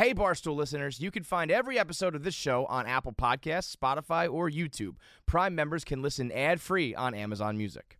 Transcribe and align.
Hey, 0.00 0.14
Barstool 0.14 0.56
listeners, 0.56 0.98
you 0.98 1.10
can 1.10 1.24
find 1.24 1.50
every 1.50 1.78
episode 1.78 2.14
of 2.14 2.22
this 2.22 2.34
show 2.34 2.64
on 2.70 2.86
Apple 2.86 3.12
Podcasts, 3.12 3.76
Spotify, 3.76 4.32
or 4.32 4.48
YouTube. 4.48 4.94
Prime 5.26 5.54
members 5.54 5.84
can 5.84 6.00
listen 6.00 6.32
ad 6.32 6.62
free 6.62 6.94
on 6.94 7.12
Amazon 7.12 7.58
Music. 7.58 7.99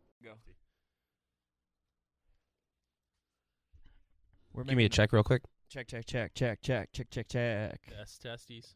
We're 4.53 4.63
Give 4.63 4.77
me 4.77 4.85
a 4.85 4.89
check 4.89 5.13
real 5.13 5.23
quick. 5.23 5.43
Check, 5.69 5.87
check, 5.87 6.05
check, 6.05 6.33
check, 6.33 6.61
check, 6.61 6.89
check, 6.91 7.09
check, 7.09 7.27
check. 7.29 7.79
Test 7.87 8.21
testes. 8.21 8.75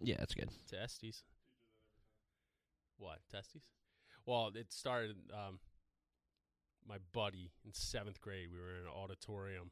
Yeah, 0.00 0.16
that's 0.18 0.34
good. 0.34 0.50
Testes. 0.68 1.22
What? 2.98 3.20
Testes? 3.30 3.62
Well, 4.26 4.50
it 4.54 4.72
started 4.72 5.16
um 5.32 5.60
my 6.88 6.98
buddy 7.12 7.52
in 7.64 7.72
seventh 7.72 8.20
grade, 8.20 8.48
we 8.52 8.58
were 8.58 8.70
in 8.70 8.82
an 8.82 8.92
auditorium, 8.94 9.70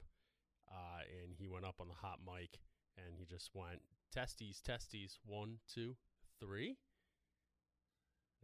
uh, 0.71 1.03
and 1.23 1.34
he 1.37 1.47
went 1.47 1.65
up 1.65 1.77
on 1.81 1.89
the 1.89 1.95
hot 1.95 2.19
mic 2.25 2.59
and 2.97 3.15
he 3.17 3.25
just 3.25 3.51
went 3.55 3.81
testes, 4.12 4.61
testes, 4.61 5.19
one, 5.25 5.59
two, 5.73 5.97
three. 6.41 6.77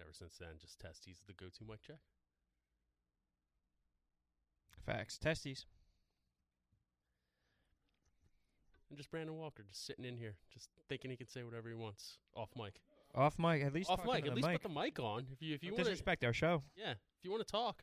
Ever 0.00 0.12
since 0.12 0.36
then, 0.38 0.56
just 0.58 0.80
testes 0.80 1.18
is 1.18 1.22
the 1.26 1.32
go-to 1.34 1.64
mic 1.68 1.82
check. 1.82 1.98
Facts. 4.86 5.18
Testes. 5.18 5.66
And 8.90 8.98
just 8.98 9.10
Brandon 9.10 9.36
Walker, 9.36 9.62
just 9.62 9.86
sitting 9.86 10.04
in 10.04 10.16
here, 10.16 10.34
just 10.52 10.68
thinking 10.88 11.10
he 11.10 11.16
can 11.16 11.28
say 11.28 11.42
whatever 11.44 11.68
he 11.68 11.74
wants 11.74 12.18
off 12.34 12.50
mic. 12.56 12.80
Off 13.14 13.38
mic. 13.38 13.62
At 13.62 13.72
least 13.72 13.90
Off 13.90 14.04
mic, 14.04 14.26
at 14.26 14.34
least 14.34 14.46
mic. 14.46 14.62
put 14.62 14.68
the 14.68 14.80
mic 14.80 14.98
on. 14.98 15.26
If 15.32 15.40
you 15.40 15.54
if 15.54 15.62
you 15.62 15.72
want 15.72 15.84
to 15.84 15.90
disrespect 15.90 16.24
our 16.24 16.32
show. 16.32 16.62
Yeah, 16.76 16.92
if 16.92 17.24
you 17.24 17.30
want 17.30 17.46
to 17.46 17.50
talk, 17.50 17.82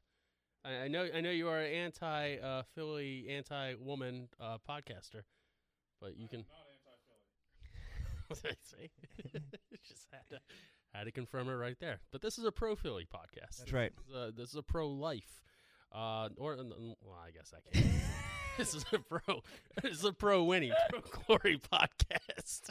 I, 0.63 0.83
I 0.83 0.87
know 0.87 1.07
I 1.13 1.21
know 1.21 1.31
you 1.31 1.47
are 1.47 1.59
an 1.59 1.71
anti 1.71 2.37
uh, 2.37 2.63
Philly, 2.75 3.27
anti 3.29 3.75
woman 3.79 4.27
uh, 4.39 4.57
podcaster, 4.67 5.23
but 6.01 6.17
you 6.17 6.27
can. 6.27 6.45
What 8.27 8.41
did 8.41 8.51
I 8.51 8.55
say? 8.61 8.89
Just 9.87 10.07
had 10.11 10.27
to 10.31 10.39
had 10.93 11.05
to 11.05 11.11
confirm 11.11 11.47
it 11.47 11.53
right 11.53 11.77
there. 11.79 11.99
But 12.11 12.21
this 12.21 12.37
is 12.37 12.43
a 12.43 12.51
pro 12.51 12.75
Philly 12.75 13.05
podcast. 13.05 13.59
That's 13.59 13.71
right. 13.71 13.93
Is 14.09 14.13
a, 14.13 14.33
this 14.35 14.49
is 14.49 14.55
a 14.55 14.61
pro 14.61 14.89
life, 14.89 15.41
uh, 15.91 16.29
or 16.37 16.55
well, 16.55 17.17
I 17.25 17.31
guess 17.31 17.53
I 17.55 17.77
can't. 17.77 17.85
this 18.57 18.73
is 18.73 18.85
a 18.91 18.99
pro. 18.99 19.19
This 19.83 19.99
is 19.99 20.05
a 20.05 20.13
pro 20.13 20.43
winning, 20.43 20.71
pro 20.89 21.01
glory 21.01 21.59
podcast. 21.71 22.69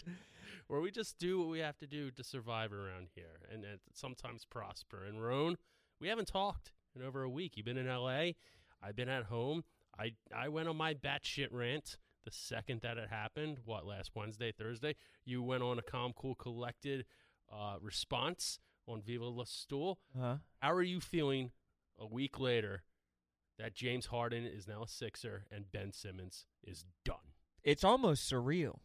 Where 0.67 0.81
we 0.81 0.91
just 0.91 1.19
do 1.19 1.39
what 1.39 1.48
we 1.48 1.61
have 1.61 1.78
to 1.78 1.86
do 1.86 2.11
to 2.11 2.25
survive 2.25 2.73
around 2.73 3.08
here, 3.14 3.39
and, 3.53 3.64
and 3.64 3.78
sometimes 3.95 4.45
prosper. 4.45 5.05
And 5.05 5.23
Roan, 5.23 5.56
we 6.00 6.08
haven't 6.08 6.27
talked 6.27 6.73
in 6.97 7.03
over 7.03 7.23
a 7.23 7.31
week. 7.31 7.56
You've 7.56 7.67
been 7.67 7.78
in 7.78 7.89
L.A. 7.89 8.34
I've 8.83 8.97
been 8.97 9.08
at 9.08 9.25
home. 9.25 9.64
I 9.98 10.12
I 10.34 10.48
went 10.48 10.69
on 10.69 10.77
my 10.77 10.95
batshit 10.95 11.48
rant 11.53 11.97
the 12.25 12.33
second 12.33 12.80
that 12.83 12.98
it 12.98 13.08
happened. 13.08 13.58
What 13.64 13.86
last 13.86 14.11
Wednesday, 14.14 14.53
Thursday? 14.53 14.97
You 15.25 15.42
went 15.42 15.62
on 15.62 15.78
a 15.78 15.83
calm, 15.83 16.12
cool, 16.14 16.34
collected 16.34 17.06
uh, 17.51 17.77
response 17.80 18.58
on 18.86 19.01
Viva 19.01 19.25
La 19.25 19.45
Stool. 19.45 19.98
Huh? 20.19 20.36
How 20.61 20.73
are 20.73 20.83
you 20.83 21.01
feeling 21.01 21.52
a 21.98 22.07
week 22.07 22.39
later 22.39 22.83
that 23.58 23.74
James 23.74 24.06
Harden 24.06 24.44
is 24.44 24.68
now 24.68 24.83
a 24.83 24.89
Sixer 24.89 25.44
and 25.50 25.70
Ben 25.72 25.92
Simmons 25.92 26.44
is 26.64 26.84
done? 27.05 27.17
It's 27.62 27.84
almost 27.84 28.30
surreal. 28.30 28.78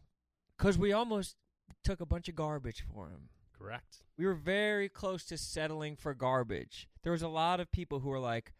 Because 0.56 0.78
we 0.78 0.92
almost 0.92 1.36
took 1.82 2.00
a 2.00 2.06
bunch 2.06 2.28
of 2.28 2.34
garbage 2.34 2.84
for 2.92 3.08
him. 3.08 3.28
Correct. 3.56 3.98
We 4.16 4.26
were 4.26 4.34
very 4.34 4.88
close 4.88 5.24
to 5.26 5.38
settling 5.38 5.96
for 5.96 6.14
garbage. 6.14 6.88
There 7.02 7.12
was 7.12 7.22
a 7.22 7.28
lot 7.28 7.60
of 7.60 7.70
people 7.70 8.00
who 8.00 8.08
were 8.08 8.18
like, 8.18 8.52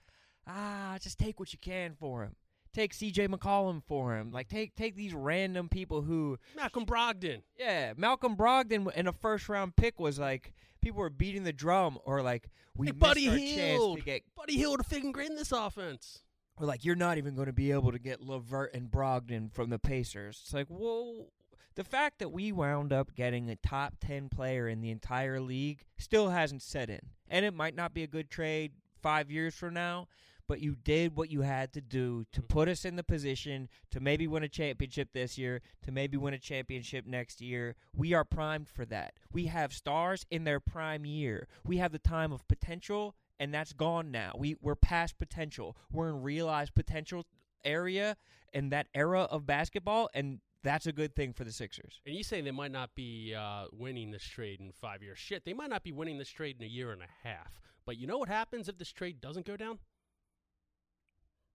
ah, 0.46 0.96
just 1.00 1.18
take 1.18 1.38
what 1.38 1.52
you 1.52 1.58
can 1.58 1.94
for 1.94 2.22
him. 2.22 2.36
Take 2.74 2.94
CJ 2.94 3.28
McCollum 3.28 3.82
for 3.82 4.16
him. 4.16 4.32
Like 4.32 4.48
take 4.48 4.74
take 4.74 4.96
these 4.96 5.12
random 5.12 5.68
people 5.68 6.02
who 6.02 6.38
Malcolm 6.56 6.86
Brogdon. 6.86 7.42
Yeah, 7.58 7.92
Malcolm 7.96 8.36
Brogdon 8.36 8.90
in 8.94 9.06
a 9.06 9.12
first 9.12 9.48
round 9.48 9.76
pick 9.76 10.00
was 10.00 10.18
like 10.18 10.54
people 10.80 11.00
were 11.00 11.10
beating 11.10 11.44
the 11.44 11.52
drum 11.52 11.98
or 12.04 12.22
like 12.22 12.48
we 12.76 12.86
hey, 12.86 12.92
missed 12.92 13.00
Buddy 13.00 13.28
our 13.28 13.36
chance 13.36 13.94
to 13.96 14.02
get 14.02 14.22
Buddy 14.34 14.56
Hield 14.56 14.78
to 14.78 14.84
fit 14.84 15.04
in 15.04 15.36
this 15.36 15.52
offense. 15.52 16.22
or 16.58 16.66
like 16.66 16.84
you're 16.84 16.94
not 16.96 17.18
even 17.18 17.34
going 17.34 17.46
to 17.46 17.52
be 17.52 17.72
able 17.72 17.92
to 17.92 17.98
get 17.98 18.20
Levert 18.20 18.74
and 18.74 18.90
Brogdon 18.90 19.52
from 19.52 19.70
the 19.70 19.78
Pacers. 19.78 20.40
It's 20.44 20.54
like, 20.54 20.68
whoa. 20.68 21.26
The 21.74 21.84
fact 21.84 22.18
that 22.18 22.30
we 22.30 22.52
wound 22.52 22.92
up 22.92 23.14
getting 23.14 23.48
a 23.48 23.56
top 23.56 23.94
10 24.00 24.28
player 24.28 24.68
in 24.68 24.80
the 24.82 24.90
entire 24.90 25.40
league 25.40 25.84
still 25.96 26.28
hasn't 26.28 26.62
set 26.62 26.90
in. 26.90 27.00
And 27.28 27.46
it 27.46 27.54
might 27.54 27.74
not 27.74 27.94
be 27.94 28.02
a 28.02 28.06
good 28.06 28.28
trade 28.30 28.72
5 29.02 29.30
years 29.30 29.54
from 29.54 29.74
now, 29.74 30.06
but 30.52 30.60
you 30.60 30.76
did 30.84 31.16
what 31.16 31.30
you 31.30 31.40
had 31.40 31.72
to 31.72 31.80
do 31.80 32.26
to 32.30 32.42
put 32.42 32.68
us 32.68 32.84
in 32.84 32.96
the 32.96 33.02
position 33.02 33.70
to 33.90 34.00
maybe 34.00 34.26
win 34.26 34.42
a 34.42 34.48
championship 34.50 35.08
this 35.14 35.38
year, 35.38 35.62
to 35.80 35.90
maybe 35.90 36.18
win 36.18 36.34
a 36.34 36.38
championship 36.38 37.06
next 37.06 37.40
year. 37.40 37.74
We 37.96 38.12
are 38.12 38.22
primed 38.22 38.68
for 38.68 38.84
that. 38.84 39.14
We 39.32 39.46
have 39.46 39.72
stars 39.72 40.26
in 40.30 40.44
their 40.44 40.60
prime 40.60 41.06
year. 41.06 41.48
We 41.64 41.78
have 41.78 41.90
the 41.90 41.98
time 41.98 42.32
of 42.32 42.46
potential 42.48 43.16
and 43.40 43.54
that's 43.54 43.72
gone 43.72 44.10
now. 44.10 44.32
We 44.36 44.56
we're 44.60 44.74
past 44.74 45.18
potential. 45.18 45.74
We're 45.90 46.10
in 46.10 46.20
realized 46.20 46.74
potential 46.74 47.24
area 47.64 48.19
and 48.52 48.70
that 48.72 48.88
era 48.94 49.22
of 49.22 49.46
basketball, 49.46 50.10
and 50.12 50.40
that's 50.62 50.86
a 50.86 50.92
good 50.92 51.16
thing 51.16 51.32
for 51.32 51.44
the 51.44 51.52
Sixers. 51.52 52.02
And 52.04 52.14
you 52.14 52.22
say 52.22 52.42
they 52.42 52.50
might 52.50 52.72
not 52.72 52.94
be 52.94 53.34
uh, 53.34 53.69
winning 53.72 54.10
this 54.10 54.22
trade 54.22 54.60
in 54.60 54.70
five 54.70 55.02
years. 55.02 55.19
Shit, 55.19 55.46
they 55.46 55.54
might 55.54 55.70
not 55.70 55.82
be 55.82 55.92
winning 55.92 56.19
this 56.19 56.28
trade 56.28 56.56
in 56.60 56.64
a 56.66 56.69
year 56.69 56.92
and 56.92 57.00
a 57.00 57.26
half. 57.26 57.62
But 57.86 57.96
you 57.96 58.06
know 58.06 58.19
what 58.19 58.28
happens 58.28 58.69
if 58.69 58.76
this 58.76 58.92
trade 58.92 59.22
doesn't 59.22 59.46
go 59.46 59.56
down? 59.56 59.78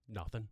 Nothing. 0.08 0.48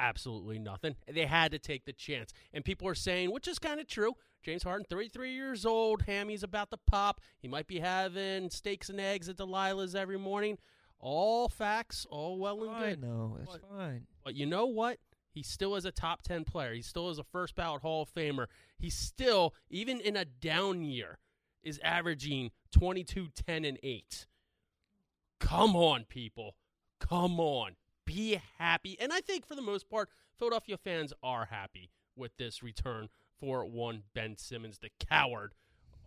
Absolutely 0.00 0.58
nothing. 0.58 0.96
They 1.12 1.26
had 1.26 1.52
to 1.52 1.58
take 1.58 1.84
the 1.84 1.92
chance. 1.92 2.32
And 2.52 2.64
people 2.64 2.88
are 2.88 2.94
saying, 2.96 3.30
which 3.30 3.46
is 3.48 3.58
kind 3.58 3.78
of 3.80 3.86
true. 3.86 4.14
James 4.42 4.62
Harden, 4.62 4.84
33 4.90 5.32
years 5.32 5.64
old. 5.64 6.02
Hammy's 6.02 6.42
about 6.42 6.70
to 6.70 6.76
pop. 6.76 7.20
He 7.40 7.48
might 7.48 7.66
be 7.66 7.78
having 7.78 8.50
steaks 8.50 8.90
and 8.90 9.00
eggs 9.00 9.28
at 9.28 9.36
Delilah's 9.36 9.94
every 9.94 10.18
morning. 10.18 10.58
All 10.98 11.48
facts, 11.48 12.06
all 12.10 12.38
well 12.38 12.64
and 12.64 12.78
good. 12.78 13.02
know 13.02 13.36
it's 13.40 13.52
But- 13.52 13.68
fine. 13.70 14.06
But 14.24 14.34
you 14.34 14.46
know 14.46 14.66
what? 14.66 14.98
He 15.30 15.42
still 15.42 15.74
is 15.76 15.84
a 15.84 15.92
top 15.92 16.22
10 16.22 16.44
player. 16.44 16.74
He 16.74 16.82
still 16.82 17.10
is 17.10 17.18
a 17.18 17.24
first 17.24 17.54
ballot 17.56 17.82
Hall 17.82 18.02
of 18.02 18.12
Famer. 18.12 18.46
He 18.78 18.88
still, 18.90 19.54
even 19.68 20.00
in 20.00 20.16
a 20.16 20.24
down 20.24 20.82
year, 20.84 21.18
is 21.62 21.78
averaging 21.82 22.50
22, 22.72 23.28
10, 23.34 23.64
and 23.64 23.78
8. 23.82 24.26
Come 25.40 25.74
on, 25.76 26.04
people. 26.04 26.56
Come 27.00 27.40
on. 27.40 27.76
Be 28.04 28.40
happy. 28.58 28.96
And 29.00 29.12
I 29.12 29.20
think 29.20 29.46
for 29.46 29.54
the 29.54 29.62
most 29.62 29.88
part, 29.88 30.08
Philadelphia 30.38 30.76
fans 30.76 31.12
are 31.22 31.46
happy 31.46 31.90
with 32.16 32.36
this 32.36 32.62
return 32.62 33.08
for 33.38 33.64
one 33.64 34.02
Ben 34.14 34.36
Simmons, 34.36 34.78
the 34.78 34.90
coward 34.98 35.54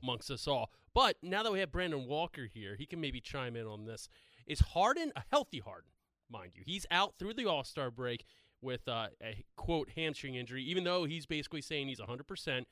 amongst 0.02 0.32
us 0.32 0.48
all. 0.48 0.72
But 0.94 1.18
now 1.22 1.44
that 1.44 1.52
we 1.52 1.60
have 1.60 1.72
Brandon 1.72 2.06
Walker 2.08 2.48
here, 2.52 2.76
he 2.76 2.86
can 2.86 3.02
maybe 3.02 3.20
chime 3.20 3.56
in 3.56 3.66
on 3.66 3.86
this. 3.86 4.10
Is 4.46 4.60
Harden 4.60 5.12
a 5.16 5.24
healthy 5.32 5.60
Harden, 5.60 5.92
mind 6.30 6.52
you? 6.56 6.64
He's 6.66 6.86
out 6.90 7.16
through 7.20 7.34
the 7.34 7.46
All 7.46 7.64
Star 7.64 7.92
break 7.92 8.26
with 8.62 8.88
uh, 8.88 9.08
a 9.22 9.44
quote 9.56 9.92
hamstring 9.96 10.36
injury, 10.36 10.64
even 10.64 10.84
though 10.84 11.06
he's 11.06 11.26
basically 11.26 11.62
saying 11.62 11.88
he's 11.88 12.00
100%. 12.00 12.64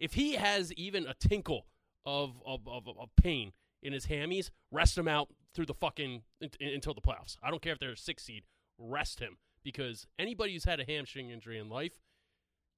If 0.00 0.14
he 0.14 0.32
has 0.32 0.72
even 0.72 1.06
a 1.06 1.14
tinkle 1.14 1.66
of, 2.04 2.42
of, 2.44 2.66
of, 2.66 2.88
of 2.88 3.10
pain 3.20 3.52
in 3.82 3.92
his 3.92 4.06
hammies, 4.06 4.50
rest 4.72 4.98
him 4.98 5.06
out 5.06 5.28
through 5.54 5.66
the 5.66 5.74
fucking 5.74 6.22
unt- 6.42 6.56
until 6.60 6.94
the 6.94 7.00
playoffs. 7.00 7.36
I 7.42 7.50
don't 7.50 7.62
care 7.62 7.72
if 7.72 7.78
they're 7.78 7.92
a 7.92 7.96
six 7.96 8.24
seed, 8.24 8.44
rest 8.78 9.20
him 9.20 9.38
because 9.62 10.06
anybody 10.18 10.52
who's 10.52 10.64
had 10.64 10.80
a 10.80 10.84
hamstring 10.84 11.30
injury 11.30 11.58
in 11.58 11.68
life, 11.68 12.00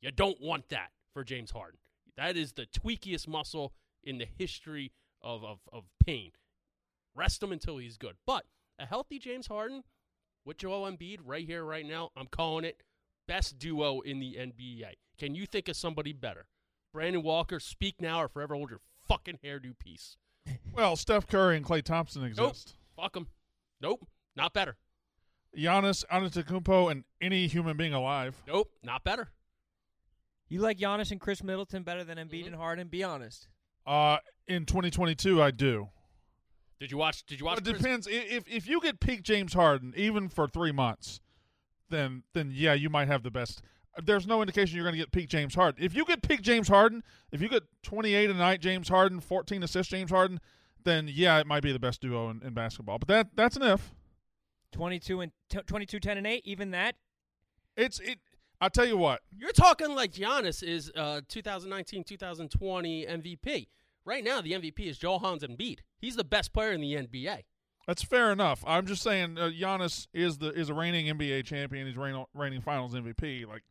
you 0.01 0.11
don't 0.11 0.41
want 0.41 0.69
that 0.69 0.91
for 1.13 1.25
James 1.25 1.51
Harden. 1.51 1.81
That 2.17 2.37
is 2.37 2.53
the 2.53 2.67
tweakiest 2.67 3.27
muscle 3.27 3.73
in 4.05 4.19
the 4.19 4.27
history 4.39 4.93
of, 5.23 5.45
of, 5.45 5.59
of 5.73 5.85
pain. 6.05 6.33
Rest 7.15 7.43
him 7.43 7.53
until 7.53 7.79
he's 7.79 7.97
good. 7.97 8.17
But 8.27 8.45
a 8.79 8.87
healthy 8.87 9.19
James 9.19 9.47
Harden 9.47 9.83
with 10.45 10.59
Joel 10.59 10.91
Embiid 10.91 11.19
right 11.25 11.47
here, 11.47 11.65
right 11.65 11.87
now, 11.87 12.11
I'm 12.17 12.27
calling 12.27 12.65
it 12.65 12.83
best 13.27 13.59
duo 13.59 14.01
in 14.01 14.21
the 14.21 14.35
NBA. 14.35 14.93
Can 15.19 15.35
you 15.35 15.47
think 15.47 15.69
of 15.69 15.77
somebody 15.77 16.13
better? 16.13 16.47
Brandon 16.93 17.23
Walker, 17.23 17.59
speak 17.59 18.01
now 18.01 18.23
or 18.23 18.29
forever 18.29 18.55
hold 18.55 18.71
your 18.71 18.81
fucking 19.09 19.39
hairdo 19.45 19.79
piece. 19.79 20.17
Well, 20.73 20.97
Steph 20.97 21.27
Curry 21.27 21.57
and 21.57 21.65
Klay 21.65 21.83
Thompson 21.83 22.23
Nope. 22.23 22.51
exist. 22.51 22.77
Fuck 22.97 23.15
them. 23.15 23.29
Nope. 23.81 24.07
Not 24.35 24.53
better. 24.53 24.77
Giannis 25.57 26.05
Antetokounmpo 26.13 26.91
and 26.91 27.05
any 27.21 27.47
human 27.47 27.77
being 27.77 27.95
alive. 27.95 28.43
Nope. 28.47 28.71
Not 28.83 29.05
better. 29.05 29.29
You 30.49 30.61
like 30.61 30.79
Giannis 30.79 31.11
and 31.11 31.21
Khris 31.21 31.43
Middleton 31.43 31.83
better 31.83 32.05
than 32.05 32.19
Embiid 32.19 32.45
Mhm. 32.45 32.47
and 32.49 32.57
Harden? 32.57 32.89
Be 32.89 33.03
honest. 33.03 33.49
Uh, 33.87 34.19
in 34.47 34.67
2022, 34.67 35.43
I 35.43 35.51
do. 35.51 35.89
Did 36.79 36.91
you 36.91 36.99
watch? 36.99 37.25
Did 37.25 37.41
you 37.41 37.47
watch? 37.47 37.53
Well, 37.63 37.67
it 37.69 37.71
Chris- 37.71 37.83
depends. 37.83 38.07
I- 38.09 38.11
If 38.11 38.47
if 38.49 38.67
you 38.69 38.81
get 38.83 39.01
peak 39.01 39.23
James 39.23 39.55
Harden 39.55 39.95
even 39.97 40.29
for 40.29 40.47
three 40.47 40.73
months, 40.73 41.21
then 41.89 42.25
then 42.35 42.51
yeah, 42.53 42.75
you 42.75 42.91
might 42.91 43.09
have 43.09 43.23
the 43.23 43.31
best. 43.31 43.63
There's 44.05 44.27
no 44.27 44.43
indication 44.43 44.77
you're 44.77 44.85
going 44.85 44.95
to 44.95 44.99
get 44.99 45.13
peak 45.13 45.29
James 45.29 45.55
Harden. 45.55 45.83
If 45.83 45.95
you 45.95 46.05
get 46.05 46.23
peak 46.23 46.43
James 46.43 46.69
Harden, 46.69 47.03
if 47.33 47.41
you 47.41 47.49
get 47.49 47.63
28 47.83 48.31
a 48.31 48.35
night 48.35 48.61
James 48.61 48.89
Harden, 48.89 49.21
14 49.21 49.63
assists 49.63 49.91
James 49.91 50.11
Harden, 50.11 50.41
then 50.85 51.09
yeah, 51.13 51.39
it 51.39 51.47
might 51.47 51.63
be 51.63 51.73
the 51.73 51.79
best 51.79 52.01
duo 52.01 52.31
in, 52.31 52.43
in 52.43 52.55
basketball. 52.55 52.99
But 52.99 53.09
that 53.09 53.29
that's 53.35 53.57
an 53.57 53.63
if. 53.63 53.93
22 54.73 55.21
and 55.21 55.33
t- 55.49 55.61
22 55.67 56.01
10 56.01 56.19
and 56.19 56.27
8, 56.27 56.43
even 56.45 56.71
that. 56.73 56.97
It's 57.77 57.99
it. 58.01 58.19
I'll 58.61 58.71
tell 58.71 58.87
you 58.87 58.97
what. 58.97 59.21
You're 59.37 59.53
talking 59.53 59.95
like 59.95 60.13
Giannis 60.13 60.63
is 60.63 60.91
uh, 60.97 61.21
2019, 61.29 62.05
2020 62.05 63.07
MVP. 63.07 63.67
Right 64.05 64.25
now, 64.25 64.41
the 64.41 64.53
MVP 64.53 64.81
is 64.81 64.99
Joel 64.99 65.19
Hans 65.19 65.43
Embiid. 65.43 65.81
He's 65.99 66.17
the 66.17 66.25
best 66.25 66.53
player 66.53 66.73
in 66.73 66.81
the 66.81 66.95
NBA. 66.95 67.43
That's 67.87 68.03
fair 68.03 68.33
enough. 68.33 68.65
I'm 68.67 68.87
just 68.87 69.03
saying, 69.03 69.39
uh, 69.39 69.51
Giannis 69.51 70.09
is 70.13 70.39
the 70.39 70.51
is 70.51 70.71
a 70.71 70.75
reigning 70.75 71.07
NBA 71.07 71.45
champion. 71.45 71.87
He's 71.87 71.97
reigning, 71.97 72.25
reigning 72.35 72.61
Finals 72.61 72.95
MVP. 72.95 73.47
Like, 73.47 73.63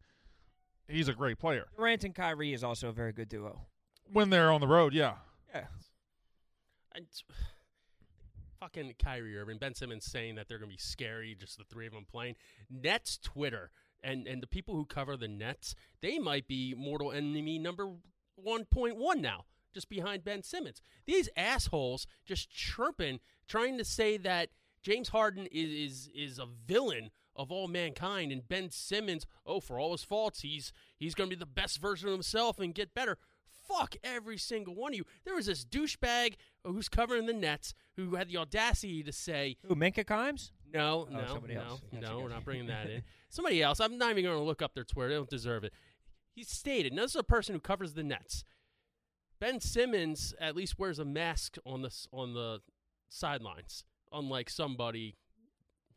he's 0.87 1.07
a 1.07 1.13
great 1.13 1.39
player 1.39 1.67
Durant 1.77 2.03
and 2.03 2.15
Kyrie 2.15 2.53
is 2.53 2.63
also 2.63 2.89
a 2.89 2.93
very 2.93 3.13
good 3.13 3.29
duo. 3.29 3.61
when 4.11 4.29
they're 4.29 4.51
on 4.51 4.61
the 4.61 4.67
road. 4.67 4.93
Yeah, 4.93 5.15
Yeah. 5.53 5.65
And 6.93 7.07
fucking 8.59 8.95
Kyrie 9.03 9.37
Irving, 9.37 9.57
Ben 9.57 9.73
Simmons 9.75 10.05
saying 10.05 10.35
that 10.35 10.47
they're 10.47 10.57
going 10.57 10.71
to 10.71 10.75
be 10.75 10.81
scary, 10.81 11.35
just 11.39 11.57
the 11.57 11.63
three 11.63 11.87
of 11.87 11.93
them 11.93 12.05
playing. 12.09 12.35
Nets 12.69 13.17
Twitter 13.17 13.71
and 14.03 14.27
and 14.27 14.41
the 14.41 14.47
people 14.47 14.75
who 14.75 14.85
cover 14.85 15.17
the 15.17 15.27
Nets, 15.27 15.75
they 16.01 16.19
might 16.19 16.47
be 16.47 16.73
mortal 16.77 17.11
enemy 17.11 17.59
number 17.59 17.87
1.1 18.45 19.19
now, 19.19 19.45
just 19.73 19.89
behind 19.89 20.23
Ben 20.23 20.43
Simmons. 20.43 20.81
These 21.05 21.29
assholes 21.35 22.05
just 22.25 22.49
chirping, 22.49 23.19
trying 23.47 23.77
to 23.77 23.85
say 23.85 24.17
that 24.17 24.49
James 24.83 25.09
Harden 25.09 25.47
is 25.47 25.71
is 25.71 26.09
is 26.15 26.39
a 26.39 26.47
villain 26.65 27.09
of 27.35 27.51
all 27.51 27.67
mankind, 27.67 28.31
and 28.31 28.47
Ben 28.47 28.69
Simmons, 28.71 29.25
oh, 29.45 29.59
for 29.59 29.79
all 29.79 29.91
his 29.91 30.03
faults, 30.03 30.41
he's 30.41 30.71
he's 30.97 31.15
going 31.15 31.29
to 31.29 31.35
be 31.35 31.39
the 31.39 31.45
best 31.45 31.79
version 31.81 32.07
of 32.07 32.13
himself 32.13 32.59
and 32.59 32.73
get 32.73 32.93
better. 32.93 33.17
Fuck 33.67 33.95
every 34.03 34.37
single 34.37 34.75
one 34.75 34.93
of 34.93 34.97
you. 34.97 35.05
There 35.25 35.33
was 35.35 35.47
this 35.47 35.65
douchebag 35.65 36.35
who's 36.63 36.87
covering 36.87 37.25
the 37.25 37.33
Nets 37.33 37.73
who 37.95 38.13
had 38.15 38.29
the 38.29 38.37
audacity 38.37 39.01
to 39.01 39.11
say, 39.11 39.57
Who, 39.67 39.73
Mina 39.75 40.03
Kimes? 40.03 40.51
no, 40.71 41.07
Oh, 41.09 41.13
no, 41.13 41.25
somebody 41.27 41.55
no, 41.55 41.61
else. 41.61 41.81
Gotcha, 41.91 42.05
no, 42.05 42.15
we're 42.17 42.21
gotcha. 42.23 42.33
not 42.35 42.45
bringing 42.45 42.67
that 42.67 42.89
in. 42.89 43.01
Somebody 43.29 43.63
else. 43.63 43.79
I'm 43.79 43.97
not 43.97 44.11
even 44.11 44.23
going 44.23 44.37
to 44.37 44.43
look 44.43 44.61
up 44.61 44.75
their 44.75 44.83
Twitter. 44.83 45.09
They 45.09 45.15
don't 45.15 45.29
deserve 45.29 45.63
it. 45.63 45.73
He 46.35 46.43
stated, 46.43 46.93
now 46.93 47.01
this 47.01 47.11
is 47.11 47.15
a 47.17 47.23
person 47.23 47.55
who 47.55 47.59
covers 47.59 47.93
the 47.93 48.03
Nets. 48.03 48.43
Ben 49.39 49.59
Simmons 49.59 50.33
at 50.39 50.55
least 50.55 50.77
wears 50.79 50.99
a 50.99 51.05
mask 51.05 51.57
on 51.65 51.81
the 51.81 51.93
on 52.13 52.33
the 52.33 52.59
sidelines, 53.09 53.83
unlike 54.11 54.49
somebody 54.49 55.15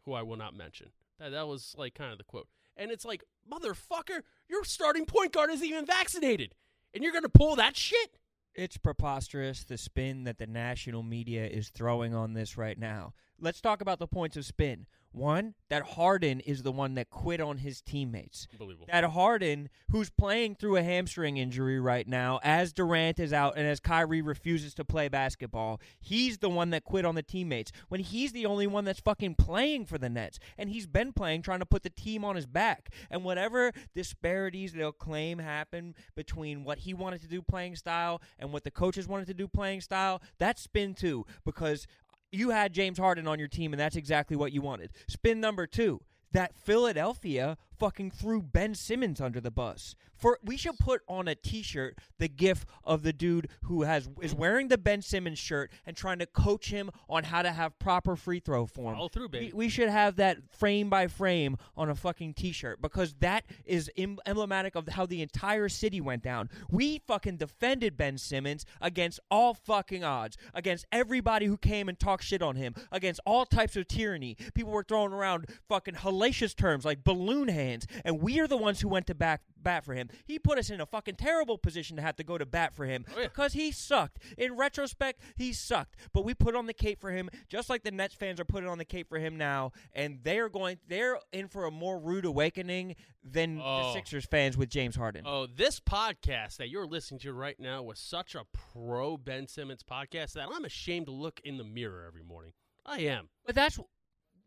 who 0.04 0.14
I 0.14 0.22
will 0.22 0.36
not 0.36 0.54
mention. 0.56 0.88
That 1.18 1.30
that 1.30 1.48
was 1.48 1.74
like 1.76 1.94
kind 1.94 2.12
of 2.12 2.18
the 2.18 2.24
quote. 2.24 2.48
And 2.76 2.90
it's 2.90 3.04
like, 3.04 3.24
motherfucker, 3.50 4.22
your 4.48 4.64
starting 4.64 5.04
point 5.04 5.32
guard 5.32 5.50
isn't 5.50 5.66
even 5.66 5.84
vaccinated, 5.84 6.54
and 6.94 7.02
you're 7.02 7.12
going 7.12 7.24
to 7.24 7.28
pull 7.28 7.56
that 7.56 7.76
shit. 7.76 8.18
It's 8.54 8.76
preposterous 8.76 9.64
the 9.64 9.78
spin 9.78 10.24
that 10.24 10.38
the 10.38 10.46
national 10.46 11.02
media 11.02 11.46
is 11.46 11.68
throwing 11.68 12.14
on 12.14 12.34
this 12.34 12.56
right 12.56 12.78
now. 12.78 13.14
Let's 13.40 13.60
talk 13.60 13.80
about 13.80 13.98
the 13.98 14.08
points 14.08 14.36
of 14.36 14.44
spin. 14.44 14.86
One, 15.12 15.54
that 15.70 15.82
Harden 15.82 16.40
is 16.40 16.62
the 16.62 16.72
one 16.72 16.94
that 16.94 17.10
quit 17.10 17.40
on 17.40 17.58
his 17.58 17.80
teammates. 17.80 18.46
That 18.92 19.04
Harden, 19.04 19.70
who's 19.90 20.10
playing 20.10 20.56
through 20.56 20.76
a 20.76 20.82
hamstring 20.82 21.38
injury 21.38 21.80
right 21.80 22.06
now, 22.06 22.40
as 22.42 22.72
Durant 22.72 23.18
is 23.18 23.32
out 23.32 23.54
and 23.56 23.66
as 23.66 23.80
Kyrie 23.80 24.22
refuses 24.22 24.74
to 24.74 24.84
play 24.84 25.08
basketball, 25.08 25.80
he's 26.00 26.38
the 26.38 26.50
one 26.50 26.70
that 26.70 26.84
quit 26.84 27.04
on 27.04 27.14
the 27.14 27.22
teammates 27.22 27.72
when 27.88 28.00
he's 28.00 28.32
the 28.32 28.46
only 28.46 28.66
one 28.66 28.84
that's 28.84 29.00
fucking 29.00 29.34
playing 29.36 29.86
for 29.86 29.98
the 29.98 30.08
Nets. 30.10 30.38
And 30.58 30.68
he's 30.70 30.86
been 30.86 31.12
playing 31.12 31.42
trying 31.42 31.60
to 31.60 31.66
put 31.66 31.82
the 31.82 31.90
team 31.90 32.24
on 32.24 32.36
his 32.36 32.46
back. 32.46 32.90
And 33.10 33.24
whatever 33.24 33.72
disparities 33.94 34.72
they'll 34.72 34.92
claim 34.92 35.38
happen 35.38 35.94
between 36.14 36.64
what 36.64 36.78
he 36.78 36.92
wanted 36.94 37.22
to 37.22 37.28
do 37.28 37.42
playing 37.42 37.76
style 37.76 38.20
and 38.38 38.52
what 38.52 38.64
the 38.64 38.70
coaches 38.70 39.08
wanted 39.08 39.26
to 39.28 39.34
do 39.34 39.48
playing 39.48 39.80
style, 39.80 40.20
that's 40.38 40.62
spin 40.62 40.94
too. 40.94 41.24
Because 41.44 41.86
you 42.30 42.50
had 42.50 42.72
James 42.72 42.98
Harden 42.98 43.26
on 43.26 43.38
your 43.38 43.48
team, 43.48 43.72
and 43.72 43.80
that's 43.80 43.96
exactly 43.96 44.36
what 44.36 44.52
you 44.52 44.62
wanted. 44.62 44.90
Spin 45.06 45.40
number 45.40 45.66
two 45.66 46.00
that 46.32 46.54
Philadelphia 46.54 47.56
fucking 47.78 48.10
threw 48.10 48.42
Ben 48.42 48.74
Simmons 48.74 49.20
under 49.20 49.40
the 49.40 49.50
bus. 49.50 49.94
For 50.18 50.38
we 50.42 50.56
should 50.56 50.78
put 50.78 51.02
on 51.08 51.28
a 51.28 51.34
T-shirt 51.36 51.96
the 52.18 52.28
gif 52.28 52.66
of 52.82 53.02
the 53.02 53.12
dude 53.12 53.48
who 53.64 53.82
has 53.82 54.08
is 54.20 54.34
wearing 54.34 54.66
the 54.66 54.76
Ben 54.76 55.00
Simmons 55.00 55.38
shirt 55.38 55.70
and 55.86 55.96
trying 55.96 56.18
to 56.18 56.26
coach 56.26 56.70
him 56.70 56.90
on 57.08 57.24
how 57.24 57.42
to 57.42 57.52
have 57.52 57.78
proper 57.78 58.16
free 58.16 58.40
throw 58.40 58.66
form. 58.66 58.96
Follow 58.96 59.08
through, 59.08 59.28
baby. 59.28 59.46
We, 59.46 59.66
we 59.66 59.68
should 59.68 59.88
have 59.88 60.16
that 60.16 60.38
frame 60.50 60.90
by 60.90 61.06
frame 61.06 61.56
on 61.76 61.88
a 61.88 61.94
fucking 61.94 62.34
T-shirt 62.34 62.82
because 62.82 63.14
that 63.20 63.44
is 63.64 63.90
em- 63.96 64.18
emblematic 64.26 64.74
of 64.74 64.88
how 64.88 65.06
the 65.06 65.22
entire 65.22 65.68
city 65.68 66.00
went 66.00 66.24
down. 66.24 66.50
We 66.68 66.98
fucking 67.06 67.36
defended 67.36 67.96
Ben 67.96 68.18
Simmons 68.18 68.66
against 68.80 69.20
all 69.30 69.54
fucking 69.54 70.02
odds, 70.02 70.36
against 70.52 70.86
everybody 70.90 71.46
who 71.46 71.56
came 71.56 71.88
and 71.88 71.98
talked 71.98 72.24
shit 72.24 72.42
on 72.42 72.56
him, 72.56 72.74
against 72.90 73.20
all 73.24 73.46
types 73.46 73.76
of 73.76 73.86
tyranny. 73.86 74.36
People 74.54 74.72
were 74.72 74.82
throwing 74.82 75.12
around 75.12 75.46
fucking 75.68 75.94
hellacious 75.94 76.56
terms 76.56 76.84
like 76.84 77.04
balloon 77.04 77.48
hands, 77.68 77.86
and 78.04 78.20
we 78.20 78.40
are 78.40 78.46
the 78.48 78.56
ones 78.56 78.80
who 78.80 78.88
went 78.88 79.06
to 79.08 79.14
back 79.14 79.42
bat 79.60 79.84
for 79.84 79.94
him. 79.94 80.08
He 80.24 80.38
put 80.38 80.56
us 80.58 80.70
in 80.70 80.80
a 80.80 80.86
fucking 80.86 81.16
terrible 81.16 81.58
position 81.58 81.96
to 81.96 82.02
have 82.02 82.16
to 82.16 82.24
go 82.24 82.38
to 82.38 82.46
bat 82.46 82.74
for 82.74 82.84
him 82.86 83.04
Oh, 83.14 83.18
yeah. 83.20 83.24
because 83.28 83.52
he 83.52 83.72
sucked. 83.72 84.18
In 84.38 84.56
retrospect, 84.56 85.20
he 85.36 85.52
sucked. 85.52 85.96
But 86.12 86.24
we 86.24 86.32
put 86.34 86.54
on 86.54 86.66
the 86.66 86.72
cape 86.72 87.00
for 87.00 87.10
him, 87.10 87.28
just 87.48 87.68
like 87.68 87.82
the 87.82 87.90
Nets 87.90 88.14
fans 88.14 88.38
are 88.40 88.44
putting 88.44 88.68
on 88.68 88.78
the 88.78 88.84
cape 88.84 89.08
for 89.08 89.18
him 89.18 89.36
now, 89.36 89.72
and 89.92 90.20
they 90.22 90.38
are 90.38 90.48
going. 90.48 90.78
They're 90.88 91.18
in 91.32 91.48
for 91.48 91.64
a 91.66 91.70
more 91.70 91.98
rude 91.98 92.24
awakening 92.24 92.94
than 93.22 93.56
the 93.56 93.62
Oh. 93.64 93.92
Sixers 93.94 94.24
fans 94.26 94.56
with 94.56 94.70
James 94.70 94.94
Harden. 94.96 95.24
Oh, 95.26 95.46
this 95.46 95.80
podcast 95.80 96.56
that 96.58 96.68
you're 96.70 96.86
listening 96.86 97.20
to 97.20 97.32
right 97.32 97.58
now 97.58 97.82
was 97.82 97.98
such 97.98 98.34
a 98.34 98.44
pro 98.72 99.16
Ben 99.16 99.46
Simmons 99.48 99.82
podcast 99.82 100.32
that 100.34 100.48
I'm 100.50 100.64
ashamed 100.64 101.06
to 101.06 101.12
look 101.12 101.40
in 101.44 101.56
the 101.58 101.64
mirror 101.64 102.04
every 102.06 102.22
morning. 102.22 102.52
I 102.86 103.00
am. 103.00 103.28
But 103.44 103.54
that's 103.54 103.78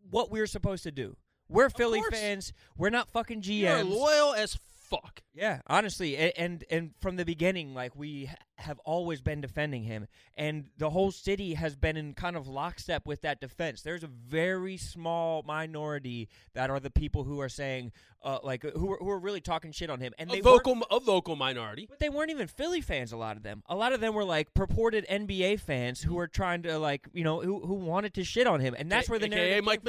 what 0.10 0.32
we're 0.32 0.48
supposed 0.48 0.84
to 0.84 0.92
do. 0.92 1.16
We're 1.52 1.70
Philly 1.70 2.00
course. 2.00 2.14
fans. 2.20 2.54
We're 2.78 2.90
not 2.90 3.10
fucking 3.10 3.42
GMs. 3.42 3.60
You're 3.62 3.84
loyal 3.84 4.34
as 4.34 4.58
fuck. 4.90 5.22
Yeah, 5.34 5.62
honestly, 5.68 6.16
a- 6.16 6.34
and 6.38 6.66
and 6.70 6.92
from 7.00 7.16
the 7.16 7.24
beginning, 7.24 7.74
like 7.74 7.96
we 7.96 8.30
have 8.58 8.78
always 8.80 9.22
been 9.22 9.40
defending 9.40 9.84
him, 9.84 10.08
and 10.36 10.66
the 10.78 10.90
whole 10.90 11.12
city 11.12 11.54
has 11.54 11.76
been 11.78 11.96
in 11.96 12.14
kind 12.14 12.36
of 12.36 12.48
lockstep 12.48 13.06
with 13.08 13.22
that 13.22 13.40
defense. 13.40 13.82
There's 13.82 14.04
a 14.04 14.08
very 14.08 14.76
small 14.76 15.44
minority 15.48 16.28
that 16.54 16.70
are 16.70 16.80
the 16.82 16.90
people 16.92 17.24
who 17.24 17.40
are 17.40 17.48
saying, 17.48 17.94
uh, 18.22 18.40
like 18.44 18.64
who 18.64 18.92
are, 18.92 18.98
who 18.98 19.10
are 19.10 19.20
really 19.20 19.40
talking 19.40 19.72
shit 19.72 19.90
on 19.90 20.02
him, 20.02 20.14
and 20.20 20.30
A 20.30 20.34
they 20.34 20.42
vocal, 20.42 20.78
a 20.92 21.00
vocal 21.00 21.38
minority. 21.38 21.86
but 21.90 22.00
they 22.00 22.10
weren't 22.10 22.30
even 22.32 22.48
Philly 22.48 22.82
fans. 22.82 23.14
A 23.14 23.18
lot 23.18 23.38
of 23.38 23.44
them, 23.44 23.64
a 23.68 23.76
lot 23.76 23.94
of 23.94 24.02
them 24.02 24.14
were 24.14 24.26
like 24.26 24.54
purported 24.54 25.06
NBA 25.10 25.62
fans 25.62 26.02
who 26.02 26.16
were 26.16 26.28
trying 26.28 26.64
to 26.64 26.78
like 26.78 27.08
you 27.14 27.24
know 27.24 27.40
who 27.40 27.62
who 27.66 27.76
wanted 27.76 28.14
to 28.16 28.26
shit 28.26 28.46
on 28.46 28.60
him, 28.60 28.76
and 28.78 28.92
that's 28.92 29.10
where 29.10 29.20
the 29.20 29.28
AKA 29.28 29.36
narrative 29.38 29.64
Mike 29.64 29.80
from. 29.84 29.86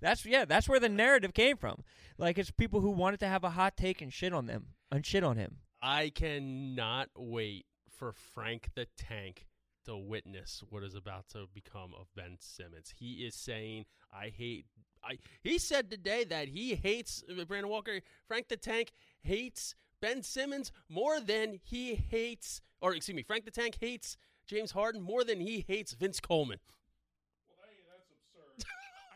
That's 0.00 0.24
yeah, 0.24 0.44
that's 0.44 0.68
where 0.68 0.80
the 0.80 0.88
narrative 0.88 1.34
came 1.34 1.56
from. 1.56 1.82
Like 2.18 2.38
it's 2.38 2.50
people 2.50 2.80
who 2.80 2.90
wanted 2.90 3.20
to 3.20 3.26
have 3.26 3.44
a 3.44 3.50
hot 3.50 3.76
take 3.76 4.00
and 4.00 4.12
shit 4.12 4.32
on 4.32 4.46
them 4.46 4.66
and 4.90 5.04
shit 5.04 5.24
on 5.24 5.36
him. 5.36 5.58
I 5.82 6.10
cannot 6.14 7.08
wait 7.16 7.66
for 7.90 8.12
Frank 8.12 8.70
the 8.74 8.86
Tank 8.96 9.46
to 9.84 9.96
witness 9.96 10.62
what 10.68 10.82
is 10.82 10.94
about 10.94 11.28
to 11.30 11.46
become 11.54 11.94
of 11.98 12.06
Ben 12.14 12.36
Simmons. 12.40 12.94
He 12.96 13.26
is 13.26 13.34
saying, 13.34 13.86
"I 14.12 14.28
hate." 14.28 14.66
I 15.02 15.18
he 15.42 15.58
said 15.58 15.90
today 15.90 16.24
that 16.24 16.48
he 16.48 16.74
hates 16.74 17.24
uh, 17.28 17.44
Brandon 17.44 17.70
Walker. 17.70 18.00
Frank 18.26 18.48
the 18.48 18.56
Tank 18.56 18.92
hates 19.20 19.74
Ben 20.00 20.22
Simmons 20.22 20.72
more 20.88 21.20
than 21.20 21.60
he 21.62 21.94
hates, 21.94 22.60
or 22.80 22.94
excuse 22.94 23.16
me, 23.16 23.22
Frank 23.22 23.44
the 23.44 23.50
Tank 23.50 23.78
hates 23.80 24.16
James 24.46 24.72
Harden 24.72 25.02
more 25.02 25.24
than 25.24 25.40
he 25.40 25.64
hates 25.66 25.92
Vince 25.92 26.20
Coleman. 26.20 26.58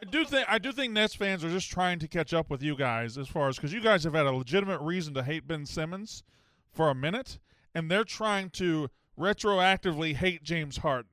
I 0.02 0.04
do 0.10 0.24
think 0.24 0.46
I 0.48 0.58
do 0.58 0.72
think 0.72 0.92
Nets 0.92 1.14
fans 1.14 1.44
are 1.44 1.50
just 1.50 1.70
trying 1.70 1.98
to 2.00 2.08
catch 2.08 2.34
up 2.34 2.50
with 2.50 2.62
you 2.62 2.74
guys 2.76 3.16
as 3.16 3.28
far 3.28 3.48
as 3.48 3.56
because 3.56 3.72
you 3.72 3.80
guys 3.80 4.02
have 4.04 4.14
had 4.14 4.26
a 4.26 4.32
legitimate 4.32 4.80
reason 4.80 5.14
to 5.14 5.22
hate 5.22 5.46
Ben 5.46 5.64
Simmons 5.64 6.24
for 6.72 6.90
a 6.90 6.94
minute, 6.94 7.38
and 7.74 7.90
they're 7.90 8.02
trying 8.04 8.50
to 8.50 8.88
retroactively 9.18 10.14
hate 10.16 10.42
James 10.42 10.78
Harden. 10.78 11.08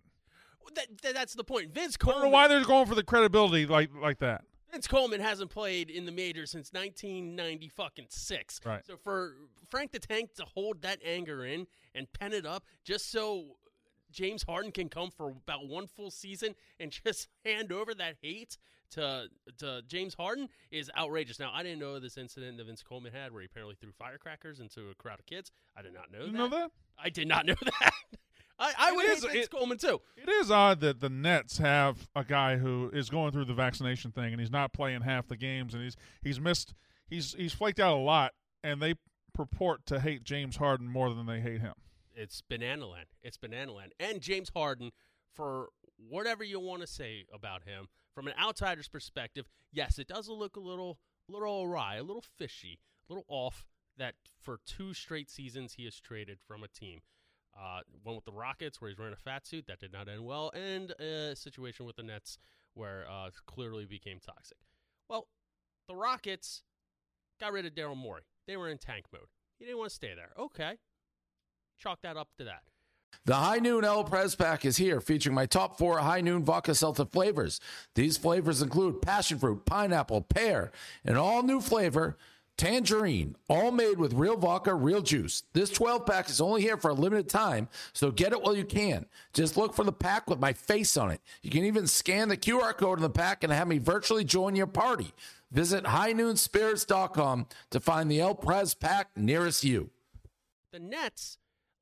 That, 0.76 0.88
that- 1.02 1.14
that's 1.14 1.34
the 1.34 1.44
point. 1.44 1.74
Vince 1.74 1.98
I 2.02 2.06
don't 2.06 2.14
Coleman. 2.14 2.30
know 2.32 2.34
why 2.34 2.48
they're 2.48 2.64
going 2.64 2.86
for 2.88 2.96
the 2.96 3.04
credibility 3.04 3.66
like 3.66 3.90
like 4.00 4.20
that. 4.20 4.44
Vince 4.72 4.88
Coleman 4.88 5.20
hasn't 5.20 5.50
played 5.50 5.90
in 5.90 6.06
the 6.06 6.12
majors 6.12 6.52
since 6.52 6.72
1990 6.74 7.70
fucking 7.70 8.06
six. 8.10 8.60
Right. 8.64 8.86
So 8.86 8.98
for 8.98 9.36
Frank 9.70 9.92
the 9.92 10.00
Tank 10.00 10.36
to 10.36 10.46
hold 10.46 10.82
that 10.84 11.00
anger 11.04 11.44
in 11.44 11.66
and 11.96 12.12
pen 12.14 12.34
it 12.34 12.46
up 12.46 12.64
just 12.84 13.12
so 13.12 13.58
James 14.12 14.44
Harden 14.44 14.72
can 14.72 14.88
come 14.90 15.10
for 15.10 15.30
about 15.30 15.68
one 15.68 15.88
full 15.88 16.12
season 16.12 16.54
and 16.80 16.92
just 17.06 17.28
hand 17.44 17.72
over 17.72 17.96
that 17.96 18.16
hate 18.22 18.58
to 18.92 19.28
to 19.60 19.82
James 19.88 20.14
Harden 20.14 20.50
is 20.72 20.90
outrageous. 20.98 21.40
Now, 21.40 21.52
I 21.54 21.64
didn't 21.64 21.80
know 21.80 22.00
this 22.00 22.18
incident 22.18 22.58
that 22.58 22.66
Vince 22.66 22.84
Coleman 22.84 23.12
had 23.14 23.32
where 23.32 23.42
he 23.42 23.46
apparently 23.46 23.76
threw 23.80 23.92
firecrackers 23.92 24.60
into 24.60 24.90
a 24.90 24.96
crowd 24.96 25.20
of 25.20 25.26
kids. 25.26 25.52
I 25.78 25.82
did 25.82 25.94
not 25.94 26.12
know 26.12 26.26
You 26.26 26.32
that. 26.32 26.38
know 26.38 26.48
that? 26.50 26.72
I 27.02 27.10
did 27.10 27.28
not 27.28 27.46
know 27.46 27.56
that. 27.80 27.92
I, 28.62 28.74
I 28.78 28.92
would 28.92 29.06
is- 29.06 29.24
hate 29.24 29.32
Vince 29.32 29.46
it- 29.46 29.52
Coleman 29.52 29.78
too. 29.78 30.02
It 30.18 30.28
is 30.30 30.52
odd 30.52 30.82
that 30.82 31.00
the 31.00 31.10
Nets 31.10 31.58
have 31.60 32.10
a 32.16 32.24
guy 32.24 32.58
who 32.58 32.90
is 32.94 33.10
going 33.10 33.32
through 33.32 33.46
the 33.46 33.54
vaccination 33.54 34.12
thing 34.12 34.32
and 34.34 34.40
he's 34.42 34.52
not 34.52 34.74
playing 34.74 35.02
half 35.02 35.28
the 35.28 35.38
games 35.38 35.74
and 35.74 35.84
he's 35.84 35.96
he's 36.22 36.40
missed 36.40 36.74
he's 37.10 37.34
he's 37.34 37.54
flaked 37.54 37.80
out 37.80 37.96
a 37.96 38.02
lot 38.02 38.34
and 38.64 38.82
they 38.82 38.96
purport 39.34 39.86
to 39.86 40.00
hate 40.02 40.24
James 40.24 40.58
Harden 40.58 40.88
more 40.88 41.14
than 41.14 41.26
they 41.26 41.40
hate 41.40 41.62
him. 41.62 41.74
It's 42.14 42.42
banana 42.42 42.86
land. 42.88 43.06
It's 43.24 43.38
banana 43.38 43.72
land. 43.72 43.94
And 43.98 44.20
James 44.20 44.52
Harden, 44.54 44.92
for 45.34 45.70
whatever 45.96 46.44
you 46.44 46.60
want 46.60 46.82
to 46.82 46.88
say 46.88 47.26
about 47.34 47.64
him, 47.64 47.88
from 48.20 48.28
an 48.28 48.34
outsider's 48.38 48.90
perspective, 48.90 49.48
yes, 49.72 49.98
it 49.98 50.06
does 50.06 50.28
look 50.28 50.58
a 50.58 50.60
little, 50.60 51.00
little 51.30 51.64
awry, 51.64 51.96
a 51.96 52.04
little 52.04 52.26
fishy, 52.38 52.78
a 53.10 53.14
little 53.14 53.24
off. 53.30 53.66
That 53.98 54.16
for 54.42 54.60
two 54.66 54.94
straight 54.94 55.30
seasons 55.30 55.76
he 55.76 55.86
has 55.86 56.02
traded 56.02 56.40
from 56.46 56.62
a 56.62 56.68
team. 56.68 57.00
Uh, 57.58 57.80
one 58.04 58.16
with 58.16 58.26
the 58.26 58.34
Rockets 58.34 58.82
where 58.82 58.90
he's 58.90 58.98
wearing 58.98 59.14
a 59.14 59.18
fat 59.18 59.48
suit 59.48 59.68
that 59.68 59.80
did 59.80 59.94
not 59.94 60.10
end 60.10 60.26
well, 60.26 60.52
and 60.54 60.92
a 61.00 61.34
situation 61.34 61.86
with 61.86 61.96
the 61.96 62.04
Nets 62.04 62.38
where 62.74 63.06
uh, 63.10 63.30
clearly 63.46 63.86
became 63.86 64.20
toxic. 64.20 64.58
Well, 65.08 65.28
the 65.88 65.96
Rockets 65.96 66.64
got 67.40 67.54
rid 67.54 67.66
of 67.66 67.74
Daryl 67.74 67.96
Morey. 67.96 68.24
They 68.48 68.58
were 68.58 68.68
in 68.68 68.80
tank 68.80 69.06
mode. 69.14 69.28
He 69.60 69.66
didn't 69.66 69.78
want 69.80 69.92
to 69.92 69.96
stay 69.96 70.14
there. 70.14 70.32
Okay, 70.38 70.78
chalk 71.78 72.02
that 72.02 72.18
up 72.18 72.30
to 72.38 72.44
that. 72.44 72.64
The 73.26 73.36
High 73.36 73.58
Noon 73.58 73.84
El 73.84 74.06
Press 74.06 74.34
Pack 74.34 74.66
is 74.66 74.78
here, 74.78 75.00
featuring 75.00 75.36
my 75.36 75.46
top 75.46 75.78
four 75.78 76.00
High 76.00 76.22
Noon 76.22 76.44
Vodka 76.44 76.74
Seltzer 76.74 77.06
flavors. 77.06 77.60
These 77.94 78.18
flavors 78.18 78.62
include 78.62 79.02
passion 79.02 79.38
fruit, 79.38 79.66
pineapple, 79.66 80.22
pear, 80.22 80.72
and 81.06 81.18
all 81.18 81.44
new 81.44 81.62
flavor, 81.62 82.18
tangerine, 82.58 83.36
all 83.48 83.72
made 83.72 84.00
with 84.00 84.14
real 84.14 84.36
vodka, 84.36 84.74
real 84.74 85.02
juice. 85.02 85.44
This 85.54 85.70
12 85.70 86.06
pack 86.06 86.30
is 86.30 86.42
only 86.42 86.62
here 86.62 86.76
for 86.76 86.90
a 86.90 86.94
limited 86.94 87.30
time, 87.30 87.70
so 87.94 88.12
get 88.12 88.34
it 88.34 88.42
while 88.42 88.56
you 88.56 88.66
can. 88.66 89.06
Just 89.34 89.56
look 89.56 89.74
for 89.74 89.86
the 89.86 89.94
pack 89.94 90.30
with 90.30 90.40
my 90.40 90.52
face 90.52 90.98
on 90.98 91.12
it. 91.12 91.22
You 91.42 91.50
can 91.50 91.64
even 91.64 91.88
scan 91.88 92.28
the 92.28 92.38
QR 92.38 92.76
code 92.76 92.98
in 92.98 93.04
the 93.04 93.10
pack 93.10 93.44
and 93.44 93.54
have 93.54 93.68
me 93.68 93.78
virtually 93.78 94.26
join 94.26 94.56
your 94.56 94.68
party. 94.68 95.14
Visit 95.52 95.86
highnoonspirits.com 95.86 97.48
to 97.72 97.80
find 97.80 98.12
the 98.12 98.20
El 98.20 98.36
Press 98.36 98.74
Pack 98.74 99.10
nearest 99.16 99.64
you. 99.64 99.90
The 100.72 100.80
Nets, 100.80 101.39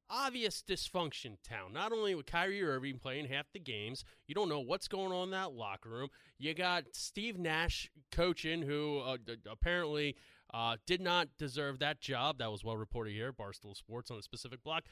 obvious 0.10 0.64
dysfunction 0.68 1.38
town. 1.44 1.74
Not 1.74 1.92
only 1.92 2.16
with 2.16 2.26
Kyrie 2.26 2.64
Irving 2.64 3.00
playing 3.00 3.26
half 3.26 3.52
the 3.54 3.60
games, 3.60 4.04
you 4.28 4.36
don't 4.36 4.50
know 4.50 4.60
what's 4.60 4.88
going 4.88 5.12
on 5.12 5.26
in 5.26 5.32
that 5.32 5.54
locker 5.54 5.90
room. 5.90 6.10
You 6.38 6.54
got 6.54 6.86
Steve 6.94 7.38
Nash 7.38 7.90
coaching, 8.12 8.62
who 8.62 9.00
uh, 9.00 9.18
d- 9.24 9.36
apparently 9.50 10.16
uh, 10.54 10.78
did 10.86 11.02
not 11.02 11.30
deserve 11.38 11.80
that 11.80 12.00
job. 12.02 12.40
That 12.40 12.52
was 12.52 12.64
well 12.64 12.78
reported 12.78 13.14
here, 13.14 13.34
Barstool 13.34 13.76
Sports 13.76 14.12
on 14.12 14.18
a 14.18 14.24
specific 14.24 14.64
block. 14.64 14.84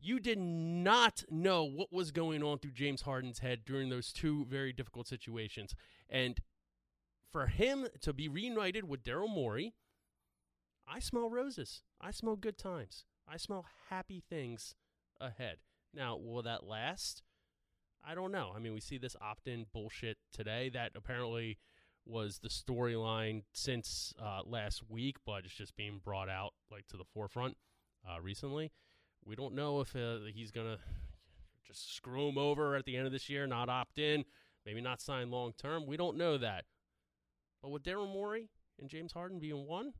You 0.00 0.18
did 0.18 0.38
not 0.38 1.22
know 1.30 1.64
what 1.64 1.92
was 1.92 2.10
going 2.10 2.42
on 2.42 2.58
through 2.58 2.72
James 2.72 3.02
Harden's 3.02 3.38
head 3.38 3.60
during 3.64 3.88
those 3.88 4.12
two 4.12 4.44
very 4.46 4.72
difficult 4.72 5.06
situations. 5.06 5.76
And 6.10 6.40
for 7.30 7.46
him 7.46 7.86
to 8.00 8.12
be 8.12 8.28
reunited 8.28 8.88
with 8.88 9.04
Daryl 9.04 9.32
Morey, 9.32 9.74
I 10.88 10.98
smell 10.98 11.30
roses. 11.30 11.82
I 12.00 12.10
smell 12.10 12.34
good 12.34 12.58
times. 12.58 13.04
I 13.32 13.38
smell 13.38 13.64
happy 13.88 14.22
things 14.28 14.74
ahead. 15.18 15.56
Now, 15.94 16.18
will 16.18 16.42
that 16.42 16.64
last? 16.64 17.22
I 18.06 18.14
don't 18.14 18.30
know. 18.30 18.52
I 18.54 18.58
mean, 18.58 18.74
we 18.74 18.80
see 18.80 18.98
this 18.98 19.16
opt 19.22 19.48
in 19.48 19.64
bullshit 19.72 20.18
today 20.34 20.68
that 20.74 20.92
apparently 20.94 21.58
was 22.04 22.40
the 22.40 22.50
storyline 22.50 23.44
since 23.54 24.12
uh, 24.22 24.40
last 24.44 24.82
week, 24.90 25.16
but 25.24 25.46
it's 25.46 25.54
just 25.54 25.76
being 25.76 26.00
brought 26.04 26.28
out 26.28 26.52
like 26.70 26.86
to 26.88 26.98
the 26.98 27.04
forefront 27.14 27.56
uh, 28.06 28.20
recently. 28.20 28.70
We 29.24 29.34
don't 29.34 29.54
know 29.54 29.80
if 29.80 29.96
uh, 29.96 30.18
he's 30.34 30.50
going 30.50 30.66
to 30.66 30.78
just 31.66 31.96
screw 31.96 32.28
him 32.28 32.36
over 32.36 32.76
at 32.76 32.84
the 32.84 32.98
end 32.98 33.06
of 33.06 33.12
this 33.12 33.30
year, 33.30 33.46
not 33.46 33.70
opt 33.70 33.98
in, 33.98 34.26
maybe 34.66 34.82
not 34.82 35.00
sign 35.00 35.30
long 35.30 35.54
term. 35.56 35.86
We 35.86 35.96
don't 35.96 36.18
know 36.18 36.36
that. 36.36 36.64
But 37.62 37.70
with 37.70 37.82
Daryl 37.82 38.12
Morey 38.12 38.50
and 38.78 38.90
James 38.90 39.12
Harden 39.12 39.38
being 39.38 39.66
one, 39.66 39.94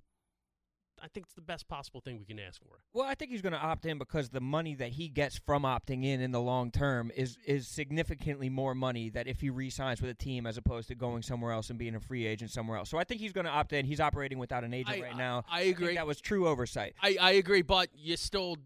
I 1.00 1.08
think 1.08 1.26
it's 1.26 1.34
the 1.34 1.40
best 1.40 1.68
possible 1.68 2.00
thing 2.00 2.18
we 2.18 2.24
can 2.24 2.38
ask 2.38 2.60
for. 2.60 2.78
Well, 2.92 3.06
I 3.08 3.14
think 3.14 3.30
he's 3.30 3.42
going 3.42 3.52
to 3.54 3.58
opt 3.58 3.86
in 3.86 3.98
because 3.98 4.30
the 4.30 4.40
money 4.40 4.74
that 4.76 4.90
he 4.90 5.08
gets 5.08 5.36
from 5.38 5.62
opting 5.64 6.04
in 6.04 6.20
in 6.20 6.30
the 6.30 6.40
long 6.40 6.70
term 6.70 7.10
is 7.16 7.38
is 7.46 7.66
significantly 7.68 8.48
more 8.48 8.74
money 8.74 9.10
that 9.10 9.26
if 9.26 9.40
he 9.40 9.50
re-signs 9.50 10.00
with 10.00 10.10
a 10.10 10.14
team 10.14 10.46
as 10.46 10.56
opposed 10.56 10.88
to 10.88 10.94
going 10.94 11.22
somewhere 11.22 11.52
else 11.52 11.70
and 11.70 11.78
being 11.78 11.94
a 11.94 12.00
free 12.00 12.24
agent 12.26 12.50
somewhere 12.50 12.78
else. 12.78 12.88
So 12.88 12.98
I 12.98 13.04
think 13.04 13.20
he's 13.20 13.32
going 13.32 13.46
to 13.46 13.50
opt 13.50 13.72
in. 13.72 13.84
He's 13.84 14.00
operating 14.00 14.38
without 14.38 14.62
an 14.64 14.72
agent 14.74 14.98
I- 14.98 15.02
right 15.02 15.16
now. 15.16 15.44
I 15.50 15.64
think 15.64 15.76
agree. 15.78 15.94
that 15.96 16.06
was 16.06 16.20
true 16.20 16.46
oversight. 16.46 16.94
I, 17.02 17.16
I 17.20 17.30
agree, 17.32 17.62
but 17.62 17.88
you 17.94 18.16
still 18.16 18.56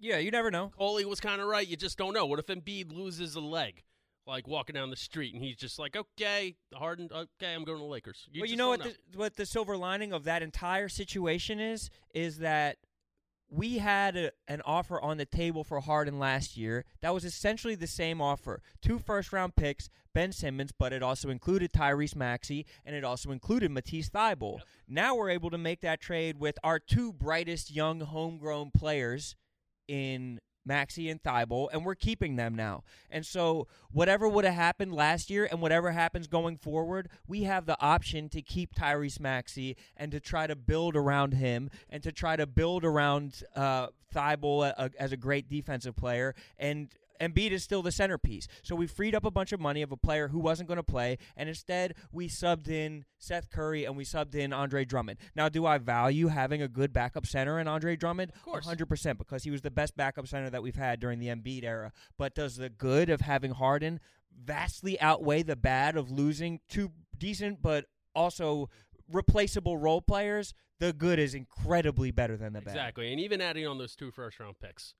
Yeah, 0.00 0.18
you 0.18 0.30
never 0.30 0.50
know. 0.50 0.70
Coley 0.78 1.04
was 1.04 1.20
kind 1.20 1.40
of 1.40 1.46
right. 1.48 1.66
You 1.66 1.76
just 1.76 1.98
don't 1.98 2.14
know. 2.14 2.26
What 2.26 2.38
if 2.38 2.46
Embiid 2.46 2.92
loses 2.92 3.34
a 3.36 3.40
leg, 3.40 3.82
like 4.26 4.46
walking 4.48 4.74
down 4.74 4.90
the 4.90 4.96
street, 4.96 5.34
and 5.34 5.42
he's 5.42 5.56
just 5.56 5.78
like, 5.78 5.96
"Okay, 5.96 6.56
Harden, 6.72 7.08
okay, 7.12 7.54
I'm 7.54 7.64
going 7.64 7.78
to 7.78 7.84
the 7.84 7.88
Lakers." 7.88 8.26
You 8.32 8.42
well, 8.42 8.50
you 8.50 8.56
know 8.56 8.68
what 8.68 8.82
the, 8.82 8.94
what 9.14 9.36
the 9.36 9.46
silver 9.46 9.76
lining 9.76 10.12
of 10.12 10.24
that 10.24 10.42
entire 10.42 10.88
situation 10.88 11.60
is 11.60 11.90
is 12.14 12.38
that 12.38 12.78
we 13.50 13.78
had 13.78 14.16
a, 14.16 14.30
an 14.48 14.62
offer 14.64 15.00
on 15.00 15.16
the 15.16 15.24
table 15.24 15.64
for 15.64 15.80
Harden 15.80 16.18
last 16.18 16.56
year 16.56 16.84
that 17.00 17.14
was 17.14 17.24
essentially 17.24 17.74
the 17.74 17.86
same 17.86 18.20
offer. 18.20 18.62
Two 18.82 18.98
first 18.98 19.32
round 19.32 19.54
picks, 19.54 19.88
Ben 20.12 20.32
Simmons, 20.32 20.72
but 20.76 20.92
it 20.92 21.02
also 21.02 21.28
included 21.28 21.72
Tyrese 21.72 22.16
Maxey 22.16 22.66
and 22.84 22.96
it 22.96 23.04
also 23.04 23.30
included 23.30 23.70
Matisse 23.70 24.10
Thybulle. 24.10 24.60
Now 24.88 25.14
we're 25.14 25.30
able 25.30 25.50
to 25.50 25.58
make 25.58 25.80
that 25.82 26.00
trade 26.00 26.38
with 26.38 26.58
our 26.64 26.78
two 26.78 27.12
brightest 27.12 27.70
young 27.70 28.00
homegrown 28.00 28.70
players 28.72 29.36
in 29.86 30.40
Maxey 30.64 31.08
and 31.10 31.22
Thybulle, 31.22 31.68
and 31.72 31.84
we're 31.84 31.94
keeping 31.94 32.36
them 32.36 32.54
now. 32.54 32.82
And 33.10 33.24
so, 33.24 33.66
whatever 33.92 34.28
would 34.28 34.44
have 34.44 34.54
happened 34.54 34.94
last 34.94 35.30
year 35.30 35.46
and 35.50 35.60
whatever 35.60 35.92
happens 35.92 36.26
going 36.26 36.56
forward, 36.56 37.08
we 37.26 37.44
have 37.44 37.66
the 37.66 37.80
option 37.80 38.28
to 38.30 38.42
keep 38.42 38.74
Tyrese 38.74 39.20
Maxey 39.20 39.76
and 39.96 40.10
to 40.12 40.20
try 40.20 40.46
to 40.46 40.56
build 40.56 40.96
around 40.96 41.34
him 41.34 41.70
and 41.90 42.02
to 42.02 42.12
try 42.12 42.36
to 42.36 42.46
build 42.46 42.84
around 42.84 43.42
uh, 43.54 43.88
Thybulle 44.14 44.72
a- 44.76 44.90
as 44.98 45.12
a 45.12 45.16
great 45.16 45.48
defensive 45.48 45.96
player. 45.96 46.34
And 46.58 46.88
Embiid 47.20 47.50
is 47.50 47.62
still 47.62 47.82
the 47.82 47.92
centerpiece. 47.92 48.48
So 48.62 48.74
we 48.74 48.86
freed 48.86 49.14
up 49.14 49.24
a 49.24 49.30
bunch 49.30 49.52
of 49.52 49.60
money 49.60 49.82
of 49.82 49.92
a 49.92 49.96
player 49.96 50.28
who 50.28 50.38
wasn't 50.38 50.68
going 50.68 50.78
to 50.78 50.82
play, 50.82 51.18
and 51.36 51.48
instead 51.48 51.94
we 52.12 52.28
subbed 52.28 52.68
in 52.68 53.04
Seth 53.18 53.50
Curry 53.50 53.84
and 53.84 53.96
we 53.96 54.04
subbed 54.04 54.34
in 54.34 54.52
Andre 54.52 54.84
Drummond. 54.84 55.18
Now, 55.34 55.48
do 55.48 55.66
I 55.66 55.78
value 55.78 56.28
having 56.28 56.62
a 56.62 56.68
good 56.68 56.92
backup 56.92 57.26
center 57.26 57.58
in 57.58 57.68
Andre 57.68 57.96
Drummond? 57.96 58.32
Of 58.34 58.42
course. 58.42 58.66
100% 58.66 59.18
because 59.18 59.44
he 59.44 59.50
was 59.50 59.62
the 59.62 59.70
best 59.70 59.96
backup 59.96 60.26
center 60.26 60.50
that 60.50 60.62
we've 60.62 60.76
had 60.76 61.00
during 61.00 61.18
the 61.18 61.28
Embiid 61.28 61.64
era. 61.64 61.92
But 62.18 62.34
does 62.34 62.56
the 62.56 62.68
good 62.68 63.10
of 63.10 63.20
having 63.20 63.52
Harden 63.52 64.00
vastly 64.36 65.00
outweigh 65.00 65.42
the 65.42 65.56
bad 65.56 65.96
of 65.96 66.10
losing 66.10 66.60
two 66.68 66.90
decent 67.16 67.62
but 67.62 67.86
also 68.14 68.68
replaceable 69.10 69.76
role 69.78 70.02
players? 70.02 70.54
The 70.80 70.92
good 70.92 71.20
is 71.20 71.34
incredibly 71.34 72.10
better 72.10 72.36
than 72.36 72.52
the 72.52 72.60
bad. 72.60 72.72
Exactly, 72.72 73.12
and 73.12 73.20
even 73.20 73.40
adding 73.40 73.66
on 73.66 73.78
those 73.78 73.94
two 73.94 74.10
first 74.10 74.40
round 74.40 74.58
picks, 74.58 74.94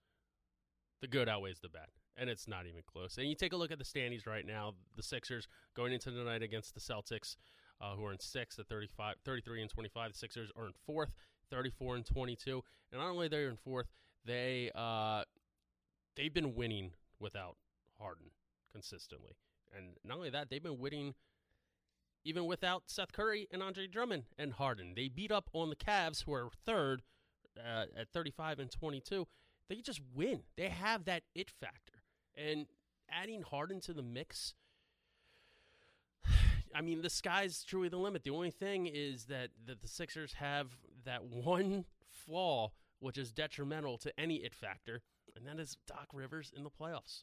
the 1.00 1.08
good 1.08 1.28
outweighs 1.28 1.58
the 1.60 1.68
bad, 1.68 1.88
and 2.16 2.30
it's 2.30 2.46
not 2.48 2.66
even 2.66 2.82
close. 2.86 3.18
And 3.18 3.28
you 3.28 3.34
take 3.34 3.52
a 3.52 3.56
look 3.56 3.72
at 3.72 3.78
the 3.78 3.84
standings 3.84 4.26
right 4.26 4.46
now. 4.46 4.74
The 4.96 5.02
Sixers 5.02 5.48
going 5.74 5.92
into 5.92 6.10
tonight 6.10 6.42
against 6.42 6.74
the 6.74 6.80
Celtics, 6.80 7.36
uh, 7.80 7.94
who 7.96 8.04
are 8.04 8.12
in 8.12 8.20
sixth 8.20 8.58
at 8.58 8.68
35, 8.68 9.16
33 9.24 9.62
and 9.62 9.70
twenty 9.70 9.88
five. 9.88 10.12
The 10.12 10.18
Sixers 10.18 10.50
are 10.56 10.66
in 10.66 10.72
fourth, 10.86 11.10
thirty 11.50 11.70
four 11.70 11.96
and 11.96 12.04
twenty 12.06 12.36
two. 12.36 12.62
And 12.92 13.00
not 13.00 13.10
only 13.10 13.28
they're 13.28 13.48
in 13.48 13.56
fourth, 13.56 13.86
they 14.24 14.70
uh, 14.74 15.24
they've 16.16 16.32
been 16.32 16.54
winning 16.54 16.92
without 17.18 17.56
Harden 17.98 18.26
consistently, 18.72 19.32
and 19.76 19.96
not 20.04 20.16
only 20.16 20.30
that, 20.30 20.50
they've 20.50 20.62
been 20.62 20.78
winning 20.78 21.14
even 22.24 22.46
without 22.46 22.84
Seth 22.86 23.12
Curry 23.12 23.46
and 23.50 23.62
Andre 23.62 23.86
Drummond 23.86 24.24
and 24.38 24.54
Harden. 24.54 24.94
They 24.96 25.08
beat 25.08 25.30
up 25.30 25.50
on 25.52 25.68
the 25.68 25.76
Cavs, 25.76 26.24
who 26.24 26.32
are 26.32 26.48
third 26.64 27.02
uh, 27.58 27.84
at 27.96 28.08
35 28.12 28.58
and 28.58 28.70
22. 28.70 29.26
They 29.68 29.76
just 29.76 30.00
win. 30.14 30.40
They 30.56 30.68
have 30.68 31.04
that 31.04 31.22
it 31.34 31.50
factor. 31.50 31.93
And 32.36 32.66
adding 33.10 33.42
Harden 33.42 33.80
to 33.82 33.92
the 33.92 34.02
mix, 34.02 34.54
I 36.74 36.80
mean, 36.80 37.02
the 37.02 37.10
sky's 37.10 37.62
truly 37.64 37.88
the 37.88 37.96
limit. 37.96 38.24
The 38.24 38.30
only 38.30 38.50
thing 38.50 38.86
is 38.86 39.24
that, 39.26 39.50
that 39.66 39.80
the 39.82 39.88
Sixers 39.88 40.34
have 40.34 40.68
that 41.04 41.24
one 41.24 41.84
flaw, 42.10 42.72
which 43.00 43.18
is 43.18 43.32
detrimental 43.32 43.98
to 43.98 44.12
any 44.18 44.36
it 44.36 44.54
factor, 44.54 45.02
and 45.36 45.46
that 45.46 45.60
is 45.60 45.76
Doc 45.86 46.08
Rivers 46.12 46.52
in 46.56 46.64
the 46.64 46.70
playoffs. 46.70 47.22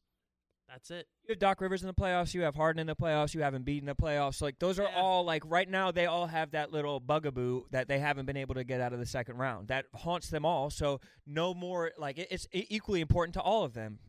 That's 0.70 0.90
it. 0.90 1.08
You 1.28 1.34
have 1.34 1.40
Doc 1.40 1.60
Rivers 1.60 1.82
in 1.82 1.88
the 1.88 1.94
playoffs. 1.94 2.34
You 2.34 2.44
have 2.44 2.56
Harden 2.56 2.80
in 2.80 2.88
the 2.88 2.96
playoffs. 2.96 3.34
You 3.34 3.42
have 3.42 3.54
Embiid 3.54 3.80
in 3.80 3.88
the 3.88 3.96
playoffs. 3.96 4.42
Like 4.42 4.58
those 4.60 4.80
are 4.80 4.88
Yeah. 4.88 4.96
all 5.02 5.26
like 5.26 5.44
right 5.46 5.68
now. 5.68 5.92
They 5.92 6.06
all 6.06 6.28
have 6.28 6.52
that 6.52 6.72
little 6.72 7.02
bugaboo 7.02 7.64
that 7.72 7.90
they 7.90 8.00
haven't 8.00 8.26
been 8.26 8.38
able 8.38 8.56
to 8.56 8.64
get 8.64 8.80
out 8.80 8.94
of 8.94 9.00
the 9.00 9.06
second 9.06 9.36
round. 9.36 9.68
That 9.68 9.88
haunts 9.94 10.30
them 10.30 10.46
all. 10.46 10.70
So 10.70 11.02
no 11.26 11.54
more. 11.54 11.92
Like 11.98 12.18
it's 12.18 12.48
equally 12.54 13.02
important 13.02 13.34
to 13.34 13.42
all 13.42 13.66
of 13.66 13.74
them. 13.74 14.00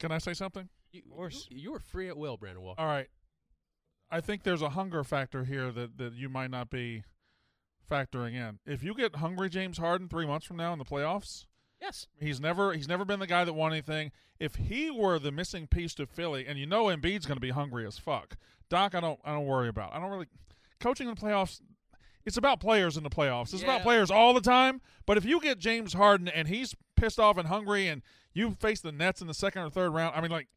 Can 0.00 0.10
I 0.10 0.18
say 0.18 0.32
something? 0.34 0.68
You, 0.92 1.02
course. 1.02 1.46
You, 1.50 1.58
you 1.58 1.72
were 1.72 1.78
free 1.78 2.08
at 2.08 2.16
will, 2.16 2.36
Brandon 2.36 2.62
Walker. 2.62 2.80
All 2.80 2.88
right. 2.88 3.06
I 4.10 4.20
think 4.20 4.42
there's 4.42 4.62
a 4.62 4.70
hunger 4.70 5.04
factor 5.04 5.44
here 5.44 5.70
that, 5.70 5.98
that 5.98 6.14
you 6.14 6.28
might 6.28 6.50
not 6.50 6.68
be 6.70 7.04
factoring 7.88 8.34
in. 8.34 8.58
If 8.66 8.82
you 8.82 8.94
get 8.94 9.16
hungry 9.16 9.48
James 9.48 9.78
Harden 9.78 10.08
three 10.08 10.26
months 10.26 10.46
from 10.46 10.56
now 10.56 10.72
in 10.72 10.78
the 10.78 10.84
playoffs, 10.84 11.44
Yes. 11.80 12.08
he's 12.18 12.40
never 12.40 12.72
he's 12.72 12.88
never 12.88 13.04
been 13.04 13.20
the 13.20 13.26
guy 13.26 13.44
that 13.44 13.52
won 13.52 13.72
anything. 13.72 14.12
If 14.38 14.56
he 14.56 14.90
were 14.90 15.18
the 15.18 15.32
missing 15.32 15.66
piece 15.66 15.94
to 15.94 16.06
Philly, 16.06 16.46
and 16.46 16.58
you 16.58 16.66
know 16.66 16.84
Embiid's 16.86 17.26
going 17.26 17.36
to 17.36 17.40
be 17.40 17.50
hungry 17.50 17.86
as 17.86 17.98
fuck, 17.98 18.36
Doc, 18.68 18.94
I 18.94 19.00
don't 19.00 19.20
I 19.24 19.32
don't 19.32 19.46
worry 19.46 19.68
about. 19.68 19.94
I 19.94 20.00
don't 20.00 20.10
really 20.10 20.26
coaching 20.80 21.08
in 21.08 21.14
the 21.14 21.20
playoffs. 21.20 21.60
It's 22.26 22.36
about 22.36 22.60
players 22.60 22.96
in 22.96 23.02
the 23.02 23.10
playoffs. 23.10 23.54
It's 23.54 23.62
about 23.62 23.82
players 23.82 24.10
all 24.10 24.34
the 24.34 24.42
time. 24.42 24.82
But 25.06 25.16
if 25.16 25.24
you 25.24 25.40
get 25.40 25.58
James 25.58 25.94
Harden 25.94 26.28
and 26.28 26.48
he's 26.48 26.74
pissed 26.96 27.18
off 27.18 27.38
and 27.38 27.48
hungry, 27.48 27.88
and 27.88 28.02
you 28.32 28.52
face 28.60 28.80
the 28.80 28.92
Nets 28.92 29.20
in 29.20 29.26
the 29.26 29.34
second 29.34 29.62
or 29.62 29.70
third 29.70 29.90
round, 29.90 30.14
I 30.16 30.20
mean, 30.20 30.30
like, 30.30 30.48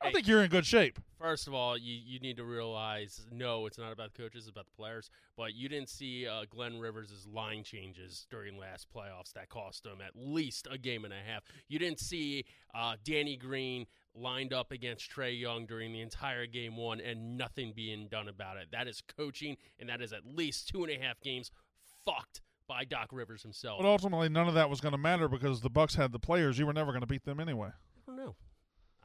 I 0.00 0.08
Hey. 0.08 0.12
think 0.14 0.28
you're 0.28 0.42
in 0.42 0.50
good 0.50 0.66
shape. 0.66 0.98
First 1.18 1.46
of 1.46 1.54
all, 1.54 1.78
you, 1.78 1.94
you 1.94 2.18
need 2.20 2.36
to 2.36 2.44
realize 2.44 3.24
no, 3.32 3.64
it's 3.64 3.78
not 3.78 3.90
about 3.92 4.12
the 4.12 4.22
coaches, 4.22 4.44
it's 4.44 4.50
about 4.50 4.66
the 4.66 4.76
players. 4.76 5.08
But 5.34 5.54
you 5.54 5.68
didn't 5.70 5.88
see 5.88 6.26
uh, 6.26 6.44
Glenn 6.50 6.78
Rivers' 6.78 7.26
line 7.32 7.62
changes 7.64 8.26
during 8.30 8.58
last 8.58 8.88
playoffs 8.94 9.32
that 9.32 9.48
cost 9.48 9.86
him 9.86 10.00
at 10.06 10.12
least 10.14 10.68
a 10.70 10.76
game 10.76 11.04
and 11.06 11.14
a 11.14 11.22
half. 11.26 11.42
You 11.68 11.78
didn't 11.78 12.00
see 12.00 12.44
uh, 12.74 12.96
Danny 13.02 13.36
Green 13.36 13.86
lined 14.14 14.52
up 14.52 14.72
against 14.72 15.10
Trae 15.10 15.38
Young 15.38 15.64
during 15.64 15.92
the 15.92 16.02
entire 16.02 16.46
game 16.46 16.76
one 16.76 17.00
and 17.00 17.38
nothing 17.38 17.72
being 17.74 18.06
done 18.08 18.28
about 18.28 18.58
it. 18.58 18.68
That 18.72 18.86
is 18.86 19.02
coaching, 19.16 19.56
and 19.80 19.88
that 19.88 20.02
is 20.02 20.12
at 20.12 20.26
least 20.26 20.68
two 20.68 20.84
and 20.84 20.92
a 20.92 21.02
half 21.02 21.18
games 21.20 21.50
fucked 22.04 22.42
by 22.66 22.84
Doc 22.84 23.08
Rivers 23.12 23.42
himself. 23.42 23.80
But 23.80 23.86
ultimately, 23.88 24.28
none 24.28 24.48
of 24.48 24.54
that 24.54 24.70
was 24.70 24.80
going 24.80 24.92
to 24.92 24.98
matter 24.98 25.28
because 25.28 25.60
the 25.60 25.70
Bucks 25.70 25.94
had 25.94 26.12
the 26.12 26.18
players. 26.18 26.58
You 26.58 26.66
were 26.66 26.72
never 26.72 26.92
going 26.92 27.02
to 27.02 27.06
beat 27.06 27.24
them 27.24 27.40
anyway. 27.40 27.68
I 27.68 28.10
don't 28.10 28.16
know. 28.16 28.34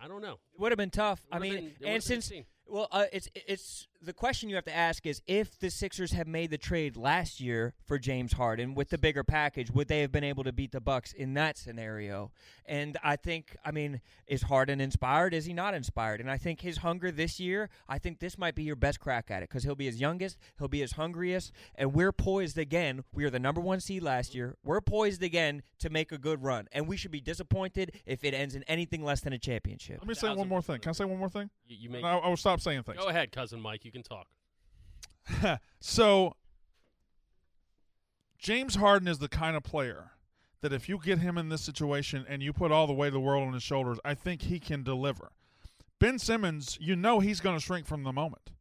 I 0.01 0.07
don't 0.07 0.21
know. 0.21 0.39
It 0.53 0.59
would 0.59 0.71
have 0.71 0.77
been 0.77 0.89
tough. 0.89 1.25
I 1.31 1.39
mean, 1.39 1.73
been- 1.79 1.87
and 1.89 2.03
since 2.03 2.31
well, 2.67 2.87
uh, 2.91 3.05
it's 3.11 3.27
it's 3.35 3.87
the 4.01 4.13
question 4.13 4.49
you 4.49 4.55
have 4.55 4.65
to 4.65 4.75
ask 4.75 5.05
is 5.05 5.21
if 5.27 5.59
the 5.59 5.69
Sixers 5.69 6.13
have 6.13 6.27
made 6.27 6.51
the 6.51 6.57
trade 6.57 6.95
last 6.95 7.41
year 7.41 7.73
for 7.85 7.99
James 7.99 8.33
Harden 8.33 8.73
with 8.73 8.89
the 8.89 8.97
bigger 8.97 9.23
package, 9.23 9.71
would 9.71 9.87
they 9.87 9.99
have 10.01 10.11
been 10.11 10.23
able 10.23 10.43
to 10.45 10.53
beat 10.53 10.71
the 10.71 10.79
Bucks 10.79 11.11
in 11.11 11.33
that 11.33 11.57
scenario? 11.57 12.31
And 12.65 12.97
I 13.03 13.17
think, 13.17 13.57
I 13.65 13.71
mean, 13.71 13.99
is 14.27 14.43
Harden 14.43 14.79
inspired? 14.79 15.33
Is 15.33 15.45
he 15.45 15.53
not 15.53 15.73
inspired? 15.73 16.21
And 16.21 16.31
I 16.31 16.37
think 16.37 16.61
his 16.61 16.77
hunger 16.77 17.11
this 17.11 17.39
year, 17.39 17.69
I 17.89 17.97
think 17.97 18.19
this 18.19 18.37
might 18.37 18.55
be 18.55 18.63
your 18.63 18.77
best 18.77 18.99
crack 18.99 19.29
at 19.29 19.43
it 19.43 19.49
because 19.49 19.63
he'll 19.63 19.75
be 19.75 19.87
his 19.87 19.99
youngest, 19.99 20.37
he'll 20.57 20.67
be 20.69 20.79
his 20.79 20.93
hungriest, 20.93 21.51
and 21.75 21.93
we're 21.93 22.13
poised 22.13 22.57
again. 22.57 23.03
We 23.13 23.25
are 23.25 23.29
the 23.29 23.39
number 23.39 23.59
one 23.59 23.81
seed 23.81 24.03
last 24.03 24.33
year. 24.33 24.55
We're 24.63 24.81
poised 24.81 25.23
again 25.23 25.61
to 25.79 25.89
make 25.89 26.11
a 26.11 26.17
good 26.17 26.41
run, 26.41 26.67
and 26.71 26.87
we 26.87 26.95
should 26.95 27.11
be 27.11 27.21
disappointed 27.21 27.99
if 28.05 28.23
it 28.23 28.33
ends 28.33 28.55
in 28.55 28.63
anything 28.63 29.03
less 29.03 29.21
than 29.21 29.33
a 29.33 29.39
championship. 29.39 29.97
Let 29.99 30.07
me 30.07 30.13
say 30.13 30.33
one 30.33 30.47
more 30.47 30.61
thing. 30.61 30.79
Can 30.79 30.89
I 30.89 30.93
say 30.93 31.05
one 31.05 31.19
more 31.19 31.29
thing? 31.29 31.49
You, 31.67 31.77
you 31.81 31.89
make, 31.89 32.03
I, 32.03 32.17
I 32.17 32.29
will 32.29 32.37
stop 32.37 32.61
saying 32.61 32.83
things. 32.83 32.99
go 32.99 33.07
ahead, 33.09 33.31
cousin 33.31 33.59
Mike. 33.59 33.83
You 33.83 33.88
can 33.91 34.03
talk. 34.03 34.27
so 35.79 36.35
James 38.37 38.75
Harden 38.75 39.07
is 39.07 39.19
the 39.19 39.27
kind 39.27 39.55
of 39.55 39.63
player 39.63 40.11
that 40.61 40.73
if 40.73 40.89
you 40.89 40.99
get 41.03 41.19
him 41.19 41.37
in 41.37 41.49
this 41.49 41.61
situation 41.61 42.25
and 42.27 42.41
you 42.41 42.53
put 42.53 42.71
all 42.71 42.87
the 42.87 42.93
weight 42.93 43.07
of 43.07 43.13
the 43.13 43.19
world 43.19 43.47
on 43.47 43.53
his 43.53 43.63
shoulders, 43.63 43.99
I 44.03 44.13
think 44.13 44.43
he 44.43 44.59
can 44.59 44.83
deliver. 44.83 45.31
Ben 45.99 46.19
Simmons, 46.19 46.77
you 46.79 46.95
know 46.95 47.19
he's 47.19 47.39
going 47.39 47.57
to 47.57 47.63
shrink 47.63 47.85
from 47.85 48.03
the 48.03 48.13
moment. 48.13 48.51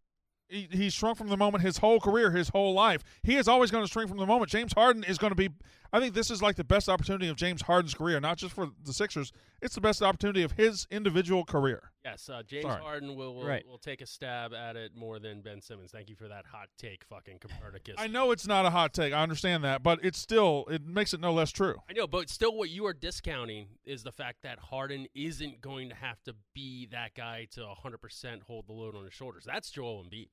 He, 0.48 0.66
he's 0.70 0.94
shrunk 0.94 1.18
from 1.18 1.28
the 1.28 1.36
moment 1.36 1.62
his 1.62 1.78
whole 1.78 2.00
career, 2.00 2.30
his 2.30 2.48
whole 2.48 2.72
life. 2.72 3.04
He 3.22 3.36
is 3.36 3.48
always 3.48 3.70
going 3.70 3.84
to 3.84 3.90
shrink 3.90 4.08
from 4.08 4.18
the 4.18 4.26
moment. 4.26 4.50
James 4.50 4.72
Harden 4.72 5.04
is 5.04 5.18
going 5.18 5.30
to 5.30 5.36
be. 5.36 5.50
I 5.92 6.00
think 6.00 6.14
this 6.14 6.30
is 6.30 6.42
like 6.42 6.56
the 6.56 6.64
best 6.64 6.88
opportunity 6.88 7.28
of 7.28 7.36
James 7.36 7.62
Harden's 7.62 7.94
career, 7.94 8.18
not 8.18 8.38
just 8.38 8.54
for 8.54 8.70
the 8.84 8.92
Sixers. 8.92 9.32
It's 9.60 9.74
the 9.74 9.80
best 9.80 10.02
opportunity 10.02 10.42
of 10.42 10.52
his 10.52 10.86
individual 10.90 11.44
career. 11.44 11.92
Yes, 12.10 12.28
uh, 12.28 12.42
James 12.46 12.64
Sorry. 12.64 12.80
Harden 12.82 13.14
will 13.16 13.34
will, 13.34 13.44
Right. 13.46 13.66
will 13.66 13.78
take 13.78 14.00
a 14.00 14.06
stab 14.06 14.52
at 14.54 14.76
it 14.76 14.94
more 14.94 15.18
than 15.18 15.40
Ben 15.42 15.60
Simmons. 15.60 15.90
Thank 15.90 16.08
you 16.08 16.16
for 16.16 16.28
that 16.28 16.46
hot 16.46 16.68
take, 16.78 17.04
fucking 17.04 17.38
Copernicus. 17.38 17.96
I 17.98 18.06
know 18.06 18.30
it's 18.30 18.46
not 18.46 18.64
a 18.66 18.70
hot 18.70 18.92
take. 18.94 19.12
I 19.12 19.22
understand 19.22 19.64
that, 19.64 19.82
but 19.82 19.98
it's 20.02 20.18
still 20.18 20.64
it 20.70 20.84
makes 20.86 21.12
it 21.14 21.20
no 21.20 21.32
less 21.32 21.50
true. 21.50 21.76
I 21.88 21.92
know, 21.92 22.06
but 22.06 22.28
still, 22.30 22.56
what 22.56 22.70
you 22.70 22.86
are 22.86 22.94
discounting 22.94 23.66
is 23.84 24.02
the 24.02 24.12
fact 24.12 24.42
that 24.42 24.58
Harden 24.58 25.06
isn't 25.14 25.60
going 25.60 25.88
to 25.90 25.94
have 25.94 26.22
to 26.24 26.34
be 26.54 26.86
that 26.86 27.14
guy 27.14 27.46
to 27.52 27.60
100% 27.60 28.42
hold 28.42 28.66
the 28.66 28.72
load 28.72 28.94
on 28.94 29.04
his 29.04 29.12
shoulders. 29.14 29.44
That's 29.44 29.70
Joel 29.70 30.04
Embiid, 30.04 30.28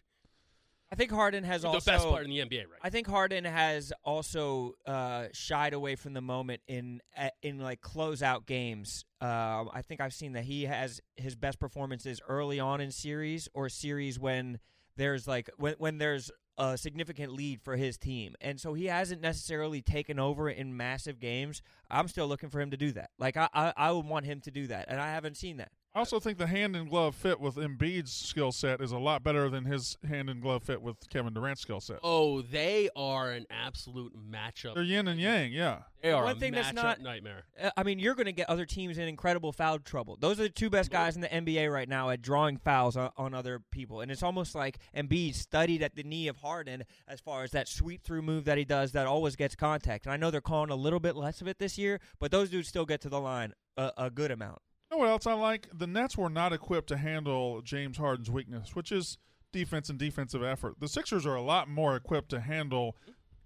I 0.92 0.96
think 0.96 1.12
Harden 1.12 1.44
has 1.44 1.64
the 1.64 1.70
also 1.70 1.92
best 1.92 2.08
player 2.08 2.24
in 2.24 2.30
the 2.30 2.40
NBA 2.40 2.60
right 2.70 2.80
I 2.82 2.90
think 2.90 3.08
Harden 3.08 3.44
has 3.44 3.92
also 4.04 4.74
uh, 4.86 5.28
shied 5.34 5.74
away 5.74 5.96
from 5.96 6.14
the 6.14 6.22
moment 6.22 6.62
in 6.68 7.02
uh, 7.18 7.30
in 7.42 7.60
like 7.60 7.82
closeout 7.82 8.46
games. 8.46 9.04
Um, 9.20 9.70
I 9.74 9.82
think 9.82 10.00
I've 10.02 10.14
seen 10.14 10.34
that 10.34 10.44
he 10.44 10.66
has 10.66 11.02
his 11.16 11.36
best 11.36 11.60
performances 11.60 12.22
early 12.28 12.60
on 12.60 12.82
in 12.82 12.92
series 12.92 13.50
or 13.54 13.70
series 13.70 14.20
when 14.20 14.60
there's 14.96 15.28
like 15.28 15.50
when 15.58 15.76
when 15.78 15.98
there's 15.98 16.32
a 16.58 16.78
significant 16.78 17.34
lead 17.34 17.62
for 17.62 17.76
his 17.76 17.98
team, 17.98 18.36
and 18.40 18.60
so 18.60 18.74
he 18.74 18.86
hasn't 18.86 19.22
necessarily 19.22 19.82
taken 19.82 20.20
over 20.20 20.50
in 20.50 20.78
massive 20.78 21.20
games. 21.20 21.62
I'm 21.90 22.08
still 22.08 22.28
looking 22.28 22.50
for 22.50 22.62
him 22.62 22.72
to 22.72 22.78
do 22.78 22.92
that. 22.94 23.10
Like 23.18 23.38
I 23.38 23.50
I, 23.54 23.74
I 23.76 23.92
would 23.92 24.06
want 24.06 24.26
him 24.26 24.40
to 24.42 24.52
do 24.52 24.68
that, 24.68 24.86
and 24.88 25.02
I 25.02 25.10
haven't 25.10 25.36
seen 25.36 25.58
that. 25.58 25.72
I 25.96 26.00
also 26.00 26.20
think 26.20 26.38
the 26.38 26.48
hand 26.48 26.76
and 26.76 26.90
glove 26.90 27.16
fit 27.16 27.40
with 27.40 27.56
Embiid's 27.56 28.12
skill 28.12 28.52
set 28.52 28.82
is 28.82 28.92
a 28.92 28.98
lot 28.98 29.24
better 29.24 29.50
than 29.50 29.64
his 29.64 29.98
hand 30.06 30.30
and 30.30 30.42
glove 30.42 30.64
fit 30.64 30.82
with 30.82 30.98
Kevin 31.10 31.34
Durant's 31.34 31.62
skill 31.62 31.80
set. 31.80 32.00
Oh, 32.04 32.42
they 32.42 32.90
are 32.98 33.32
an 33.32 33.46
absolute 33.50 34.12
matchup. 34.30 34.74
They're 34.74 34.84
yin 34.84 35.08
and 35.08 35.18
yang, 35.18 35.54
yeah. 35.54 35.84
They 36.02 36.12
are 36.12 36.26
One 36.26 36.36
a 36.36 36.40
thing 36.40 36.52
that's 36.52 36.74
not- 36.74 37.00
nightmare. 37.00 37.46
Uh, 37.58 37.70
I 37.78 37.84
mean, 37.84 38.00
you're 38.00 38.14
going 38.14 38.26
to 38.26 38.34
get 38.34 38.50
other 38.50 38.66
teams 38.66 38.98
in 38.98 39.08
incredible 39.08 39.54
foul 39.54 39.80
trouble. 39.80 40.18
Those 40.20 40.38
are 40.38 40.44
the 40.44 40.50
two 40.50 40.70
best 40.70 40.92
guys 40.92 41.16
in 41.16 41.22
the 41.22 41.30
NBA 41.30 41.72
right 41.72 41.88
now 41.88 42.10
at 42.10 42.22
drawing 42.22 42.58
fouls 42.58 42.98
on, 42.98 43.12
on 43.16 43.34
other 43.34 43.62
people. 43.72 44.02
And 44.02 44.12
it's 44.12 44.22
almost 44.22 44.54
like 44.54 44.80
Embiid 44.94 45.34
studied 45.34 45.82
at 45.82 45.96
the 45.96 46.04
knee 46.04 46.28
of 46.28 46.36
Harden 46.36 46.84
as 47.08 47.22
far 47.22 47.44
as 47.44 47.52
that 47.52 47.70
sweep 47.70 48.04
through 48.04 48.22
move 48.22 48.44
that 48.44 48.58
he 48.58 48.66
does 48.66 48.92
that 48.92 49.08
always 49.08 49.38
gets 49.38 49.56
contact. 49.56 50.06
And 50.08 50.12
I 50.14 50.18
know 50.18 50.30
they're 50.30 50.42
calling 50.42 50.72
a 50.72 50.76
little 50.76 51.00
bit 51.00 51.16
less 51.16 51.40
of 51.40 51.48
it 51.48 51.58
this 51.58 51.78
year, 51.78 52.02
but 52.20 52.32
those 52.32 52.50
dudes 52.50 52.68
still 52.68 52.86
get 52.86 53.00
to 53.02 53.10
the 53.10 53.22
line 53.22 53.54
a, 53.78 53.94
a 53.98 54.10
good 54.10 54.30
amount. 54.30 54.60
You 54.90 54.98
know 54.98 55.02
what 55.02 55.10
else 55.10 55.28
I 55.28 55.34
like? 55.34 55.68
The 55.74 55.88
Nets 55.88 56.18
were 56.18 56.30
not 56.30 56.54
equipped 56.54 56.88
to 56.90 56.98
handle 56.98 57.62
James 57.62 57.98
Harden's 57.98 58.30
weakness, 58.30 58.76
which 58.76 58.92
is 58.92 59.18
defense 59.52 59.90
and 59.90 59.98
defensive 59.98 60.44
effort. 60.44 60.76
The 60.80 60.88
Sixers 60.88 61.26
are 61.26 61.36
a 61.36 61.42
lot 61.42 61.68
more 61.68 61.96
equipped 61.96 62.30
to 62.30 62.42
handle 62.42 62.96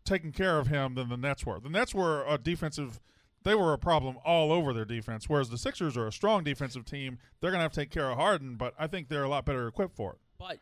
taking 0.04 0.32
care 0.32 0.60
of 0.60 0.68
him 0.68 0.96
than 0.96 1.10
the 1.10 1.18
Nets 1.18 1.46
were. 1.46 1.60
The 1.60 1.70
Nets 1.70 1.94
were 1.94 2.26
a 2.28 2.38
defensive 2.38 3.00
they 3.44 3.56
were 3.56 3.74
a 3.74 3.78
problem 3.78 4.18
all 4.26 4.52
over 4.52 4.74
their 4.74 4.86
defense, 4.86 5.30
whereas 5.30 5.50
the 5.50 5.58
Sixers 5.58 5.96
are 5.96 6.08
a 6.08 6.12
strong 6.12 6.44
defensive 6.44 6.86
team. 6.86 7.20
They're 7.40 7.52
going 7.52 7.60
to 7.60 7.64
have 7.64 7.72
to 7.74 7.80
take 7.80 7.92
care 7.92 8.10
of 8.12 8.18
Harden, 8.18 8.56
but 8.56 8.74
I 8.78 8.88
think 8.88 9.08
they're 9.08 9.24
a 9.24 9.30
lot 9.30 9.46
better 9.46 9.68
equipped 9.68 9.96
for 9.96 10.14
it. 10.14 10.20
But 10.38 10.60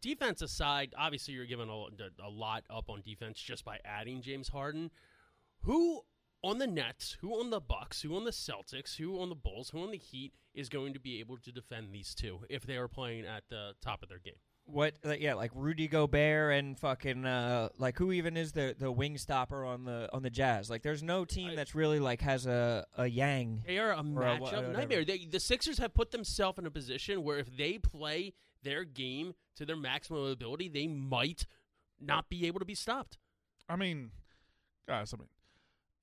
defense 0.00 0.42
aside, 0.42 0.92
obviously 0.98 1.34
you're 1.34 1.46
giving 1.46 1.68
a, 1.68 2.26
a 2.26 2.28
lot 2.28 2.64
up 2.68 2.90
on 2.90 3.02
defense 3.02 3.40
just 3.40 3.64
by 3.64 3.78
adding 3.84 4.22
James 4.22 4.48
Harden. 4.48 4.90
Who 5.62 6.02
on 6.46 6.58
the 6.58 6.66
Nets, 6.66 7.16
who 7.20 7.32
on 7.38 7.50
the 7.50 7.60
Bucks, 7.60 8.02
who 8.02 8.14
on 8.16 8.24
the 8.24 8.30
Celtics, 8.30 8.96
who 8.96 9.20
on 9.20 9.28
the 9.28 9.34
Bulls, 9.34 9.70
who 9.70 9.82
on 9.82 9.90
the 9.90 9.98
Heat 9.98 10.32
is 10.54 10.68
going 10.68 10.92
to 10.94 11.00
be 11.00 11.20
able 11.20 11.36
to 11.38 11.52
defend 11.52 11.92
these 11.92 12.14
two 12.14 12.40
if 12.48 12.66
they 12.66 12.76
are 12.76 12.88
playing 12.88 13.24
at 13.26 13.44
the 13.48 13.72
top 13.82 14.02
of 14.02 14.08
their 14.08 14.18
game? 14.18 14.34
What? 14.68 14.94
Like, 15.04 15.20
yeah, 15.20 15.34
like 15.34 15.52
Rudy 15.54 15.86
Gobert 15.86 16.52
and 16.54 16.76
fucking 16.78 17.24
uh, 17.24 17.68
like 17.78 17.96
who 17.98 18.10
even 18.10 18.36
is 18.36 18.50
the 18.52 18.74
the 18.76 18.90
wing 18.90 19.16
stopper 19.16 19.64
on 19.64 19.84
the 19.84 20.08
on 20.12 20.22
the 20.22 20.30
Jazz? 20.30 20.68
Like, 20.68 20.82
there's 20.82 21.02
no 21.04 21.24
team 21.24 21.50
I- 21.50 21.54
that's 21.54 21.74
really 21.74 22.00
like 22.00 22.20
has 22.22 22.46
a 22.46 22.84
a 22.96 23.06
Yang. 23.06 23.62
They 23.66 23.78
are 23.78 23.92
a 23.92 23.96
Or 23.98 24.00
a 24.00 24.02
matchup 24.02 24.40
wha- 24.40 24.46
whatever. 24.46 24.72
nightmare. 24.72 25.04
They, 25.04 25.18
the 25.24 25.38
Sixers 25.40 25.78
have 25.78 25.94
put 25.94 26.10
themselves 26.10 26.58
in 26.58 26.66
a 26.66 26.70
position 26.70 27.22
where 27.22 27.38
if 27.38 27.56
they 27.56 27.78
play 27.78 28.34
their 28.64 28.82
game 28.82 29.34
to 29.54 29.64
their 29.64 29.76
maximum 29.76 30.24
ability, 30.32 30.68
they 30.68 30.88
might 30.88 31.46
not 32.00 32.28
be 32.28 32.46
able 32.48 32.58
to 32.58 32.64
be 32.66 32.74
stopped. 32.74 33.18
I 33.68 33.76
mean, 33.76 34.10
guys, 34.88 35.14
I 35.14 35.16
mean, 35.16 35.28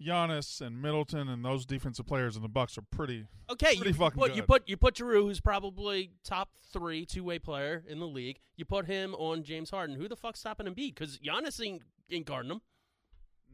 Giannis 0.06 0.62
and 0.62 0.82
Middleton 0.82 1.30
and 1.30 1.44
those 1.44 1.66
defensive 1.66 2.06
players 2.06 2.36
in 2.36 2.42
the 2.42 2.48
Bucks 2.50 2.78
are 2.78 2.84
pretty. 2.92 3.28
Okay, 3.50 3.76
Pretty 3.76 3.90
you 3.90 3.94
fucking 3.94 4.20
put 4.20 4.32
you 4.36 4.42
good. 4.42 4.48
put 4.48 4.70
you 4.70 4.78
put 4.78 4.98
Giroux, 4.98 5.24
who's 5.28 5.40
probably 5.40 6.12
top 6.24 6.50
three 6.72 7.06
two 7.06 7.24
way 7.24 7.40
player 7.40 7.84
in 7.88 8.00
the 8.00 8.08
league. 8.08 8.40
You 8.56 8.66
put 8.66 8.86
him 8.86 9.16
on 9.16 9.44
James 9.44 9.70
Harden. 9.70 9.96
Who 9.96 10.08
the 10.08 10.16
fuck's 10.16 10.40
stopping 10.40 10.68
him? 10.68 10.76
Embiid? 10.76 10.96
Because 10.96 11.20
Giannis 11.20 11.64
ain't, 11.66 11.82
ain't 12.12 12.26
guarding 12.26 12.52
him. 12.52 12.62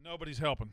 Nobody's 0.02 0.38
helping, 0.38 0.70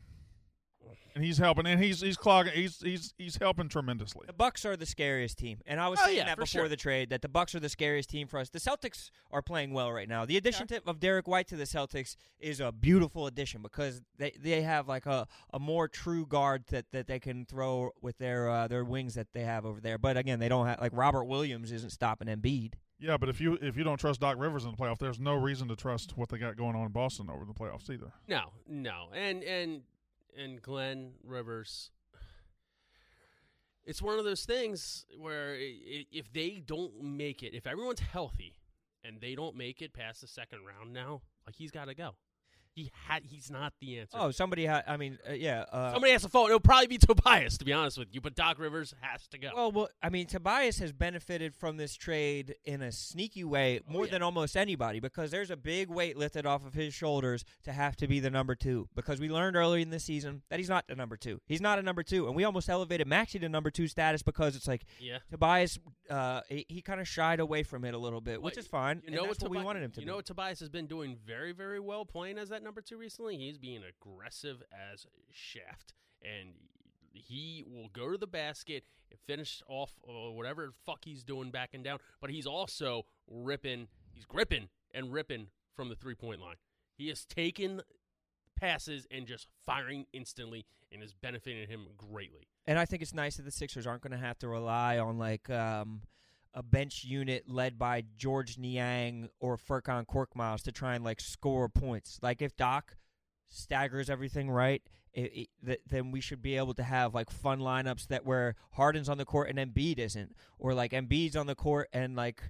and 1.14 1.24
he's 1.24 1.38
helping, 1.38 1.66
and 1.66 1.82
he's 1.82 2.00
he's 2.00 2.16
clogging. 2.16 2.52
He's 2.54 2.80
he's 2.80 3.14
he's 3.18 3.36
helping 3.36 3.68
tremendously. 3.68 4.24
The 4.26 4.32
Bucks 4.32 4.64
are 4.64 4.76
the 4.76 4.86
scariest 4.86 5.38
team, 5.38 5.58
and 5.66 5.80
I 5.80 5.88
was 5.88 5.98
Oh, 6.02 6.06
saying 6.06 6.18
yeah, 6.18 6.24
that 6.26 6.36
before 6.36 6.46
sure. 6.62 6.68
the 6.68 6.76
trade 6.76 7.10
that 7.10 7.22
the 7.22 7.28
Bucks 7.28 7.54
are 7.54 7.60
the 7.60 7.68
scariest 7.68 8.08
team 8.10 8.28
for 8.28 8.38
us. 8.38 8.50
The 8.50 8.58
Celtics 8.60 9.10
are 9.30 9.42
playing 9.42 9.72
well 9.72 9.92
right 9.92 10.08
now. 10.08 10.24
The 10.24 10.36
addition 10.36 10.66
to, 10.68 10.82
of 10.86 11.00
Derrick 11.00 11.26
White 11.26 11.48
to 11.48 11.56
the 11.56 11.64
Celtics 11.64 12.16
is 12.38 12.60
a 12.60 12.70
beautiful 12.72 13.26
addition 13.26 13.62
because 13.62 14.00
they 14.18 14.32
they 14.38 14.62
have 14.62 14.86
like 14.88 15.06
a, 15.06 15.26
a 15.52 15.58
more 15.58 15.88
true 15.88 16.26
guard 16.26 16.64
that, 16.70 16.86
that 16.92 17.06
they 17.06 17.18
can 17.18 17.44
throw 17.44 17.90
with 18.00 18.18
their 18.18 18.48
uh, 18.48 18.68
their 18.68 18.84
wings 18.84 19.14
that 19.14 19.28
they 19.32 19.42
have 19.42 19.64
over 19.66 19.80
there. 19.80 19.98
But 19.98 20.16
again, 20.16 20.38
they 20.38 20.48
don't 20.48 20.66
have 20.66 20.80
like 20.80 20.92
Robert 20.94 21.24
Williams 21.24 21.72
isn't 21.72 21.90
stopping 21.90 22.28
Embiid. 22.28 22.74
Yeah, 23.00 23.16
but 23.16 23.28
if 23.28 23.40
you 23.40 23.56
if 23.62 23.76
you 23.76 23.84
don't 23.84 23.98
trust 23.98 24.20
Doc 24.20 24.36
Rivers 24.38 24.64
in 24.64 24.72
the 24.72 24.76
playoffs, 24.76 24.98
there's 24.98 25.20
no 25.20 25.34
reason 25.34 25.68
to 25.68 25.76
trust 25.76 26.16
what 26.16 26.28
they 26.30 26.38
got 26.38 26.56
going 26.56 26.74
on 26.74 26.86
in 26.86 26.92
Boston 26.92 27.28
over 27.30 27.44
the 27.44 27.52
playoffs 27.52 27.88
either. 27.88 28.12
No, 28.26 28.50
no, 28.68 29.06
and 29.14 29.44
and 29.44 29.82
and 30.38 30.62
Glenn 30.62 31.12
Rivers. 31.24 31.90
It's 33.84 34.02
one 34.02 34.18
of 34.18 34.24
those 34.24 34.44
things 34.44 35.06
where 35.18 35.56
if 35.58 36.32
they 36.32 36.62
don't 36.64 37.02
make 37.02 37.42
it, 37.42 37.54
if 37.54 37.66
everyone's 37.66 38.00
healthy, 38.00 38.54
and 39.04 39.20
they 39.20 39.34
don't 39.34 39.56
make 39.56 39.80
it 39.80 39.92
past 39.92 40.20
the 40.20 40.26
second 40.26 40.60
round 40.66 40.92
now, 40.92 41.22
like 41.46 41.54
he's 41.56 41.70
got 41.70 41.86
to 41.86 41.94
go. 41.94 42.14
He 42.78 42.92
had 43.08 43.24
he's 43.24 43.50
not 43.50 43.72
the 43.80 43.98
answer. 43.98 44.16
Oh, 44.20 44.30
somebody 44.30 44.64
had. 44.64 44.84
I 44.86 44.96
mean, 44.96 45.18
uh, 45.28 45.32
yeah. 45.32 45.64
Uh, 45.72 45.92
Somebody 45.94 46.12
has 46.12 46.22
to 46.22 46.28
phone. 46.28 46.46
It'll 46.46 46.60
probably 46.60 46.86
be 46.86 46.98
Tobias, 46.98 47.58
to 47.58 47.64
be 47.64 47.72
honest 47.72 47.98
with 47.98 48.06
you. 48.12 48.20
But 48.20 48.36
Doc 48.36 48.60
Rivers 48.60 48.94
has 49.00 49.26
to 49.28 49.38
go. 49.38 49.50
Well, 49.52 49.72
well, 49.72 49.88
I 50.00 50.10
mean, 50.10 50.28
Tobias 50.28 50.78
has 50.78 50.92
benefited 50.92 51.56
from 51.56 51.76
this 51.76 51.96
trade 51.96 52.54
in 52.64 52.80
a 52.80 52.92
sneaky 52.92 53.42
way 53.42 53.80
more 53.88 54.04
yeah. 54.04 54.12
than 54.12 54.22
almost 54.22 54.56
anybody 54.56 55.00
because 55.00 55.32
there's 55.32 55.50
a 55.50 55.56
big 55.56 55.88
weight 55.88 56.16
lifted 56.16 56.46
off 56.46 56.64
of 56.64 56.74
his 56.74 56.94
shoulders 56.94 57.44
to 57.64 57.72
have 57.72 57.96
to 57.96 58.06
be 58.06 58.20
the 58.20 58.30
number 58.30 58.54
two. 58.54 58.88
Because 58.94 59.18
we 59.18 59.28
learned 59.28 59.56
early 59.56 59.82
in 59.82 59.90
the 59.90 59.98
season 59.98 60.42
that 60.48 60.60
he's 60.60 60.68
not 60.68 60.86
the 60.86 60.94
number 60.94 61.16
two. 61.16 61.40
He's 61.46 61.60
not 61.60 61.80
a 61.80 61.82
number 61.82 62.04
two, 62.04 62.28
and 62.28 62.36
we 62.36 62.44
almost 62.44 62.68
elevated 62.68 63.08
Maxey 63.08 63.40
to 63.40 63.48
number 63.48 63.72
two 63.72 63.88
status 63.88 64.22
because 64.22 64.54
it's 64.54 64.68
like 64.68 64.84
yeah. 65.00 65.18
Tobias, 65.32 65.80
uh, 66.08 66.42
he, 66.48 66.64
he 66.68 66.80
kind 66.80 67.00
of 67.00 67.08
shied 67.08 67.40
away 67.40 67.64
from 67.64 67.84
it 67.84 67.94
a 67.94 67.98
little 67.98 68.20
bit, 68.20 68.40
which 68.40 68.56
is 68.56 68.68
fine. 68.68 68.98
You 68.98 69.08
and 69.08 69.16
know 69.16 69.26
that's 69.26 69.42
what, 69.42 69.50
Tobi- 69.50 69.58
we 69.58 69.64
wanted 69.64 69.82
him 69.82 69.90
to 69.90 70.00
You 70.00 70.06
be. 70.06 70.10
know 70.10 70.16
what 70.16 70.26
Tobias 70.26 70.60
has 70.60 70.68
been 70.68 70.86
doing 70.86 71.16
very, 71.26 71.50
very 71.50 71.80
well 71.80 72.04
playing 72.04 72.38
as 72.38 72.50
that 72.50 72.62
number 72.68 72.82
two 72.82 72.98
recently. 72.98 73.38
He's 73.38 73.56
being 73.56 73.80
aggressive 73.82 74.62
as 74.92 75.06
shaft, 75.32 75.94
and 76.22 76.50
he 77.14 77.64
will 77.66 77.88
go 77.94 78.12
to 78.12 78.18
the 78.18 78.26
basket 78.26 78.84
and 79.10 79.18
finish 79.26 79.62
off 79.68 79.94
uh, 80.06 80.30
whatever 80.32 80.74
fuck 80.84 80.98
he's 81.02 81.24
doing 81.24 81.50
backing 81.50 81.82
down. 81.82 81.98
But 82.20 82.28
he's 82.28 82.46
also 82.46 83.06
ripping, 83.26 83.88
he's 84.12 84.26
gripping 84.26 84.68
and 84.92 85.10
ripping 85.10 85.46
from 85.74 85.88
the 85.88 85.94
three 85.94 86.14
point 86.14 86.42
line. 86.42 86.56
He 86.94 87.08
has 87.08 87.24
taken 87.24 87.80
passes 88.54 89.06
and 89.10 89.26
just 89.26 89.46
firing 89.64 90.04
instantly, 90.12 90.66
and 90.92 91.02
is 91.02 91.14
benefiting 91.14 91.68
him 91.68 91.86
greatly. 91.96 92.48
And 92.66 92.78
I 92.78 92.84
think 92.84 93.00
it's 93.00 93.14
nice 93.14 93.36
that 93.36 93.44
the 93.44 93.50
Sixers 93.50 93.86
aren't 93.86 94.02
going 94.02 94.12
to 94.12 94.18
have 94.18 94.38
to 94.40 94.48
rely 94.48 94.98
on 94.98 95.16
like 95.16 95.48
um, 95.48 96.02
a 96.54 96.62
bench 96.62 97.04
unit 97.04 97.44
led 97.48 97.78
by 97.78 98.04
Georges 98.16 98.58
Niang 98.58 99.28
or 99.40 99.56
Furkan 99.56 100.06
Korkmaz 100.06 100.62
to 100.62 100.72
try 100.72 100.94
and 100.94 101.04
like 101.04 101.20
score 101.20 101.68
points. 101.68 102.18
Like 102.22 102.42
if 102.42 102.56
Doc 102.56 102.96
staggers 103.48 104.10
everything 104.10 104.50
right, 104.50 104.82
it, 105.12 105.32
it, 105.34 105.48
th- 105.64 105.80
then 105.88 106.10
we 106.10 106.20
should 106.20 106.42
be 106.42 106.56
able 106.56 106.74
to 106.74 106.82
have 106.82 107.14
like 107.14 107.30
fun 107.30 107.60
lineups 107.60 108.08
that 108.08 108.24
where 108.24 108.54
Harden's 108.76 109.08
on 109.08 109.18
the 109.18 109.24
court 109.24 109.48
and 109.48 109.58
Embiid 109.58 109.98
isn't, 109.98 110.34
or 110.58 110.74
like 110.74 110.92
Embiid's 110.92 111.36
on 111.36 111.46
the 111.46 111.54
court 111.54 111.88
and 111.92 112.16
like. 112.16 112.42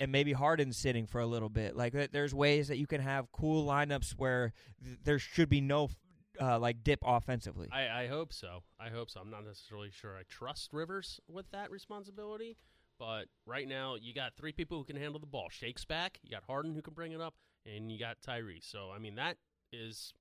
And 0.00 0.10
maybe 0.10 0.32
Harden's 0.32 0.78
sitting 0.78 1.06
for 1.06 1.20
a 1.20 1.26
little 1.26 1.50
bit. 1.50 1.76
Like 1.76 1.92
there's 2.10 2.34
ways 2.34 2.68
that 2.68 2.78
you 2.78 2.86
can 2.86 3.02
have 3.02 3.30
cool 3.30 3.66
lineups 3.66 4.12
where 4.12 4.54
th- 4.82 5.00
there 5.04 5.18
should 5.18 5.50
be 5.50 5.60
no 5.60 5.90
uh, 6.40 6.58
like 6.58 6.82
dip 6.82 7.00
offensively. 7.04 7.68
I, 7.70 8.04
I 8.04 8.06
hope 8.06 8.32
so. 8.32 8.62
I 8.80 8.88
hope 8.88 9.10
so. 9.10 9.20
I'm 9.20 9.28
not 9.28 9.44
necessarily 9.44 9.90
sure 9.90 10.16
I 10.16 10.22
trust 10.30 10.72
Rivers 10.72 11.20
with 11.28 11.50
that 11.50 11.70
responsibility, 11.70 12.56
but 12.98 13.26
right 13.46 13.68
now 13.68 13.96
you 14.00 14.14
got 14.14 14.34
three 14.36 14.52
people 14.52 14.78
who 14.78 14.84
can 14.84 14.96
handle 14.96 15.20
the 15.20 15.26
ball. 15.26 15.48
Shake's 15.50 15.84
back. 15.84 16.18
You 16.22 16.30
got 16.30 16.44
Harden 16.44 16.74
who 16.74 16.82
can 16.82 16.94
bring 16.94 17.12
it 17.12 17.20
up, 17.20 17.34
and 17.64 17.90
you 17.90 17.98
got 17.98 18.18
Tyrese. 18.26 18.70
So 18.70 18.90
I 18.94 18.98
mean 18.98 19.14
that 19.16 19.36
is 19.72 20.12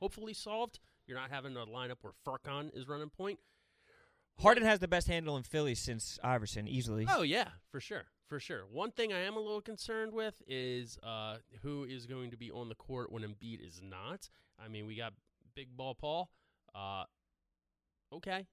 hopefully 0.00 0.34
solved. 0.34 0.80
You're 1.06 1.18
not 1.18 1.30
having 1.30 1.56
a 1.56 1.66
lineup 1.66 1.96
where 2.00 2.12
Furkan 2.26 2.70
is 2.74 2.88
running 2.88 3.10
point. 3.10 3.38
Harden 4.38 4.64
has 4.64 4.80
the 4.80 4.88
best 4.88 5.06
handle 5.06 5.36
in 5.36 5.42
Philly 5.42 5.74
since 5.74 6.18
Iverson, 6.22 6.66
easily. 6.66 7.06
Oh 7.08 7.22
yeah, 7.22 7.48
for 7.70 7.80
sure, 7.80 8.04
for 8.28 8.40
sure. 8.40 8.62
One 8.70 8.90
thing 8.90 9.12
I 9.12 9.20
am 9.20 9.36
a 9.36 9.40
little 9.40 9.60
concerned 9.60 10.12
with 10.12 10.42
is 10.48 10.98
uh, 11.02 11.36
who 11.62 11.84
is 11.84 12.06
going 12.06 12.30
to 12.32 12.36
be 12.36 12.50
on 12.50 12.68
the 12.68 12.74
court 12.74 13.12
when 13.12 13.22
Embiid 13.22 13.66
is 13.66 13.80
not. 13.82 14.28
I 14.62 14.68
mean, 14.68 14.86
we 14.86 14.96
got 14.96 15.12
Big 15.54 15.76
Ball 15.76 15.94
Paul. 15.94 16.30
Uh, 16.74 17.04
okay, 18.12 18.46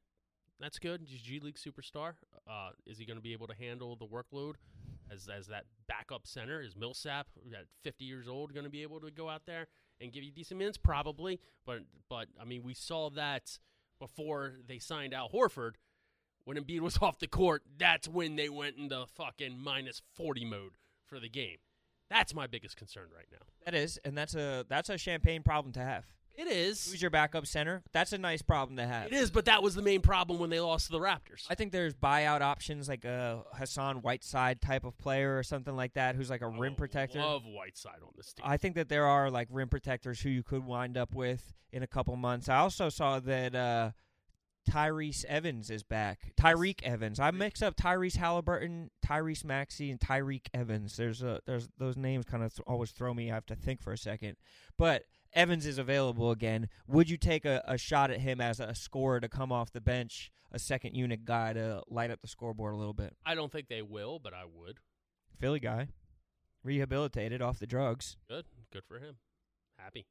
that's 0.62 0.80
good. 0.80 1.02
He's 1.06 1.22
G 1.22 1.40
League 1.40 1.56
superstar. 1.56 2.14
Uh, 2.50 2.70
is 2.86 2.98
he 2.98 3.06
going 3.06 3.18
to 3.18 3.24
be 3.24 3.34
able 3.34 3.48
to 3.48 3.56
handle 3.56 3.96
the 3.96 4.06
workload 4.06 4.54
as 5.12 5.28
as 5.28 5.48
that 5.48 5.66
backup 5.88 6.28
center? 6.28 6.62
Is 6.62 6.76
Millsap 6.76 7.28
at 7.54 7.66
50 7.84 8.06
years 8.06 8.28
old 8.28 8.54
going 8.54 8.66
to 8.66 8.70
be 8.70 8.84
able 8.84 9.00
to 9.02 9.12
go 9.12 9.30
out 9.30 9.46
there 9.46 9.68
and 10.00 10.12
give 10.12 10.24
you 10.24 10.32
decent 10.32 10.60
minutes? 10.60 10.78
Probably, 10.78 11.40
but 11.66 11.80
but 12.10 12.28
I 12.40 12.46
mean, 12.46 12.64
we 12.64 12.74
saw 12.74 13.10
that 13.12 13.60
before 14.00 14.54
they 14.68 14.80
signed 14.80 15.14
Al 15.14 15.30
Horford 15.30 15.74
when 16.44 16.58
Embiid 16.58 16.82
was 16.82 16.98
off 17.02 17.20
the 17.20 17.28
court, 17.28 17.64
that's 17.78 18.08
when 18.08 18.36
they 18.36 18.50
went 18.50 18.78
into 18.78 19.06
fucking 19.16 19.60
minus 19.60 20.02
40 20.16 20.46
mode 20.46 20.72
for 21.06 21.20
the 21.20 21.30
game. 21.30 21.58
That's 22.10 22.34
my 22.34 22.46
biggest 22.46 22.76
concern 22.76 23.06
right 23.16 23.28
now. 23.32 23.46
That 23.66 23.74
is, 23.74 23.98
and 24.04 24.18
that's 24.18 24.36
a 24.36 24.66
that's 24.68 24.90
a 24.90 24.98
champagne 24.98 25.44
problem 25.44 25.72
to 25.74 25.80
have. 25.80 26.06
It 26.36 26.48
is. 26.48 26.90
Who's 26.90 27.02
your 27.02 27.12
backup 27.12 27.46
center? 27.46 27.84
That's 27.92 28.14
a 28.14 28.18
nice 28.18 28.42
problem 28.42 28.78
to 28.78 28.86
have. 28.86 29.08
It 29.08 29.14
is, 29.14 29.32
but 29.32 29.46
that 29.46 29.62
was 29.62 29.76
the 29.76 29.82
main 29.82 30.02
problem 30.02 30.40
when 30.40 30.50
they 30.50 30.60
lost 30.60 30.88
to 30.88 30.92
the 30.94 31.00
Raptors. 31.00 31.46
I 31.50 31.56
think 31.56 31.72
there's 31.72 31.94
buyout 31.94 32.42
options 32.42 32.88
like 32.90 33.06
a 33.06 33.44
Hassan 33.54 33.98
Whiteside 33.98 34.62
type 34.62 34.84
of 34.84 34.98
player 34.98 35.38
or 35.38 35.44
something 35.44 35.76
like 35.76 35.94
that, 35.94 36.16
who's 36.16 36.30
like 36.30 36.42
a 36.42 36.48
rim 36.48 36.74
I 36.74 36.76
protector. 36.76 37.20
Love 37.20 37.44
Whiteside 37.46 38.00
on 38.02 38.14
this 38.16 38.34
team. 38.34 38.46
I 38.48 38.58
think 38.58 38.76
that 38.76 38.90
there 38.90 39.06
are 39.06 39.30
like 39.30 39.48
rim 39.52 39.70
protectors 39.70 40.22
who 40.22 40.30
you 40.30 40.44
could 40.44 40.66
wind 40.66 40.98
up 40.98 41.14
with 41.14 41.54
in 41.72 41.84
a 41.84 41.88
couple 41.88 42.16
months. 42.16 42.50
I 42.50 42.58
also 42.58 42.90
saw 42.90 43.20
that 43.20 43.56
uh, 43.56 43.92
Tyrese 44.70 45.26
Evans 45.26 45.70
is 45.70 45.84
back. 45.84 46.34
Tyreke 46.40 46.84
Evans. 46.84 47.20
I 47.20 47.32
mix 47.32 47.62
up 47.62 47.76
Tyrese 47.76 48.18
Halliburton, 48.18 48.92
Tyrese 49.06 49.44
Maxey, 49.44 49.92
and 49.92 50.00
Tyreke 50.00 50.48
Evans. 50.54 50.98
There's 50.98 51.24
a 51.24 51.40
there's 51.46 51.70
those 51.78 51.98
names 51.98 52.26
kind 52.26 52.44
of 52.44 52.54
th- 52.54 52.66
always 52.68 52.92
throw 52.92 53.14
me. 53.14 53.32
I 53.32 53.36
have 53.36 53.46
to 53.48 53.56
think 53.56 53.82
for 53.82 53.92
a 53.92 53.98
second. 53.98 54.38
But 54.78 55.04
Evans 55.34 55.66
is 55.66 55.78
available 55.78 56.32
again. 56.32 56.68
Would 56.88 57.10
you 57.10 57.18
take 57.18 57.46
a, 57.46 57.64
a 57.66 57.78
shot 57.78 58.12
at 58.12 58.20
him 58.20 58.42
as 58.42 58.60
a 58.60 58.76
scorer 58.76 59.20
to 59.20 59.30
come 59.30 59.52
off 59.52 59.72
the 59.72 59.82
bench, 59.82 60.32
a 60.52 60.60
second 60.60 60.96
unit 60.96 61.24
guy 61.26 61.54
to 61.54 61.84
light 61.90 62.12
up 62.12 62.22
the 62.22 62.28
scoreboard 62.28 62.74
a 62.74 62.78
little 62.78 62.94
bit? 62.94 63.16
I 63.26 63.36
don't 63.36 63.52
think 63.52 63.68
they 63.68 63.82
will, 63.82 64.20
but 64.20 64.34
I 64.34 64.44
would. 64.46 64.80
Philly 65.40 65.60
guy, 65.60 65.88
rehabilitated 66.64 67.42
off 67.42 67.60
the 67.60 67.68
drugs. 67.68 68.18
Good. 68.30 68.46
Good 68.72 68.84
for 68.86 69.00
him. 69.00 69.16
Happy. 69.78 70.06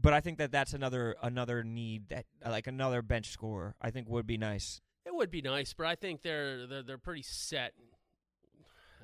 But 0.00 0.12
I 0.12 0.20
think 0.20 0.38
that 0.38 0.50
that's 0.50 0.72
another 0.72 1.16
another 1.22 1.62
need 1.62 2.08
that 2.08 2.24
like 2.46 2.66
another 2.66 3.02
bench 3.02 3.28
scorer. 3.28 3.74
I 3.80 3.90
think 3.90 4.08
would 4.08 4.26
be 4.26 4.38
nice. 4.38 4.80
It 5.04 5.14
would 5.14 5.30
be 5.30 5.42
nice, 5.42 5.74
but 5.74 5.86
I 5.86 5.96
think 5.96 6.22
they're 6.22 6.66
they're, 6.66 6.82
they're 6.82 6.98
pretty 6.98 7.22
set, 7.22 7.74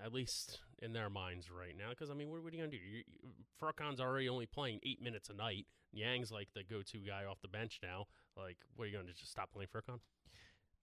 at 0.02 0.14
least 0.14 0.60
in 0.80 0.92
their 0.92 1.10
minds 1.10 1.50
right 1.50 1.76
now. 1.76 1.90
Because 1.90 2.10
I 2.10 2.14
mean, 2.14 2.30
what, 2.30 2.42
what 2.42 2.52
are 2.52 2.56
you 2.56 2.62
gonna 2.62 2.70
do? 2.70 2.76
You, 2.76 2.98
you, 2.98 3.30
Furkan's 3.60 4.00
already 4.00 4.28
only 4.28 4.46
playing 4.46 4.80
eight 4.82 5.02
minutes 5.02 5.30
a 5.30 5.34
night. 5.34 5.66
Niang's 5.94 6.30
like 6.30 6.48
the 6.54 6.62
go-to 6.62 6.98
guy 6.98 7.24
off 7.24 7.40
the 7.40 7.48
bench 7.48 7.80
now. 7.82 8.06
Like, 8.36 8.58
what 8.76 8.84
are 8.84 8.88
you 8.88 8.96
gonna 8.96 9.12
just 9.12 9.30
stop 9.30 9.50
playing 9.52 9.68
Furkan? 9.74 10.00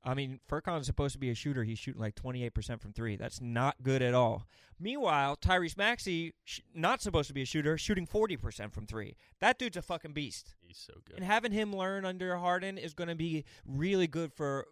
I 0.05 0.13
mean, 0.13 0.39
Furkan's 0.47 0.86
supposed 0.86 1.13
to 1.13 1.19
be 1.19 1.31
a 1.31 1.34
shooter. 1.34 1.63
He's 1.63 1.79
shooting 1.79 1.99
like 1.99 2.15
28% 2.15 2.79
from 2.79 2.93
three. 2.93 3.15
That's 3.15 3.41
not 3.41 3.81
good 3.81 4.03
at 4.03 4.13
all. 4.13 4.45
Meanwhile, 4.79 5.38
Tyrese 5.38 5.77
Maxey, 5.77 6.36
sh- 6.43 6.60
not 6.75 7.01
supposed 7.01 7.27
to 7.29 7.34
be 7.34 7.41
a 7.41 7.45
shooter, 7.45 7.75
shooting 7.75 8.05
40% 8.05 8.71
from 8.71 8.86
three. 8.86 9.15
That 9.39 9.58
dude's 9.58 9.77
a 9.77 9.81
fucking 9.81 10.13
beast. 10.13 10.53
He's 10.62 10.77
so 10.77 10.93
good. 11.05 11.17
And 11.17 11.25
having 11.25 11.51
him 11.51 11.75
learn 11.75 12.05
under 12.05 12.38
Harden 12.38 12.77
is 12.77 12.93
going 12.93 13.08
to 13.08 13.15
be 13.15 13.45
really 13.65 14.05
good 14.05 14.31
for 14.31 14.67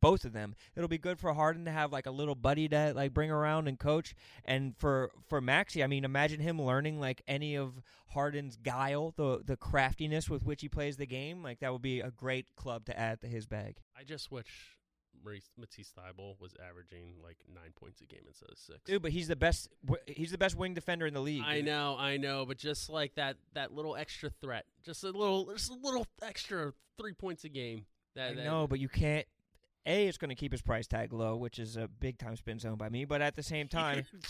both 0.00 0.24
of 0.24 0.32
them. 0.32 0.54
It'll 0.76 0.88
be 0.88 0.98
good 0.98 1.18
for 1.18 1.32
Harden 1.32 1.64
to 1.66 1.70
have 1.70 1.92
like 1.92 2.06
a 2.06 2.10
little 2.10 2.34
buddy 2.34 2.68
to 2.68 2.92
like 2.94 3.14
bring 3.14 3.30
around 3.30 3.68
and 3.68 3.78
coach, 3.78 4.14
and 4.44 4.76
for 4.76 5.10
for 5.28 5.40
Maxey, 5.40 5.82
I 5.82 5.86
mean, 5.86 6.04
imagine 6.04 6.40
him 6.40 6.60
learning 6.60 7.00
like 7.00 7.22
any 7.28 7.56
of 7.56 7.74
Harden's 8.08 8.56
guile, 8.56 9.12
the 9.16 9.42
the 9.44 9.56
craftiness 9.56 10.28
with 10.30 10.42
which 10.44 10.60
he 10.62 10.68
plays 10.68 10.96
the 10.96 11.06
game. 11.06 11.42
Like 11.42 11.60
that 11.60 11.72
would 11.72 11.82
be 11.82 12.00
a 12.00 12.10
great 12.10 12.46
club 12.56 12.84
to 12.86 12.98
add 12.98 13.20
to 13.22 13.26
his 13.26 13.46
bag. 13.46 13.76
I 13.98 14.04
just 14.04 14.30
wish 14.30 14.78
Maurice 15.24 15.50
Matisse 15.58 15.92
Thybulle 15.98 16.40
was 16.40 16.54
averaging 16.68 17.14
like 17.22 17.36
nine 17.52 17.72
points 17.74 18.00
a 18.00 18.04
game 18.06 18.22
instead 18.26 18.50
of 18.50 18.58
six. 18.58 18.78
Dude, 18.84 19.02
but 19.02 19.10
he's 19.10 19.28
the 19.28 19.36
best. 19.36 19.68
He's 20.06 20.30
the 20.30 20.38
best 20.38 20.56
wing 20.56 20.74
defender 20.74 21.06
in 21.06 21.14
the 21.14 21.20
league. 21.20 21.42
I 21.44 21.56
dude. 21.56 21.66
know, 21.66 21.96
I 21.98 22.16
know, 22.16 22.46
but 22.46 22.56
just 22.56 22.88
like 22.88 23.14
that, 23.16 23.36
that 23.54 23.72
little 23.74 23.96
extra 23.96 24.30
threat, 24.40 24.64
just 24.84 25.02
a 25.04 25.10
little, 25.10 25.46
just 25.46 25.70
a 25.70 25.74
little 25.74 26.06
extra 26.22 26.72
three 26.98 27.12
points 27.12 27.44
a 27.44 27.48
game. 27.48 27.84
That, 28.14 28.30
I 28.30 28.34
that- 28.34 28.44
know, 28.44 28.66
but 28.66 28.78
you 28.80 28.88
can't. 28.88 29.26
A, 29.86 30.06
it's 30.06 30.18
going 30.18 30.28
to 30.28 30.34
keep 30.34 30.52
his 30.52 30.62
price 30.62 30.86
tag 30.86 31.12
low, 31.12 31.36
which 31.36 31.58
is 31.58 31.76
a 31.76 31.88
big 31.88 32.18
time 32.18 32.36
spin 32.36 32.58
zone 32.58 32.76
by 32.76 32.88
me. 32.88 33.04
But 33.04 33.22
at 33.22 33.36
the 33.36 33.42
same 33.42 33.68
time, 33.68 34.04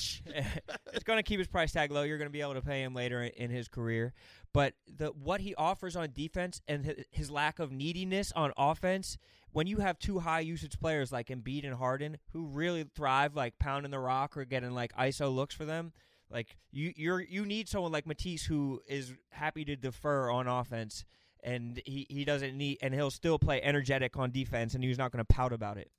it's 0.93 1.05
going 1.05 1.19
to 1.19 1.23
keep 1.23 1.39
his 1.39 1.49
price 1.49 1.73
tag 1.73 1.91
low. 1.91 2.03
You're 2.03 2.19
going 2.19 2.29
to 2.29 2.33
be 2.33 2.41
able 2.41 2.55
to 2.55 2.63
pay 2.63 2.83
him 2.83 2.95
later 2.95 3.23
in, 3.23 3.51
his 3.51 3.69
career. 3.69 4.13
But 4.53 4.75
the 4.87 5.09
what 5.09 5.41
he 5.41 5.55
offers 5.55 5.97
on 5.97 6.11
defense 6.13 6.61
and 6.69 6.85
his, 6.85 7.05
his 7.11 7.31
lack 7.31 7.59
of 7.59 7.73
neediness 7.73 8.33
on 8.33 8.53
offense, 8.57 9.19
when 9.53 9.67
you 9.67 9.79
have 9.79 9.99
two 9.99 10.21
high 10.21 10.41
usage 10.41 10.79
players 10.79 11.11
like 11.11 11.29
Embiid 11.29 11.65
and 11.65 11.75
Harden 11.75 12.19
who 12.33 12.47
really 12.47 12.85
thrive 12.95 13.35
like 13.35 13.59
pounding 13.59 13.91
the 13.91 13.99
rock 13.99 14.37
or 14.37 14.45
getting 14.45 14.73
like 14.73 14.95
ISO 14.95 15.35
looks 15.35 15.55
for 15.55 15.65
them, 15.65 15.93
like 16.31 16.57
you 16.71 16.93
you're 16.95 17.21
you 17.21 17.45
need 17.45 17.69
someone 17.69 17.93
like 17.93 18.07
Matisse 18.07 18.45
who 18.45 18.81
is 18.87 19.15
happy 19.31 19.65
to 19.65 19.77
defer 19.77 20.31
on 20.31 20.47
offense 20.47 21.05
and 21.43 21.81
he, 21.85 22.07
he 22.09 22.25
doesn't 22.25 22.57
need 22.57 22.79
and 22.83 22.95
he'll 22.95 23.11
still 23.11 23.39
play 23.39 23.61
energetic 23.63 24.17
on 24.17 24.31
defense 24.31 24.75
and 24.75 24.83
he's 24.83 24.99
not 24.99 25.13
going 25.13 25.25
to 25.25 25.33
pout 25.33 25.53
about 25.53 25.77
it. 25.77 25.91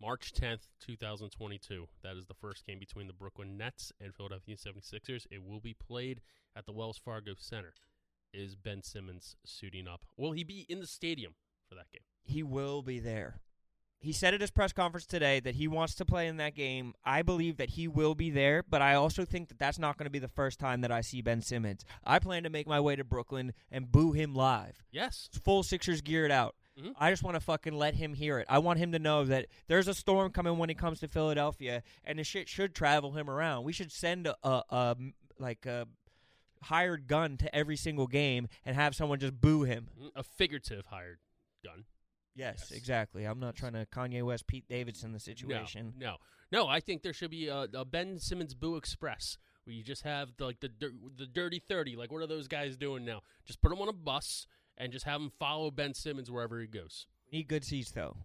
March 0.00 0.32
10th, 0.32 0.66
2022. 0.86 1.86
That 2.02 2.16
is 2.16 2.26
the 2.26 2.34
first 2.34 2.66
game 2.66 2.78
between 2.78 3.06
the 3.06 3.12
Brooklyn 3.12 3.56
Nets 3.56 3.92
and 4.00 4.14
Philadelphia 4.14 4.56
76ers. 4.56 5.26
It 5.30 5.42
will 5.42 5.60
be 5.60 5.74
played 5.74 6.20
at 6.56 6.66
the 6.66 6.72
Wells 6.72 7.00
Fargo 7.02 7.34
Center. 7.38 7.72
Is 8.32 8.56
Ben 8.56 8.82
Simmons 8.82 9.36
suiting 9.46 9.86
up? 9.86 10.04
Will 10.16 10.32
he 10.32 10.42
be 10.42 10.66
in 10.68 10.80
the 10.80 10.86
stadium 10.86 11.34
for 11.68 11.76
that 11.76 11.90
game? 11.92 12.02
He 12.22 12.42
will 12.42 12.82
be 12.82 12.98
there. 12.98 13.40
He 14.04 14.12
said 14.12 14.34
at 14.34 14.40
his 14.40 14.50
press 14.50 14.72
conference 14.72 15.06
today 15.06 15.40
that 15.40 15.54
he 15.54 15.66
wants 15.66 15.94
to 15.96 16.04
play 16.04 16.26
in 16.28 16.36
that 16.36 16.54
game. 16.54 16.94
I 17.04 17.22
believe 17.22 17.56
that 17.56 17.70
he 17.70 17.88
will 17.88 18.14
be 18.14 18.30
there, 18.30 18.62
but 18.62 18.82
I 18.82 18.94
also 18.94 19.24
think 19.24 19.48
that 19.48 19.58
that's 19.58 19.78
not 19.78 19.96
going 19.96 20.04
to 20.06 20.10
be 20.10 20.18
the 20.18 20.28
first 20.28 20.58
time 20.60 20.82
that 20.82 20.92
I 20.92 21.00
see 21.00 21.22
Ben 21.22 21.40
Simmons. 21.40 21.84
I 22.04 22.18
plan 22.18 22.42
to 22.44 22.50
make 22.50 22.66
my 22.66 22.80
way 22.80 22.96
to 22.96 23.04
Brooklyn 23.04 23.52
and 23.70 23.90
boo 23.90 24.12
him 24.12 24.34
live. 24.34 24.84
Yes. 24.92 25.28
Full 25.42 25.62
Sixers 25.62 26.00
geared 26.02 26.30
out. 26.30 26.54
Mhm. 26.78 26.92
I 26.98 27.10
just 27.10 27.22
want 27.22 27.36
to 27.36 27.40
fucking 27.40 27.74
let 27.74 27.94
him 27.94 28.14
hear 28.14 28.38
it. 28.38 28.46
I 28.50 28.58
want 28.58 28.78
him 28.80 28.92
to 28.92 28.98
know 28.98 29.24
that 29.24 29.46
there's 29.68 29.88
a 29.88 29.94
storm 29.94 30.32
coming 30.32 30.58
when 30.58 30.68
he 30.68 30.74
comes 30.74 31.00
to 31.00 31.08
Philadelphia, 31.08 31.82
and 32.04 32.18
the 32.18 32.24
shit 32.24 32.48
should 32.48 32.74
travel 32.74 33.12
him 33.12 33.30
around. 33.30 33.64
We 33.64 33.72
should 33.72 33.92
send 33.92 34.26
a, 34.26 34.36
a, 34.42 34.62
a 34.70 34.96
like 35.38 35.66
a 35.66 35.86
hired 36.62 37.06
gun 37.06 37.36
to 37.38 37.54
every 37.54 37.76
single 37.76 38.06
game 38.06 38.48
and 38.64 38.74
have 38.74 38.94
someone 38.94 39.18
just 39.20 39.40
boo 39.40 39.62
him. 39.62 39.88
Mm, 40.00 40.10
A 40.16 40.22
figurative 40.22 40.86
hired 40.86 41.18
gun. 41.64 41.84
Yes, 42.34 42.66
Yes. 42.70 42.70
exactly. 42.72 43.24
I'm 43.24 43.38
not 43.40 43.54
trying 43.54 43.74
to 43.74 43.86
Kanye 43.86 44.22
West, 44.24 44.46
Pete 44.46 44.66
Davidson 44.68 45.12
the 45.12 45.20
situation. 45.20 45.94
No, 45.96 46.16
no, 46.50 46.64
no. 46.64 46.68
I 46.68 46.80
think 46.80 47.02
there 47.02 47.12
should 47.12 47.30
be 47.30 47.48
a, 47.48 47.66
a 47.74 47.84
Ben 47.84 48.18
Simmons 48.18 48.54
Boo 48.54 48.76
Express 48.76 49.38
where 49.64 49.74
you 49.74 49.82
just 49.82 50.02
have 50.02 50.32
the, 50.36 50.44
like 50.46 50.60
the 50.60 50.70
the 51.16 51.26
dirty 51.26 51.62
thirty. 51.68 51.94
Like 51.96 52.10
what 52.10 52.22
are 52.22 52.26
those 52.26 52.48
guys 52.48 52.76
doing 52.76 53.04
now? 53.04 53.20
Just 53.44 53.60
put 53.62 53.68
them 53.70 53.80
on 53.80 53.88
a 53.88 53.92
bus 53.92 54.46
and 54.76 54.92
just 54.92 55.04
have 55.04 55.20
them 55.20 55.30
follow 55.38 55.70
Ben 55.70 55.94
Simmons 55.94 56.30
wherever 56.30 56.60
he 56.60 56.66
goes. 56.66 57.06
We 57.30 57.38
need 57.38 57.48
good 57.48 57.64
seats 57.64 57.92
though. 57.92 58.16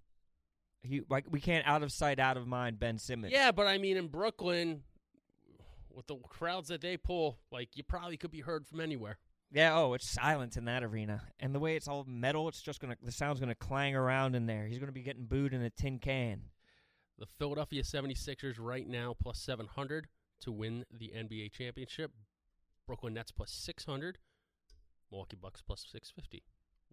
He 0.81 1.01
like 1.09 1.25
we 1.29 1.39
can't 1.39 1.67
out 1.67 1.83
of 1.83 1.91
sight, 1.91 2.19
out 2.19 2.35
of 2.37 2.47
mind. 2.47 2.79
Ben 2.79 2.97
Simmons. 2.97 3.31
Yeah, 3.33 3.51
but 3.51 3.67
I 3.67 3.77
mean 3.77 3.95
in 3.97 4.07
Brooklyn, 4.07 4.81
with 5.93 6.07
the 6.07 6.15
crowds 6.29 6.69
that 6.69 6.81
they 6.81 6.97
pull, 6.97 7.37
like 7.51 7.75
you 7.77 7.83
probably 7.83 8.17
could 8.17 8.31
be 8.31 8.41
heard 8.41 8.65
from 8.65 8.79
anywhere. 8.81 9.17
Yeah, 9.51 9.75
oh, 9.77 9.93
it's 9.93 10.07
silent 10.07 10.57
in 10.57 10.65
that 10.65 10.83
arena. 10.83 11.23
And 11.39 11.55
the 11.55 11.59
way 11.59 11.75
it's 11.75 11.88
all 11.88 12.05
metal, 12.07 12.47
it's 12.47 12.62
just 12.62 12.79
going 12.79 12.93
to 12.93 12.97
the 13.03 13.12
sound's 13.12 13.39
going 13.39 13.49
to 13.49 13.55
clang 13.55 13.95
around 13.95 14.35
in 14.35 14.45
there. 14.45 14.67
He's 14.67 14.77
going 14.77 14.89
to 14.89 14.93
be 14.93 15.01
getting 15.01 15.25
booed 15.25 15.53
in 15.53 15.62
a 15.62 15.69
tin 15.69 15.97
can. 15.97 16.41
The 17.17 17.25
Philadelphia 17.25 17.83
76ers 17.83 18.55
right 18.59 18.88
now 18.88 19.15
plus 19.19 19.39
700 19.39 20.07
to 20.41 20.51
win 20.51 20.85
the 20.91 21.12
NBA 21.15 21.51
championship. 21.51 22.12
Brooklyn 22.85 23.13
Nets 23.13 23.31
plus 23.31 23.51
600. 23.51 24.19
Milwaukee 25.12 25.38
Bucks 25.41 25.62
plus 25.62 25.85
650. 25.91 26.43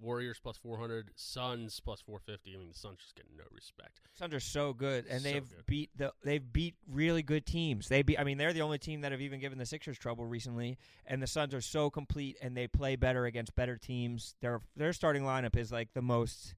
Warriors 0.01 0.39
plus 0.43 0.57
400. 0.59 1.11
Suns 1.17 1.81
plus 1.81 2.01
450. 2.03 2.55
I 2.55 2.59
mean, 2.59 2.69
the 2.69 2.79
Suns 2.79 2.99
just 3.01 3.15
get 3.15 3.27
no 3.37 3.45
respect. 3.51 4.01
Suns 4.15 4.35
are 4.35 4.41
so 4.41 4.73
good 4.73 5.07
and 5.09 5.23
So 5.23 5.29
they've 5.29 5.49
good. 5.49 5.67
beat 5.67 5.91
the 5.97 6.13
they've 6.23 6.53
beat 6.53 6.75
really 6.91 7.23
good 7.23 7.47
teams. 7.47 7.89
They 7.89 8.03
beat 8.03 8.19
I 8.19 8.25
mean, 8.25 8.37
they're 8.39 8.53
the 8.53 8.63
only 8.63 8.79
team 8.79 9.01
that 9.03 9.13
have 9.13 9.21
even 9.21 9.41
given 9.41 9.59
the 9.59 9.67
Sixers 9.67 9.99
trouble 9.99 10.27
recently 10.27 10.79
and 11.07 11.23
the 11.23 11.27
Suns 11.27 11.55
are 11.55 11.61
so 11.61 11.89
complete 11.91 12.37
and 12.43 12.57
they 12.57 12.67
play 12.67 12.97
better 12.97 13.25
against 13.27 13.55
better 13.55 13.77
teams. 13.77 14.35
Their 14.43 14.61
their 14.77 14.93
starting 14.93 15.23
lineup 15.23 15.57
is 15.57 15.73
like 15.73 15.93
the 15.95 16.03
most 16.03 16.55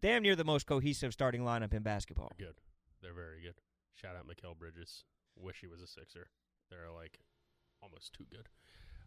damn 0.00 0.22
near 0.22 0.36
the 0.36 0.44
most 0.44 0.66
cohesive 0.66 1.12
starting 1.12 1.42
lineup 1.42 1.72
in 1.74 1.82
basketball. 1.82 2.32
They're 2.38 2.48
good. 2.48 2.56
They're 3.02 3.14
very 3.14 3.40
good. 3.42 3.54
Shout 3.94 4.16
out 4.16 4.26
Mikal 4.26 4.58
Bridges. 4.58 5.04
Wish 5.36 5.60
he 5.60 5.66
was 5.66 5.80
a 5.80 5.86
Sixer. 5.86 6.28
They're 6.70 6.90
like 6.94 7.18
almost 7.82 8.12
too 8.12 8.24
good. 8.30 8.48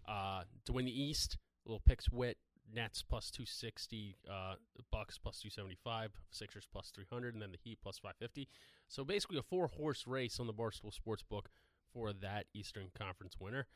Uh, 0.07 0.43
to 0.65 0.73
win 0.73 0.85
the 0.85 1.01
East, 1.03 1.37
little 1.65 1.81
picks 1.85 2.09
wit. 2.09 2.37
Nets 2.73 3.03
plus 3.03 3.29
260, 3.31 4.15
uh, 4.29 4.55
Bucks 4.91 5.17
plus 5.17 5.39
275, 5.39 6.11
Sixers 6.31 6.67
plus 6.71 6.91
300, 6.93 7.33
and 7.33 7.41
then 7.41 7.51
the 7.51 7.57
Heat 7.57 7.79
plus 7.81 7.99
550. 7.99 8.47
So 8.87 9.03
basically 9.03 9.37
a 9.37 9.43
four 9.43 9.67
horse 9.67 10.05
race 10.07 10.39
on 10.39 10.47
the 10.47 10.53
Barstool 10.53 10.91
Sportsbook 10.93 11.45
for 11.93 12.13
that 12.13 12.45
Eastern 12.53 12.87
Conference 12.97 13.35
winner. 13.39 13.67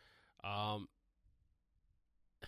Um, 0.43 0.88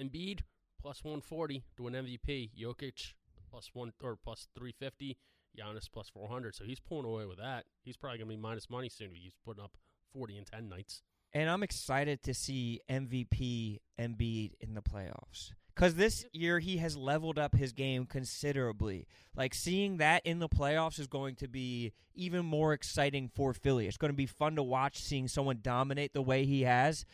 Embiid 0.00 0.40
plus 0.80 1.02
140 1.02 1.64
to 1.76 1.82
win 1.82 1.94
MVP. 1.94 2.50
Jokic 2.58 3.14
plus 3.50 3.70
one 3.72 3.92
or 4.02 4.16
plus 4.16 4.48
350. 4.54 5.18
Giannis 5.58 5.88
plus 5.92 6.08
400. 6.08 6.54
So 6.54 6.64
he's 6.64 6.80
pulling 6.80 7.06
away 7.06 7.26
with 7.26 7.38
that. 7.38 7.64
He's 7.82 7.96
probably 7.96 8.18
going 8.18 8.30
to 8.30 8.36
be 8.36 8.40
minus 8.40 8.70
money 8.70 8.88
soon. 8.88 9.08
if 9.08 9.16
He's 9.16 9.34
putting 9.44 9.62
up 9.62 9.76
40 10.12 10.36
and 10.36 10.46
10 10.46 10.68
nights. 10.68 11.02
And 11.32 11.50
I'm 11.50 11.62
excited 11.62 12.22
to 12.24 12.34
see 12.34 12.80
MVP 12.88 13.80
Embiid 13.98 14.52
in 14.60 14.74
the 14.74 14.82
playoffs. 14.82 15.52
Because 15.74 15.94
this 15.94 16.24
year 16.32 16.58
he 16.58 16.78
has 16.78 16.96
leveled 16.96 17.38
up 17.38 17.54
his 17.54 17.72
game 17.72 18.04
considerably. 18.04 19.06
Like 19.36 19.54
seeing 19.54 19.98
that 19.98 20.26
in 20.26 20.40
the 20.40 20.48
playoffs 20.48 20.98
is 20.98 21.06
going 21.06 21.36
to 21.36 21.46
be 21.46 21.92
even 22.16 22.44
more 22.44 22.72
exciting 22.72 23.30
for 23.32 23.52
Philly. 23.52 23.86
It's 23.86 23.96
going 23.96 24.10
to 24.10 24.16
be 24.16 24.26
fun 24.26 24.56
to 24.56 24.62
watch 24.62 24.98
seeing 24.98 25.28
someone 25.28 25.60
dominate 25.62 26.14
the 26.14 26.22
way 26.22 26.44
he 26.44 26.62
has. 26.62 27.04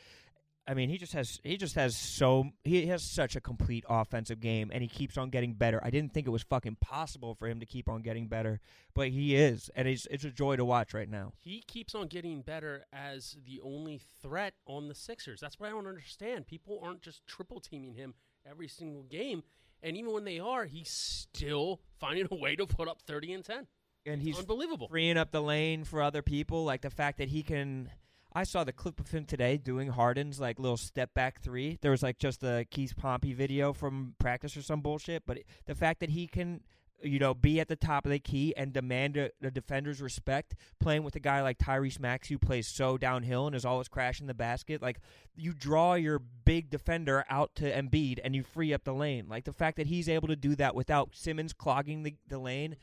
I 0.66 0.72
mean, 0.72 0.88
he 0.88 0.96
just 0.96 1.12
has 1.12 1.40
he 1.44 1.56
just 1.56 1.74
has 1.74 1.94
so 1.96 2.50
he 2.64 2.86
has 2.86 3.02
such 3.02 3.36
a 3.36 3.40
complete 3.40 3.84
offensive 3.88 4.40
game, 4.40 4.70
and 4.72 4.82
he 4.82 4.88
keeps 4.88 5.18
on 5.18 5.28
getting 5.28 5.52
better. 5.54 5.78
I 5.84 5.90
didn't 5.90 6.14
think 6.14 6.26
it 6.26 6.30
was 6.30 6.42
fucking 6.42 6.76
possible 6.80 7.34
for 7.34 7.46
him 7.48 7.60
to 7.60 7.66
keep 7.66 7.88
on 7.88 8.00
getting 8.00 8.28
better, 8.28 8.60
but 8.94 9.08
he 9.08 9.36
is, 9.36 9.70
and 9.74 9.86
it's 9.86 10.06
it's 10.10 10.24
a 10.24 10.30
joy 10.30 10.56
to 10.56 10.64
watch 10.64 10.94
right 10.94 11.08
now. 11.08 11.32
He 11.38 11.62
keeps 11.66 11.94
on 11.94 12.06
getting 12.08 12.40
better 12.40 12.86
as 12.92 13.36
the 13.44 13.60
only 13.62 14.00
threat 14.22 14.54
on 14.66 14.88
the 14.88 14.94
Sixers. 14.94 15.38
That's 15.40 15.60
what 15.60 15.66
I 15.66 15.70
don't 15.70 15.86
understand. 15.86 16.46
People 16.46 16.80
aren't 16.82 17.02
just 17.02 17.26
triple 17.26 17.60
teaming 17.60 17.94
him 17.94 18.14
every 18.48 18.68
single 18.68 19.02
game. 19.02 19.42
And 19.82 19.98
even 19.98 20.12
when 20.14 20.24
they 20.24 20.38
are, 20.38 20.64
he's 20.64 20.88
still 20.90 21.80
finding 22.00 22.26
a 22.30 22.34
way 22.34 22.56
to 22.56 22.66
put 22.66 22.88
up 22.88 23.02
30 23.02 23.34
and 23.34 23.44
10. 23.44 23.66
And 24.06 24.22
he's 24.22 24.38
Unbelievable. 24.38 24.88
freeing 24.88 25.18
up 25.18 25.30
the 25.30 25.42
lane 25.42 25.84
for 25.84 26.00
other 26.02 26.22
people. 26.22 26.64
Like 26.64 26.80
the 26.80 26.90
fact 26.90 27.18
that 27.18 27.28
he 27.28 27.42
can. 27.42 27.90
I 28.34 28.42
saw 28.42 28.64
the 28.64 28.72
clip 28.72 28.98
of 28.98 29.12
him 29.12 29.24
today 29.26 29.56
doing 29.56 29.88
Harden's 29.88 30.40
like 30.40 30.58
little 30.58 30.76
step 30.76 31.14
back 31.14 31.40
three. 31.40 31.78
There 31.80 31.92
was 31.92 32.02
like 32.02 32.18
just 32.18 32.42
a 32.42 32.66
Keith 32.68 32.96
Pompey 32.96 33.32
video 33.32 33.72
from 33.72 34.14
practice 34.18 34.56
or 34.56 34.62
some 34.62 34.80
bullshit. 34.80 35.22
But 35.24 35.38
the 35.66 35.74
fact 35.76 36.00
that 36.00 36.10
he 36.10 36.26
can, 36.26 36.62
you 37.00 37.20
know, 37.20 37.32
be 37.32 37.60
at 37.60 37.68
the 37.68 37.76
top 37.76 38.06
of 38.06 38.10
the 38.10 38.18
key 38.18 38.52
and 38.56 38.72
demand 38.72 39.16
a, 39.16 39.30
the 39.40 39.52
defender's 39.52 40.02
respect, 40.02 40.56
playing 40.80 41.04
with 41.04 41.14
a 41.14 41.20
guy 41.20 41.42
like 41.42 41.58
Tyrese 41.58 42.00
Max, 42.00 42.28
who 42.28 42.36
plays 42.36 42.66
so 42.66 42.98
downhill 42.98 43.46
and 43.46 43.54
is 43.54 43.64
always 43.64 43.86
crashing 43.86 44.26
the 44.26 44.34
basket. 44.34 44.82
Like 44.82 44.98
you 45.36 45.54
draw 45.54 45.94
your 45.94 46.18
big 46.18 46.70
defender 46.70 47.24
out 47.30 47.54
to 47.56 47.72
Embiid 47.72 48.18
and 48.24 48.34
you 48.34 48.42
free 48.42 48.74
up 48.74 48.82
the 48.82 48.94
lane. 48.94 49.26
Like 49.28 49.44
the 49.44 49.52
fact 49.52 49.76
that 49.76 49.86
he's 49.86 50.08
able 50.08 50.26
to 50.26 50.36
do 50.36 50.56
that 50.56 50.74
without 50.74 51.14
Simmons 51.14 51.52
clogging 51.52 52.02
the, 52.02 52.16
the 52.26 52.40
lane 52.40 52.74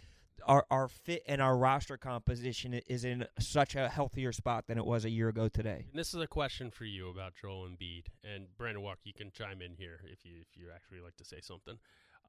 our 0.45 0.65
our 0.69 0.88
fit 0.88 1.23
and 1.27 1.41
our 1.41 1.58
roster 1.58 1.97
composition 1.97 2.73
is 2.88 3.06
in 3.06 3.25
such 3.39 3.75
a 3.75 3.89
healthier 3.89 4.32
spot 4.32 4.65
than 4.67 4.77
it 4.77 4.86
was 4.86 5.06
a 5.06 5.10
year 5.10 5.30
ago 5.30 5.47
today. 5.47 5.86
And 5.89 5.99
this 5.99 6.13
is 6.13 6.21
a 6.21 6.27
question 6.27 6.71
for 6.71 6.86
you 6.86 7.10
about 7.10 7.34
Joel 7.39 7.67
Embiid 7.67 8.06
and 8.23 8.47
Brandon 8.58 8.84
Walker. 8.84 9.01
You 9.04 9.13
can 9.13 9.32
chime 9.32 9.62
in 9.62 9.73
here 9.73 9.99
if 10.12 10.25
you 10.25 10.41
if 10.41 10.56
you 10.56 10.67
actually 10.73 11.01
like 11.01 11.17
to 11.17 11.25
say 11.25 11.39
something. 11.41 11.77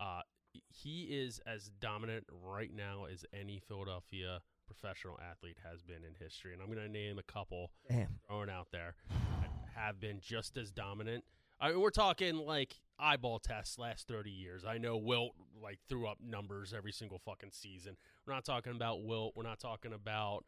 Uh, 0.00 0.20
he 0.68 1.04
is 1.04 1.40
as 1.46 1.70
dominant 1.80 2.26
right 2.44 2.70
now 2.74 3.06
as 3.10 3.24
any 3.32 3.60
Philadelphia 3.66 4.40
professional 4.66 5.18
athlete 5.20 5.56
has 5.64 5.82
been 5.82 6.04
in 6.04 6.14
history, 6.18 6.52
and 6.52 6.62
I'm 6.62 6.68
going 6.68 6.86
to 6.86 6.92
name 6.92 7.18
a 7.18 7.22
couple 7.22 7.70
Damn. 7.88 8.08
thrown 8.26 8.50
out 8.50 8.68
there 8.72 8.94
that 9.40 9.50
have 9.74 10.00
been 10.00 10.20
just 10.20 10.56
as 10.56 10.70
dominant. 10.70 11.24
I 11.62 11.70
mean, 11.70 11.80
we're 11.80 11.90
talking 11.90 12.38
like 12.38 12.74
eyeball 12.98 13.38
tests 13.38 13.78
last 13.78 14.08
30 14.08 14.30
years. 14.30 14.64
I 14.64 14.78
know 14.78 14.96
Wilt 14.96 15.30
like 15.62 15.78
threw 15.88 16.08
up 16.08 16.18
numbers 16.20 16.74
every 16.76 16.90
single 16.90 17.20
fucking 17.24 17.52
season. 17.52 17.96
We're 18.26 18.34
not 18.34 18.44
talking 18.44 18.74
about 18.74 19.04
Wilt. 19.04 19.34
We're 19.36 19.44
not 19.44 19.60
talking 19.60 19.92
about 19.92 20.44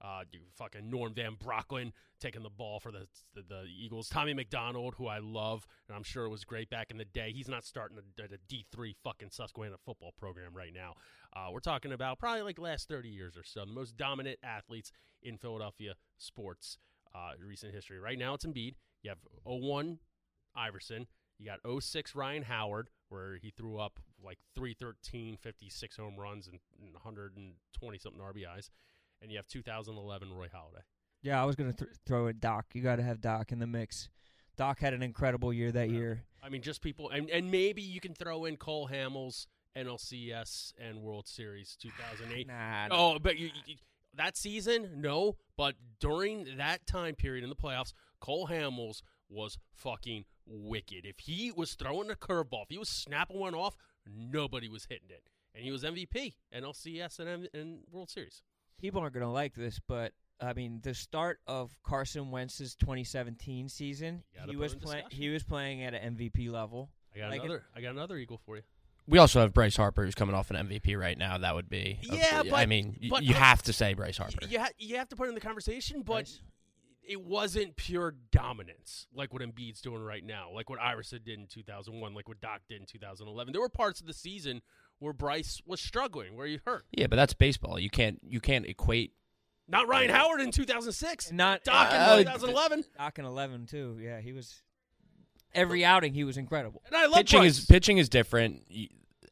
uh, 0.00 0.22
you 0.32 0.40
fucking 0.56 0.88
Norm 0.88 1.12
Van 1.12 1.36
Brocklin 1.36 1.92
taking 2.18 2.42
the 2.42 2.50
ball 2.50 2.80
for 2.80 2.90
the, 2.90 3.06
the 3.34 3.42
the 3.46 3.64
Eagles. 3.78 4.08
Tommy 4.08 4.32
McDonald, 4.32 4.94
who 4.96 5.06
I 5.06 5.18
love, 5.18 5.66
and 5.86 5.94
I'm 5.94 6.02
sure 6.02 6.26
was 6.30 6.44
great 6.44 6.70
back 6.70 6.90
in 6.90 6.96
the 6.96 7.04
day. 7.04 7.30
He's 7.34 7.48
not 7.48 7.64
starting 7.64 7.98
at 8.18 8.32
a 8.32 8.38
D3 8.52 8.94
fucking 9.04 9.28
Susquehanna 9.30 9.76
football 9.84 10.14
program 10.18 10.54
right 10.54 10.72
now. 10.74 10.94
Uh, 11.36 11.48
we're 11.52 11.60
talking 11.60 11.92
about 11.92 12.18
probably 12.18 12.40
like 12.40 12.58
last 12.58 12.88
30 12.88 13.10
years 13.10 13.36
or 13.36 13.44
so. 13.44 13.66
The 13.66 13.72
most 13.72 13.98
dominant 13.98 14.38
athletes 14.42 14.92
in 15.22 15.36
Philadelphia 15.36 15.94
sports 16.16 16.78
uh, 17.14 17.32
recent 17.46 17.74
history. 17.74 17.98
Right 17.98 18.18
now, 18.18 18.32
it's 18.32 18.46
Embiid. 18.46 18.76
You 19.02 19.10
have 19.10 19.18
01 19.44 19.98
Iverson. 20.56 21.06
You 21.38 21.46
got 21.46 21.82
06 21.82 22.14
Ryan 22.14 22.44
Howard, 22.44 22.88
where 23.08 23.36
he 23.36 23.50
threw 23.50 23.78
up 23.78 23.98
like 24.24 24.38
313, 24.54 25.36
56 25.36 25.96
home 25.96 26.16
runs, 26.16 26.46
and, 26.46 26.58
and 26.80 26.92
120 26.94 27.98
something 27.98 28.20
RBIs. 28.20 28.70
And 29.20 29.30
you 29.30 29.38
have 29.38 29.46
2011 29.48 30.32
Roy 30.32 30.46
Halladay. 30.46 30.82
Yeah, 31.22 31.40
I 31.42 31.44
was 31.46 31.56
gonna 31.56 31.72
th- 31.72 31.90
throw 32.06 32.26
in 32.28 32.38
Doc. 32.38 32.66
You 32.74 32.82
got 32.82 32.96
to 32.96 33.02
have 33.02 33.20
Doc 33.20 33.50
in 33.52 33.58
the 33.58 33.66
mix. 33.66 34.08
Doc 34.56 34.78
had 34.80 34.94
an 34.94 35.02
incredible 35.02 35.52
year 35.52 35.72
that 35.72 35.88
Yeah. 35.90 35.96
year. 35.98 36.24
I 36.42 36.48
mean, 36.50 36.62
just 36.62 36.82
people, 36.82 37.08
and, 37.10 37.28
and 37.30 37.50
maybe 37.50 37.80
you 37.82 38.00
can 38.00 38.14
throw 38.14 38.44
in 38.44 38.56
Cole 38.58 38.88
Hamels, 38.92 39.46
NLCS, 39.76 40.72
and 40.78 41.00
World 41.00 41.26
Series 41.26 41.76
2008. 41.80 42.46
Nah, 42.46 42.88
Oh, 42.90 43.18
but 43.18 43.38
you, 43.38 43.50
you, 43.66 43.76
that 44.14 44.36
season, 44.36 45.00
no. 45.00 45.36
But 45.56 45.74
during 46.00 46.56
that 46.58 46.86
time 46.86 47.14
period 47.14 47.42
in 47.44 47.50
the 47.50 47.56
playoffs, 47.56 47.92
Cole 48.20 48.48
Hamels 48.48 49.02
was 49.28 49.58
fucking 49.74 50.24
wicked. 50.46 51.04
If 51.06 51.20
he 51.20 51.50
was 51.50 51.74
throwing 51.74 52.10
a 52.10 52.14
curveball, 52.14 52.62
if 52.64 52.68
he 52.70 52.78
was 52.78 52.88
snapping 52.88 53.38
one 53.38 53.54
off, 53.54 53.76
nobody 54.06 54.68
was 54.68 54.86
hitting 54.88 55.08
it. 55.10 55.22
And 55.54 55.64
he 55.64 55.70
was 55.70 55.82
MVP, 55.84 56.34
NLCS, 56.54 57.20
and, 57.20 57.28
M- 57.28 57.46
and 57.54 57.78
World 57.90 58.10
Series. 58.10 58.42
people 58.80 59.00
aren't 59.00 59.14
gonna 59.14 59.30
like 59.32 59.54
this, 59.54 59.78
but 59.86 60.12
I 60.40 60.52
mean, 60.52 60.80
the 60.82 60.94
start 60.94 61.38
of 61.46 61.76
Carson 61.84 62.30
Wentz's 62.32 62.74
2017 62.74 63.68
season, 63.68 64.24
he 64.48 64.56
was 64.56 64.72
in 64.74 64.80
playing. 64.80 65.04
He 65.10 65.28
was 65.28 65.44
playing 65.44 65.82
at 65.84 65.94
an 65.94 66.16
MVP 66.16 66.50
level. 66.50 66.90
I 67.14 67.18
got 67.18 67.30
Like 67.30 67.40
it- 67.40 67.44
another. 67.44 67.64
I 67.76 67.80
got 67.80 67.90
another 67.92 68.16
Eagle 68.16 68.38
for 68.44 68.56
you. 68.56 68.62
We 69.06 69.18
also 69.18 69.40
have 69.40 69.52
Bryce 69.52 69.76
Harper, 69.76 70.04
who's 70.04 70.14
coming 70.14 70.34
off 70.34 70.50
an 70.50 70.56
MVP 70.56 70.96
right 70.98 71.16
now. 71.16 71.38
That 71.38 71.54
would 71.54 71.68
be. 71.68 72.00
a- 72.10 72.42
but, 72.44 72.54
I 72.54 72.66
mean, 72.66 72.98
but 73.10 73.22
you 73.22 73.34
I- 73.34 73.38
have 73.38 73.62
to 73.64 73.72
say 73.72 73.94
Bryce 73.94 74.16
Harper. 74.16 74.46
You, 74.48 74.58
ha- 74.58 74.70
you 74.78 74.96
have 74.96 75.08
to 75.10 75.16
put 75.16 75.28
in 75.28 75.34
the 75.34 75.40
conversation, 75.40 75.98
but 76.02 76.12
Bryce? 76.24 76.40
It 77.06 77.22
wasn't 77.22 77.76
pure 77.76 78.14
dominance 78.30 79.06
like 79.14 79.32
what 79.32 79.42
Embiid's 79.42 79.80
doing 79.80 80.02
right 80.02 80.24
now, 80.24 80.48
like 80.52 80.70
what 80.70 80.80
Iverson 80.80 81.20
did 81.24 81.38
in 81.38 81.46
2001, 81.46 82.14
like 82.14 82.28
what 82.28 82.40
Doc 82.40 82.62
did 82.68 82.80
in 82.80 82.86
2011. 82.86 83.52
There 83.52 83.60
were 83.60 83.68
parts 83.68 84.00
of 84.00 84.06
the 84.06 84.12
season 84.14 84.62
where 84.98 85.12
Bryce 85.12 85.60
was 85.66 85.80
struggling, 85.80 86.36
where 86.36 86.46
he 86.46 86.60
hurt. 86.64 86.84
Yeah, 86.92 87.06
but 87.08 87.16
that's 87.16 87.34
baseball. 87.34 87.78
You 87.78 87.90
can't 87.90 88.20
you 88.26 88.40
can't 88.40 88.66
equate. 88.66 89.12
Not 89.68 89.88
Ryan 89.88 90.10
Howard 90.10 90.40
in 90.40 90.50
2006. 90.50 91.32
Not 91.32 91.64
Doc 91.64 91.90
in 91.90 91.96
Uh, 91.96 92.16
2011. 92.18 92.84
Doc 92.98 93.18
in 93.18 93.24
eleven 93.24 93.66
too. 93.66 93.98
Yeah, 94.00 94.20
he 94.20 94.32
was. 94.32 94.62
Every 95.54 95.84
outing 95.84 96.14
he 96.14 96.24
was 96.24 96.36
incredible. 96.36 96.82
And 96.86 96.96
I 96.96 97.06
love 97.06 97.16
pitching 97.18 97.40
Bryce. 97.40 97.58
is 97.58 97.64
pitching 97.66 97.98
is 97.98 98.08
different. 98.08 98.62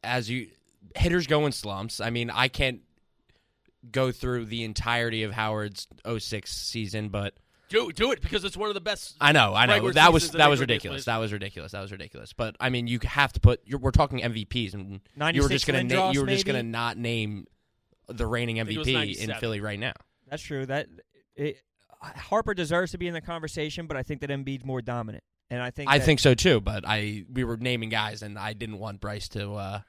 As 0.03 0.29
you 0.29 0.47
hitters 0.95 1.27
go 1.27 1.45
in 1.45 1.51
slumps. 1.51 1.99
I 1.99 2.09
mean, 2.09 2.29
I 2.29 2.47
can't 2.47 2.81
go 3.91 4.11
through 4.11 4.45
the 4.45 4.63
entirety 4.63 5.23
of 5.23 5.31
Howard's 5.33 5.87
06 6.17 6.51
season, 6.51 7.09
but 7.09 7.33
do, 7.73 7.91
do 7.91 8.11
it 8.11 8.21
because 8.21 8.43
it's 8.43 8.55
one 8.55 8.69
of 8.69 8.75
the 8.75 8.81
best. 8.81 9.15
I 9.19 9.31
know, 9.31 9.53
I 9.53 9.65
know 9.65 9.91
that 9.91 10.13
was 10.13 10.31
that 10.31 10.49
was 10.49 10.59
ridiculous. 10.59 11.05
That 11.05 11.17
was 11.17 11.33
ridiculous. 11.33 11.71
That 11.71 11.81
was 11.81 11.91
ridiculous. 11.91 12.31
But 12.33 12.55
I 12.59 12.69
mean, 12.69 12.87
you 12.87 12.99
have 13.03 13.33
to 13.33 13.39
put. 13.39 13.61
You're, 13.65 13.79
we're 13.79 13.91
talking 13.91 14.19
MVPs, 14.19 14.73
and 14.73 15.01
you 15.35 15.41
were 15.41 15.49
just 15.49 15.65
gonna 15.65 15.83
na- 15.83 15.95
Lindros, 16.09 16.13
you 16.13 16.21
were 16.21 16.27
just 16.27 16.45
maybe? 16.45 16.59
gonna 16.59 16.63
not 16.69 16.97
name 16.97 17.45
the 18.07 18.27
reigning 18.27 18.57
think 18.57 18.71
it 18.71 18.77
was 18.77 18.87
MVP 18.87 18.91
in 18.91 18.99
97. 18.99 19.39
Philly 19.39 19.59
right 19.59 19.79
now. 19.79 19.93
That's 20.29 20.43
true. 20.43 20.65
That 20.65 20.87
it, 21.35 21.57
Harper 21.99 22.53
deserves 22.53 22.91
to 22.91 22.97
be 22.97 23.07
in 23.07 23.13
the 23.13 23.21
conversation, 23.21 23.87
but 23.87 23.97
I 23.97 24.03
think 24.03 24.21
that 24.21 24.29
Embiid's 24.29 24.65
more 24.65 24.81
dominant, 24.81 25.23
and 25.49 25.61
I 25.61 25.71
think 25.71 25.89
I 25.89 25.97
that- 25.97 26.05
think 26.05 26.19
so 26.19 26.35
too. 26.35 26.61
But 26.61 26.83
I 26.85 27.23
we 27.31 27.43
were 27.43 27.57
naming 27.57 27.89
guys, 27.89 28.21
and 28.21 28.37
I 28.37 28.53
didn't 28.53 28.79
want 28.79 29.01
Bryce 29.01 29.27
to. 29.29 29.53
Uh, 29.55 29.79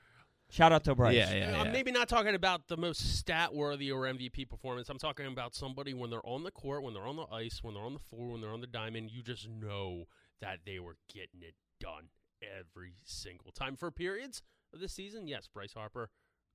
shout 0.51 0.73
out 0.73 0.85
to 0.85 0.95
Bryce. 0.95 1.15
Yeah, 1.15 1.33
yeah, 1.35 1.61
I'm 1.61 1.67
yeah. 1.67 1.73
maybe 1.73 1.91
not 1.93 2.09
talking 2.09 2.35
about 2.35 2.69
the 2.69 2.77
most 2.77 3.19
stat 3.19 3.55
worthy 3.55 3.91
or 3.91 4.03
MVP 4.03 4.49
performance. 4.49 4.89
I'm 4.89 4.99
talking 4.99 5.27
about 5.27 5.55
somebody 5.55 5.95
when 5.95 6.11
they're 6.11 6.27
on 6.27 6.45
the 6.45 6.51
court, 6.51 6.83
when 6.83 6.95
they're 6.95 7.07
on 7.07 7.17
the 7.17 7.27
ice, 7.33 7.61
when 7.63 7.75
they're 7.75 7.83
on 7.85 7.95
the 7.95 7.99
floor, 8.01 8.29
when 8.33 8.41
they're 8.41 8.53
on 8.53 8.61
the 8.61 8.67
diamond. 8.67 9.11
You 9.11 9.23
just 9.23 9.49
know 9.49 10.05
that 10.41 10.61
they 10.67 10.79
were 10.79 10.97
getting 11.13 11.43
it 11.43 11.55
done 11.81 12.09
every 12.43 12.95
single 13.05 13.53
time. 13.53 13.77
For 13.77 13.91
periods 13.91 14.43
of 14.73 14.81
this 14.81 14.93
season, 14.93 15.27
yes, 15.29 15.49
Bryce 15.53 15.73
Harper 15.73 16.11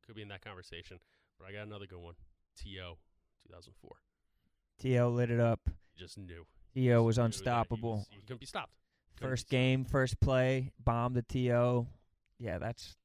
could 0.05 0.15
be 0.15 0.21
in 0.21 0.27
that 0.29 0.41
conversation. 0.41 0.99
But 1.39 1.47
I 1.47 1.51
got 1.53 1.67
another 1.67 1.85
good 1.87 1.99
one. 1.99 2.15
T.O. 2.57 2.97
2004. 3.47 3.91
To 4.81 5.07
lit 5.07 5.31
it 5.31 5.39
up. 5.39 5.59
You 5.65 5.71
just 5.97 6.17
knew. 6.17 6.45
To 6.75 7.03
was 7.03 7.17
Knew 7.17 7.23
that 7.23 7.23
he 7.23 7.25
unstoppable. 7.25 7.91
was- 7.97 8.07
He 8.11 8.21
couldn't 8.21 8.39
be 8.39 8.45
stopped. 8.45 8.73
Couldn't 9.17 9.31
First 9.31 9.45
be 9.45 9.47
stopped. 9.47 9.51
game, 9.51 9.85
first 9.85 10.19
play, 10.19 10.71
bombed 10.83 11.15
the 11.15 11.21
To. 11.23 11.87
Yeah, 12.37 12.57
that's 12.57 12.95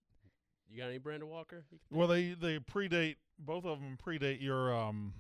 You 0.70 0.78
got 0.78 0.88
any 0.88 0.98
Brandon 0.98 1.28
Walker? 1.28 1.64
Well, 1.90 2.08
they 2.08 2.34
they 2.34 2.58
predate 2.58 3.16
both 3.38 3.64
of 3.64 3.80
them 3.80 3.96
predate 4.04 4.40
your 4.42 4.74
um 4.74 5.14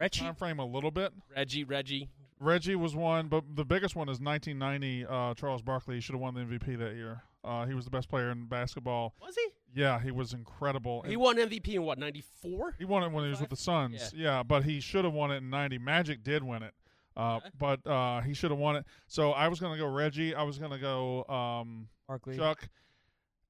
Reggie. 0.00 0.20
time 0.20 0.34
frame 0.34 0.58
a 0.58 0.64
little 0.66 0.90
bit. 0.90 1.12
Reggie, 1.34 1.64
Reggie. 1.64 2.08
Reggie 2.38 2.76
was 2.76 2.94
one, 2.94 3.28
but 3.28 3.44
the 3.54 3.64
biggest 3.64 3.96
one 3.96 4.08
is 4.10 4.20
1990. 4.20 5.06
Uh, 5.06 5.34
Charles 5.34 5.62
Barkley 5.62 6.00
should 6.00 6.14
have 6.14 6.20
won 6.20 6.34
the 6.34 6.40
MVP 6.42 6.78
that 6.78 6.94
year. 6.94 7.22
Uh, 7.42 7.64
he 7.64 7.72
was 7.74 7.84
the 7.86 7.90
best 7.90 8.08
player 8.10 8.30
in 8.30 8.44
basketball. 8.46 9.14
Was 9.22 9.34
he? 9.36 9.80
Yeah, 9.80 9.98
he 10.00 10.10
was 10.10 10.34
incredible. 10.34 11.02
He 11.02 11.12
And 11.14 11.22
won 11.22 11.36
MVP 11.36 11.68
in 11.74 11.82
what, 11.82 11.98
94? 11.98 12.74
he 12.78 12.84
won 12.84 13.04
it 13.04 13.12
when 13.12 13.24
he 13.24 13.30
was 13.30 13.40
with 13.40 13.48
the 13.50 13.56
Suns. 13.56 14.12
Yeah, 14.14 14.42
but 14.42 14.64
he 14.64 14.80
should 14.80 15.04
have 15.04 15.14
won 15.14 15.30
it 15.30 15.36
in 15.38 15.48
90. 15.48 15.78
Magic 15.78 16.22
did 16.22 16.42
win 16.44 16.62
it. 16.62 16.74
Uh, 17.16 17.36
Okay. 17.36 17.48
but 17.58 17.86
uh, 17.86 18.20
he 18.20 18.34
should 18.34 18.50
have 18.50 18.58
won 18.60 18.76
it. 18.76 18.84
So 19.06 19.30
I 19.32 19.48
was 19.48 19.58
going 19.60 19.72
to 19.72 19.78
go 19.78 19.86
Reggie. 19.90 20.34
I 20.34 20.42
was 20.42 20.58
going 20.58 20.72
to 20.72 20.78
go 20.78 21.24
um, 21.32 21.88
Barkley. 22.06 22.36
Chuck. 22.36 22.68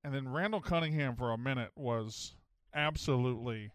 And 0.07 0.15
then 0.15 0.29
Randall 0.29 0.61
Cunningham 0.61 1.17
for 1.17 1.33
a 1.33 1.37
minute 1.37 1.73
was 1.75 2.37
absolutely 2.73 3.73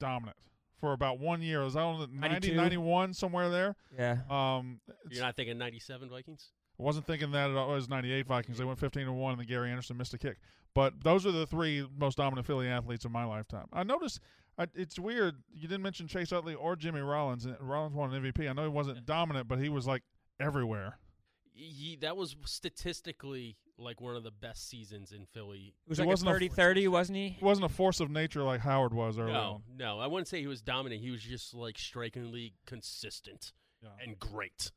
dominant 0.00 0.36
for 0.80 0.92
about 0.92 1.20
one 1.20 1.40
year. 1.40 1.62
Was 1.62 1.74
that 1.74 1.82
on 1.82 2.00
the 2.00 2.08
90, 2.08 2.56
91, 2.56 3.14
somewhere 3.14 3.48
there? 3.48 3.76
Yeah. 3.96 4.22
Um, 4.28 4.80
You're 5.08 5.22
not 5.22 5.36
thinking 5.36 5.58
97 5.58 6.10
Vikings? 6.10 6.48
I 6.80 6.82
wasn't 6.82 7.06
thinking 7.06 7.30
that 7.30 7.48
at 7.48 7.56
all. 7.56 7.70
It 7.70 7.76
was 7.76 7.88
98 7.88 8.26
Vikings. 8.26 8.58
They 8.58 8.64
went 8.64 8.80
15 8.80 9.06
to 9.06 9.12
1, 9.12 9.30
and 9.34 9.38
then 9.40 9.46
Gary 9.46 9.70
Anderson 9.70 9.96
missed 9.96 10.12
a 10.14 10.18
kick. 10.18 10.38
But 10.74 11.04
those 11.04 11.24
are 11.26 11.30
the 11.30 11.46
three 11.46 11.86
most 11.96 12.16
dominant 12.16 12.44
Philly 12.44 12.66
athletes 12.66 13.04
of 13.04 13.12
my 13.12 13.24
lifetime. 13.24 13.66
I 13.72 13.84
noticed 13.84 14.18
I, 14.58 14.66
it's 14.74 14.98
weird. 14.98 15.36
You 15.54 15.68
didn't 15.68 15.82
mention 15.82 16.08
Chase 16.08 16.32
Utley 16.32 16.56
or 16.56 16.74
Jimmy 16.74 17.02
Rollins. 17.02 17.44
and 17.44 17.56
Rollins 17.60 17.94
won 17.94 18.12
an 18.12 18.20
MVP. 18.20 18.50
I 18.50 18.52
know 18.52 18.64
he 18.64 18.68
wasn't 18.68 19.06
dominant, 19.06 19.46
but 19.46 19.60
he 19.60 19.68
was 19.68 19.86
like 19.86 20.02
everywhere. 20.40 20.98
He, 21.54 21.96
that 22.00 22.16
was 22.16 22.34
statistically 22.44 23.56
like 23.78 24.00
one 24.00 24.16
of 24.16 24.22
the 24.22 24.30
best 24.30 24.68
seasons 24.68 25.12
in 25.12 25.26
Philly. 25.26 25.74
It 25.86 25.88
was 25.88 25.98
He 25.98 26.02
like 26.02 26.06
a 26.06 26.08
wasn't 26.08 26.30
a 26.30 26.32
30 26.34 26.48
30, 26.48 26.88
wasn't 26.88 27.16
he? 27.18 27.28
He 27.38 27.44
wasn't 27.44 27.64
a 27.66 27.68
force 27.68 28.00
of 28.00 28.10
nature 28.10 28.42
like 28.42 28.60
Howard 28.60 28.94
was 28.94 29.18
early 29.18 29.32
No, 29.32 29.38
on. 29.40 29.62
no, 29.76 29.98
I 29.98 30.06
wouldn't 30.06 30.28
say 30.28 30.40
he 30.40 30.46
was 30.46 30.62
dominant. 30.62 31.00
He 31.02 31.10
was 31.10 31.22
just 31.22 31.54
like 31.54 31.78
strikingly 31.78 32.54
consistent 32.66 33.52
Yeah. 33.82 33.90
and 34.02 34.18
great, 34.18 34.70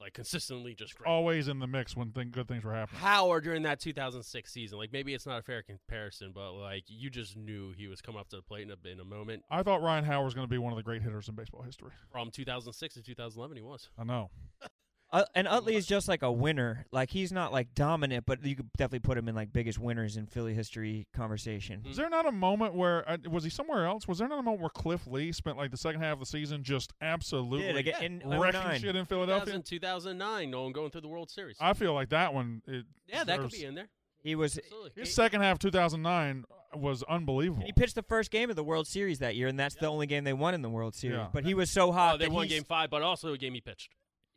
like 0.00 0.12
consistently 0.14 0.74
just 0.74 0.94
great. 0.94 1.08
Always 1.10 1.48
in 1.48 1.58
the 1.58 1.66
mix 1.66 1.96
when 1.96 2.12
thing, 2.12 2.30
good 2.30 2.46
things 2.48 2.62
were 2.64 2.74
happening. 2.74 3.00
Howard 3.00 3.44
during 3.44 3.62
that 3.62 3.80
2006 3.80 4.52
season, 4.52 4.78
like 4.78 4.92
maybe 4.92 5.12
it's 5.14 5.26
not 5.26 5.38
a 5.38 5.42
fair 5.42 5.62
comparison, 5.62 6.32
but 6.34 6.52
like 6.52 6.84
you 6.88 7.10
just 7.10 7.36
knew 7.36 7.72
he 7.76 7.88
was 7.88 8.00
coming 8.00 8.20
up 8.20 8.28
to 8.30 8.36
the 8.36 8.42
plate 8.42 8.62
in 8.62 8.70
a, 8.70 8.88
in 8.90 9.00
a 9.00 9.04
moment. 9.04 9.42
I 9.50 9.62
thought 9.62 9.82
Ryan 9.82 10.04
Howard 10.04 10.24
was 10.26 10.34
going 10.34 10.46
to 10.46 10.50
be 10.50 10.58
one 10.58 10.72
of 10.72 10.76
the 10.76 10.82
great 10.82 11.02
hitters 11.02 11.28
in 11.28 11.34
baseball 11.34 11.62
history. 11.62 11.90
From 12.10 12.30
2006 12.30 12.94
to 12.94 13.02
2011, 13.02 13.56
he 13.56 13.62
was. 13.62 13.88
I 13.98 14.04
know. 14.04 14.30
Uh, 15.12 15.24
and 15.34 15.46
Utley 15.46 15.76
is 15.76 15.86
just 15.86 16.08
like 16.08 16.22
a 16.22 16.32
winner. 16.32 16.86
Like 16.90 17.10
he's 17.10 17.32
not 17.32 17.52
like 17.52 17.74
dominant, 17.74 18.24
but 18.24 18.42
you 18.44 18.56
could 18.56 18.72
definitely 18.78 19.00
put 19.00 19.18
him 19.18 19.28
in 19.28 19.34
like 19.34 19.52
biggest 19.52 19.78
winners 19.78 20.16
in 20.16 20.26
Philly 20.26 20.54
history 20.54 21.06
conversation. 21.14 21.82
Is 21.86 21.98
there 21.98 22.08
not 22.08 22.26
a 22.26 22.32
moment 22.32 22.74
where 22.74 23.08
uh, 23.08 23.18
was 23.30 23.44
he 23.44 23.50
somewhere 23.50 23.86
else? 23.86 24.08
Was 24.08 24.18
there 24.18 24.28
not 24.28 24.38
a 24.38 24.42
moment 24.42 24.62
where 24.62 24.70
Cliff 24.70 25.06
Lee 25.06 25.30
spent 25.32 25.58
like 25.58 25.70
the 25.70 25.76
second 25.76 26.00
half 26.00 26.14
of 26.14 26.20
the 26.20 26.26
season 26.26 26.62
just 26.62 26.94
absolutely 27.02 27.66
Did 27.74 27.76
again 27.76 28.22
in 28.22 28.40
wrecking 28.40 28.60
09. 28.60 28.80
shit 28.80 28.96
in 28.96 29.04
Philadelphia? 29.04 29.52
2000, 29.52 29.64
2009, 29.64 30.50
no 30.50 30.62
one 30.62 30.72
going 30.72 30.90
through 30.90 31.02
the 31.02 31.08
World 31.08 31.30
Series. 31.30 31.58
I 31.60 31.74
feel 31.74 31.92
like 31.92 32.08
that 32.08 32.32
one. 32.32 32.62
It 32.66 32.86
yeah, 33.06 33.24
that 33.24 33.38
could 33.40 33.50
be 33.50 33.64
in 33.64 33.74
there. 33.74 33.88
He 34.22 34.34
was 34.34 34.56
Absolutely. 34.56 34.92
His 34.96 35.14
second 35.14 35.42
half, 35.42 35.58
2009, 35.58 36.44
was 36.74 37.02
unbelievable. 37.02 37.64
he 37.66 37.72
pitched 37.72 37.96
the 37.96 38.02
first 38.04 38.30
game 38.30 38.48
of 38.48 38.56
the 38.56 38.64
World 38.64 38.86
Series 38.86 39.18
that 39.18 39.36
year, 39.36 39.48
and 39.48 39.58
that's 39.58 39.74
the 39.74 39.88
only 39.88 40.06
game 40.06 40.24
they 40.24 40.32
won 40.32 40.54
in 40.54 40.62
the 40.62 40.70
World 40.70 40.94
Series. 40.94 41.18
Yeah. 41.18 41.28
But 41.32 41.44
he 41.44 41.52
was 41.54 41.70
so 41.70 41.92
hot 41.92 42.14
Oh, 42.14 42.18
they 42.18 42.26
that 42.26 42.32
won 42.32 42.46
game 42.46 42.64
five, 42.64 42.88
but 42.88 43.02
also 43.02 43.32
a 43.32 43.36
game 43.38 43.52
he 43.52 43.60
pitched. 43.60 43.90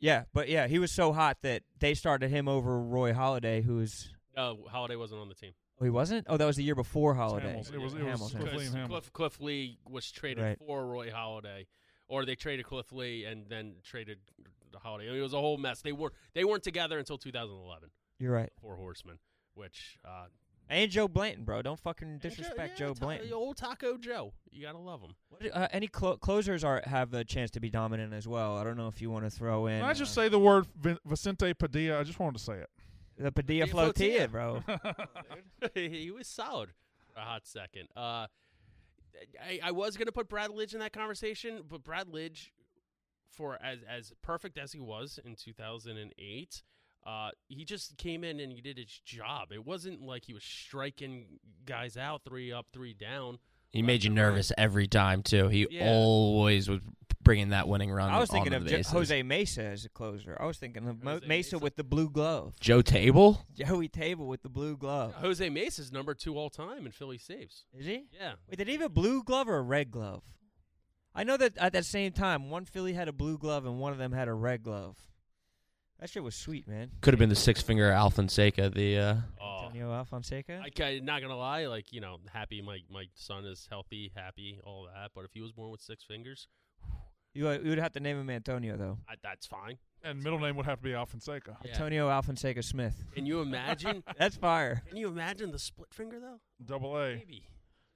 Yeah, 0.06 0.24
but 0.32 0.48
yeah, 0.48 0.66
he 0.68 0.78
was 0.78 0.92
so 0.92 1.12
hot 1.12 1.38
that 1.42 1.62
they 1.80 1.94
started 1.94 2.30
him 2.30 2.46
over 2.48 2.80
Roy 2.80 3.12
Halladay, 3.12 3.62
who's 3.64 4.08
No, 4.36 4.64
Halladay 4.72 4.98
wasn't 4.98 5.20
on 5.20 5.28
the 5.28 5.34
team. 5.34 5.52
oh 5.80 5.84
he 5.84 5.90
wasn't. 5.90 6.26
Oh, 6.28 6.36
that 6.36 6.44
was 6.46 6.56
the 6.56 6.62
year 6.62 6.74
before 6.76 7.14
Halladay. 7.14 7.42
Hamilton. 7.42 7.74
It 7.74 7.80
was- 7.80 7.94
it 7.94 8.02
was 8.02 8.10
Hamilton. 8.12 8.40
Cliff 8.40 8.52
Lee 8.54 8.66
and 8.66 8.74
Hamilton. 8.74 8.88
Cliff, 8.88 9.12
Cliff 9.12 9.40
Lee 9.40 9.78
was 9.88 10.10
traded 10.10 10.44
Right. 10.44 10.58
for 10.58 10.86
Roy 10.86 11.10
Halladay, 11.10 11.66
or 12.08 12.24
they 12.24 12.36
traded 12.36 12.66
Cliff 12.66 12.92
Lee 12.92 13.24
and 13.24 13.48
then 13.48 13.76
traded 13.82 14.18
the 14.72 14.78
Halladay. 14.78 15.08
I 15.08 15.10
mean, 15.10 15.18
it 15.18 15.22
was 15.22 15.32
a 15.34 15.40
whole 15.40 15.58
mess. 15.58 15.82
They 15.82 15.92
weren't 15.92 16.14
they 16.34 16.44
weren't 16.44 16.62
together 16.62 16.98
until 16.98 17.18
2011. 17.18 17.90
You're 18.18 18.32
right. 18.32 18.50
Four 18.60 18.76
Horsemen, 18.76 19.18
which 19.54 19.98
uh, 20.04 20.26
And 20.68 20.90
Joe 20.90 21.06
Blanton, 21.06 21.44
bro. 21.44 21.62
Don't 21.62 21.78
fucking 21.78 22.20
yeah, 22.22 22.28
disrespect 22.28 22.72
yeah, 22.72 22.86
Joe 22.86 22.94
Ta- 22.94 23.04
Blanton. 23.06 23.32
old 23.32 23.56
Taco 23.56 23.96
Joe. 23.96 24.32
You 24.50 24.62
gotta 24.62 24.78
love 24.78 25.00
him. 25.00 25.14
What, 25.28 25.54
uh, 25.54 25.68
any 25.70 25.86
clo- 25.86 26.16
closers 26.16 26.64
are 26.64 26.82
have 26.86 27.14
a 27.14 27.24
chance 27.24 27.50
to 27.52 27.60
be 27.60 27.70
dominant 27.70 28.12
as 28.12 28.26
well. 28.26 28.56
I 28.56 28.64
don't 28.64 28.76
know 28.76 28.88
if 28.88 29.00
you 29.00 29.10
want 29.10 29.24
to 29.24 29.30
throw 29.30 29.66
in. 29.66 29.80
Can 29.80 29.88
I 29.88 29.92
just 29.92 30.16
uh, 30.16 30.22
say 30.22 30.28
the 30.28 30.38
word 30.38 30.66
Vin- 30.76 30.98
Vicente 31.04 31.54
Padilla? 31.54 32.00
I 32.00 32.02
just 32.02 32.18
wanted 32.18 32.38
to 32.38 32.44
say 32.44 32.54
it. 32.54 32.70
the 33.18 33.30
Padilla 33.30 33.66
Padilla 33.66 33.92
Flotilla, 33.92 34.28
Flotilla. 34.28 34.62
bro? 34.82 35.68
he 35.74 36.10
was 36.10 36.26
solid 36.26 36.70
for 37.12 37.20
a 37.20 37.22
hot 37.24 37.46
second. 37.46 37.88
Uh, 37.96 38.26
I, 39.40 39.60
I 39.62 39.70
was 39.70 39.96
gonna 39.96 40.12
put 40.12 40.28
Brad 40.28 40.50
Lidge 40.50 40.74
in 40.74 40.80
that 40.80 40.92
conversation, 40.92 41.62
but 41.68 41.84
Brad 41.84 42.08
Lidge, 42.08 42.48
for 43.30 43.58
as 43.62 43.78
as 43.88 44.12
perfect 44.22 44.58
as 44.58 44.72
he 44.72 44.80
was 44.80 45.18
in 45.24 45.36
2008, 45.36 46.62
uh, 47.06 47.30
he 47.48 47.64
just 47.64 47.96
came 47.96 48.24
in 48.24 48.40
and 48.40 48.50
he 48.52 48.60
did 48.60 48.76
his 48.78 49.00
job. 49.04 49.52
It 49.52 49.64
wasn't 49.64 50.02
like 50.02 50.24
he 50.24 50.34
was 50.34 50.42
striking 50.42 51.26
guys 51.64 51.96
out 51.96 52.22
three 52.26 52.52
up, 52.52 52.66
three 52.72 52.94
down. 52.94 53.38
He 53.70 53.82
made 53.82 54.04
you 54.04 54.10
nervous 54.10 54.52
every 54.58 54.86
time 54.88 55.22
too. 55.22 55.48
He 55.48 55.66
Yeah. 55.70 55.88
always 55.88 56.68
was 56.68 56.80
bringing 57.22 57.48
that 57.50 57.66
winning 57.68 57.90
run. 57.90 58.10
I 58.10 58.18
was 58.18 58.30
thinking 58.30 58.54
of 58.54 58.64
the 58.64 58.70
bases. 58.70 58.92
Jose 58.92 59.22
Mesa 59.22 59.62
as 59.64 59.84
a 59.84 59.88
closer. 59.88 60.36
I 60.40 60.46
was 60.46 60.58
thinking 60.58 60.86
of 60.88 61.02
Mo- 61.02 61.14
Jose 61.14 61.26
Mesa 61.26 61.56
Mesa. 61.56 61.58
with 61.58 61.76
the 61.76 61.82
blue 61.84 62.08
glove. 62.08 62.54
Joe 62.60 62.82
Table. 62.82 63.44
Joey 63.54 63.88
Table 63.88 64.26
with 64.28 64.42
the 64.42 64.48
blue 64.48 64.76
glove. 64.76 65.14
Jose 65.14 65.48
Mesa's 65.50 65.90
number 65.92 66.14
two 66.14 66.36
all 66.38 66.48
time 66.50 66.86
in 66.86 66.92
Philly 66.92 67.18
saves. 67.18 67.64
Is 67.76 67.84
he? 67.86 68.04
Yeah, 68.12 68.34
Wait, 68.48 68.58
did 68.58 68.68
he 68.68 68.74
have 68.74 68.82
a 68.82 68.88
blue 68.88 69.22
glove 69.24 69.48
or 69.48 69.56
a 69.58 69.62
red 69.62 69.90
glove? 69.90 70.22
I 71.14 71.24
know 71.24 71.36
that 71.36 71.56
at 71.58 71.72
that 71.72 71.84
same 71.84 72.12
time, 72.12 72.50
one 72.50 72.64
Philly 72.64 72.92
had 72.92 73.08
a 73.08 73.12
blue 73.12 73.38
glove 73.38 73.64
and 73.66 73.78
one 73.80 73.92
of 73.92 73.98
them 73.98 74.12
had 74.12 74.28
a 74.28 74.34
red 74.34 74.62
glove. 74.62 74.96
That 76.00 76.10
shit 76.10 76.22
was 76.22 76.34
sweet, 76.34 76.68
man. 76.68 76.90
Could 77.00 77.14
have 77.14 77.18
been 77.18 77.30
the 77.30 77.34
six 77.34 77.62
finger 77.62 77.90
Alfonseca. 77.90 78.74
The 78.74 78.98
uh, 78.98 79.14
oh, 79.40 79.64
Antonio 79.64 79.90
Alfonseca. 79.90 80.60
I, 80.60 80.82
am 80.90 81.04
not 81.04 81.22
gonna 81.22 81.36
lie, 81.36 81.66
like 81.66 81.92
you 81.92 82.00
know, 82.00 82.18
happy 82.32 82.60
my 82.60 82.80
my 82.90 83.04
son 83.14 83.44
is 83.44 83.66
healthy, 83.70 84.12
happy, 84.14 84.60
all 84.62 84.88
that. 84.94 85.12
But 85.14 85.24
if 85.24 85.30
he 85.32 85.40
was 85.40 85.52
born 85.52 85.70
with 85.70 85.80
six 85.80 86.04
fingers, 86.04 86.48
You, 87.32 87.50
you 87.50 87.70
would 87.70 87.78
have 87.78 87.92
to 87.92 88.00
name 88.00 88.20
him 88.20 88.28
Antonio 88.28 88.76
though. 88.76 88.98
I, 89.08 89.14
that's 89.22 89.46
fine. 89.46 89.78
And 90.02 90.22
middle 90.22 90.38
name 90.38 90.56
would 90.56 90.66
have 90.66 90.78
to 90.78 90.84
be 90.84 90.90
Alfonseca. 90.90 91.56
Yeah. 91.64 91.72
Antonio 91.72 92.08
Alfonseca 92.08 92.62
Smith. 92.62 93.02
Can 93.14 93.26
you 93.26 93.40
imagine? 93.40 94.04
That's 94.18 94.36
fire. 94.36 94.82
can 94.86 94.96
you 94.98 95.08
imagine 95.08 95.50
the 95.50 95.58
split 95.58 95.92
finger 95.92 96.20
though? 96.20 96.38
Double 96.64 96.96
A. 96.96 97.16
Maybe. 97.16 97.44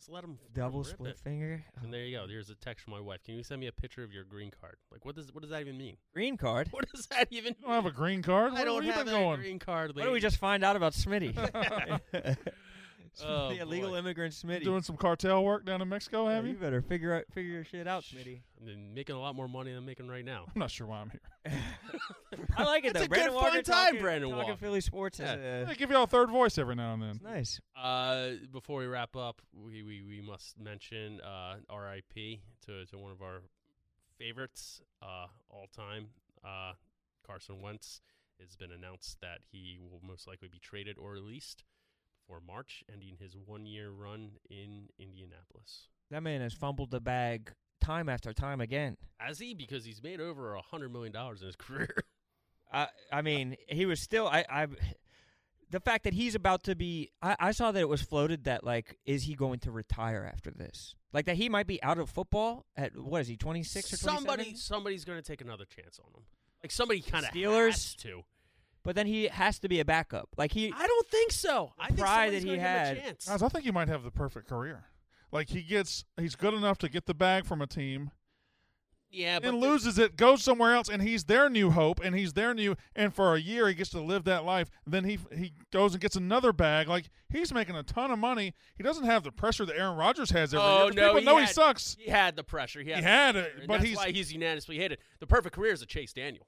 Just 0.00 0.10
let 0.10 0.22
them 0.22 0.38
Double 0.54 0.82
split 0.82 1.10
it. 1.10 1.18
finger. 1.18 1.62
And 1.82 1.92
there 1.92 2.04
you 2.04 2.16
go. 2.16 2.26
There's 2.26 2.48
a 2.48 2.54
text 2.54 2.84
from 2.86 2.94
my 2.94 3.00
wife. 3.00 3.22
Can 3.22 3.34
you 3.34 3.42
send 3.42 3.60
me 3.60 3.66
a 3.66 3.72
picture 3.72 4.02
of 4.02 4.10
your 4.10 4.24
green 4.24 4.50
card? 4.58 4.76
Like, 4.90 5.04
what 5.04 5.14
does 5.14 5.30
what 5.34 5.42
does 5.42 5.50
that 5.50 5.60
even 5.60 5.76
mean? 5.76 5.98
Green 6.14 6.38
card. 6.38 6.68
What 6.72 6.90
does 6.90 7.06
that 7.08 7.28
even? 7.30 7.54
You 7.60 7.66
don't 7.66 7.74
have 7.74 7.84
a 7.84 7.90
green 7.90 8.22
card? 8.22 8.52
I 8.52 8.56
Where, 8.56 8.64
don't 8.64 8.84
have 8.86 9.06
a 9.06 9.10
going? 9.10 9.40
green 9.40 9.58
card. 9.58 9.94
What 9.94 10.04
did 10.04 10.12
we 10.12 10.20
just 10.20 10.38
find 10.38 10.64
out 10.64 10.74
about 10.74 10.94
Smitty? 10.94 11.36
Oh, 13.28 13.48
the 13.50 13.60
illegal 13.60 13.90
boy. 13.90 13.98
immigrant 13.98 14.34
Smitty. 14.34 14.64
Doing 14.64 14.82
some 14.82 14.96
cartel 14.96 15.44
work 15.44 15.64
down 15.64 15.80
in 15.82 15.88
Mexico, 15.88 16.28
Yeah, 16.28 16.36
have 16.36 16.44
you 16.46 16.52
you? 16.52 16.56
better 16.58 16.80
figure 16.82 17.14
out 17.14 17.24
figure 17.34 17.52
your 17.52 17.64
shit 17.64 17.86
out, 17.86 18.02
Smitty. 18.02 18.40
I've 18.60 18.66
been 18.66 18.92
making 18.94 19.14
a 19.16 19.20
lot 19.20 19.34
more 19.34 19.48
money 19.48 19.70
than 19.70 19.78
I'm 19.78 19.86
making 19.86 20.08
right 20.08 20.24
now. 20.24 20.44
I'm 20.54 20.58
not 20.58 20.70
sure 20.70 20.86
why 20.86 20.98
I'm 21.00 21.10
here. 21.10 21.52
I 22.56 22.64
like 22.64 22.84
it 22.84 22.88
It's 22.88 22.98
though. 23.00 23.04
a 23.04 23.08
Brandon 23.08 23.28
good 23.30 23.34
Walker 23.36 23.50
fun 23.52 23.62
time, 23.64 23.84
talking, 23.86 24.00
Brandon 24.00 24.30
talking 24.30 24.46
Walker. 24.48 24.56
Philly 24.60 24.80
sports 24.80 25.20
is 25.20 25.26
Yeah. 25.28 25.64
uh, 25.66 25.70
I 25.70 25.74
give 25.74 25.90
y'all 25.90 26.04
a 26.04 26.06
third 26.06 26.30
voice 26.30 26.58
every 26.58 26.74
now 26.74 26.92
and 26.94 27.02
then. 27.02 27.10
it's 27.10 27.22
nice. 27.22 27.60
Uh, 27.76 28.30
before 28.52 28.80
we 28.80 28.86
wrap 28.86 29.16
up, 29.16 29.40
we, 29.54 29.82
we, 29.82 30.02
we 30.02 30.20
must 30.20 30.58
mention 30.58 31.20
uh, 31.20 31.56
R.I.P. 31.68 32.40
to 32.66 32.84
to 32.86 32.98
one 32.98 33.12
of 33.12 33.22
our 33.22 33.42
favorites 34.18 34.82
uh, 35.02 35.26
all 35.48 35.66
time, 35.74 36.08
uh, 36.44 36.72
Carson 37.26 37.60
Wentz. 37.62 38.00
It's 38.38 38.56
been 38.56 38.72
announced 38.72 39.20
that 39.20 39.38
he 39.50 39.78
will 39.80 40.00
most 40.06 40.26
likely 40.26 40.48
be 40.48 40.58
traded 40.58 40.96
or 40.98 41.12
released 41.12 41.62
for 42.30 42.40
March, 42.46 42.84
ending 42.92 43.16
his 43.18 43.36
one 43.44 43.66
year 43.66 43.90
run 43.90 44.30
in 44.48 44.88
Indianapolis. 44.98 45.88
That 46.10 46.22
man 46.22 46.40
has 46.40 46.54
fumbled 46.54 46.90
the 46.90 47.00
bag 47.00 47.52
time 47.80 48.08
after 48.08 48.32
time 48.32 48.60
again. 48.60 48.96
Has 49.18 49.38
he? 49.38 49.52
Because 49.52 49.84
he's 49.84 50.02
made 50.02 50.20
over 50.20 50.54
a 50.54 50.62
hundred 50.62 50.92
million 50.92 51.12
dollars 51.12 51.40
in 51.40 51.46
his 51.46 51.56
career. 51.58 51.94
I 52.72 52.88
I 53.12 53.22
mean, 53.22 53.56
he 53.68 53.84
was 53.84 54.00
still 54.00 54.28
I 54.28 54.44
I 54.48 54.66
the 55.70 55.80
fact 55.80 56.04
that 56.04 56.14
he's 56.14 56.34
about 56.34 56.62
to 56.64 56.76
be 56.76 57.10
I, 57.20 57.36
I 57.40 57.50
saw 57.52 57.72
that 57.72 57.80
it 57.80 57.88
was 57.88 58.02
floated 58.02 58.44
that 58.44 58.64
like 58.64 58.96
is 59.04 59.24
he 59.24 59.34
going 59.34 59.58
to 59.60 59.72
retire 59.72 60.28
after 60.32 60.50
this? 60.52 60.94
Like 61.12 61.26
that 61.26 61.36
he 61.36 61.48
might 61.48 61.66
be 61.66 61.82
out 61.82 61.98
of 61.98 62.08
football 62.08 62.66
at 62.76 62.96
what 62.96 63.22
is 63.22 63.28
he, 63.28 63.36
26 63.36 63.92
or 63.92 63.96
27? 63.96 64.16
Somebody, 64.16 64.54
somebody's 64.54 65.04
going 65.04 65.20
to 65.20 65.26
take 65.26 65.40
another 65.40 65.64
chance 65.64 65.98
on 65.98 66.12
him. 66.14 66.24
Like 66.62 66.70
somebody 66.70 67.00
kind 67.00 67.24
of 67.24 67.32
Steelers? 67.32 67.70
has 67.70 67.94
to. 67.96 68.22
But 68.82 68.96
then 68.96 69.06
he 69.06 69.28
has 69.28 69.58
to 69.60 69.68
be 69.68 69.80
a 69.80 69.84
backup. 69.84 70.28
Like 70.36 70.52
he 70.52 70.72
I 70.76 70.86
don't 70.86 71.06
think 71.08 71.32
so. 71.32 71.72
I 71.78 71.88
think 71.88 71.98
pride 72.00 72.32
somebody's 72.32 72.42
that 72.44 72.50
he 72.50 72.56
gonna 72.56 72.56
give 72.56 72.98
him 72.98 73.04
had- 73.04 73.18
Guys, 73.26 73.42
I 73.42 73.48
think 73.48 73.64
he 73.64 73.70
might 73.70 73.88
have 73.88 74.02
the 74.02 74.10
perfect 74.10 74.48
career. 74.48 74.84
Like 75.32 75.48
he 75.50 75.62
gets, 75.62 76.04
he's 76.18 76.34
good 76.34 76.54
enough 76.54 76.78
to 76.78 76.88
get 76.88 77.06
the 77.06 77.14
bag 77.14 77.44
from 77.44 77.60
a 77.62 77.66
team, 77.66 78.10
yeah, 79.12 79.38
but 79.40 79.48
and 79.48 79.58
loses 79.60 79.98
it, 79.98 80.16
goes 80.16 80.42
somewhere 80.42 80.72
else, 80.74 80.88
and 80.88 81.02
he's 81.02 81.24
their 81.24 81.48
new 81.50 81.70
hope, 81.70 82.00
and 82.02 82.14
he's 82.16 82.32
their 82.32 82.54
new. 82.54 82.76
And 82.94 83.12
for 83.12 83.34
a 83.34 83.40
year, 83.40 83.66
he 83.68 83.74
gets 83.74 83.90
to 83.90 84.00
live 84.00 84.22
that 84.24 84.44
life. 84.44 84.70
Then 84.86 85.04
he 85.04 85.18
he 85.36 85.52
goes 85.72 85.94
and 85.94 86.00
gets 86.00 86.14
another 86.16 86.52
bag. 86.52 86.88
Like 86.88 87.10
he's 87.28 87.52
making 87.52 87.74
a 87.76 87.82
ton 87.82 88.10
of 88.12 88.18
money. 88.20 88.54
He 88.76 88.82
doesn't 88.84 89.04
have 89.04 89.24
the 89.24 89.32
pressure 89.32 89.64
that 89.66 89.76
Aaron 89.76 89.96
Rodgers 89.96 90.30
has 90.30 90.54
every 90.54 90.64
Oh, 90.64 90.76
year. 90.84 90.86
'cause 90.86 90.94
no, 90.96 91.02
people 91.14 91.18
he 91.20 91.24
know 91.26 91.36
he 91.38 91.46
sucks. 91.46 91.96
He 91.98 92.08
had 92.10 92.34
the 92.36 92.44
pressure. 92.44 92.82
He 92.82 92.90
had, 92.90 92.98
He 93.00 93.04
had 93.04 93.36
it, 93.36 93.52
but 93.66 93.74
that's 93.74 93.84
he's- 93.84 93.96
why 93.96 94.10
he's 94.12 94.32
unanimously 94.32 94.78
hated. 94.78 94.98
The 95.18 95.26
perfect 95.26 95.54
career 95.56 95.72
is 95.72 95.82
a 95.82 95.86
Chase 95.86 96.12
Daniel, 96.12 96.46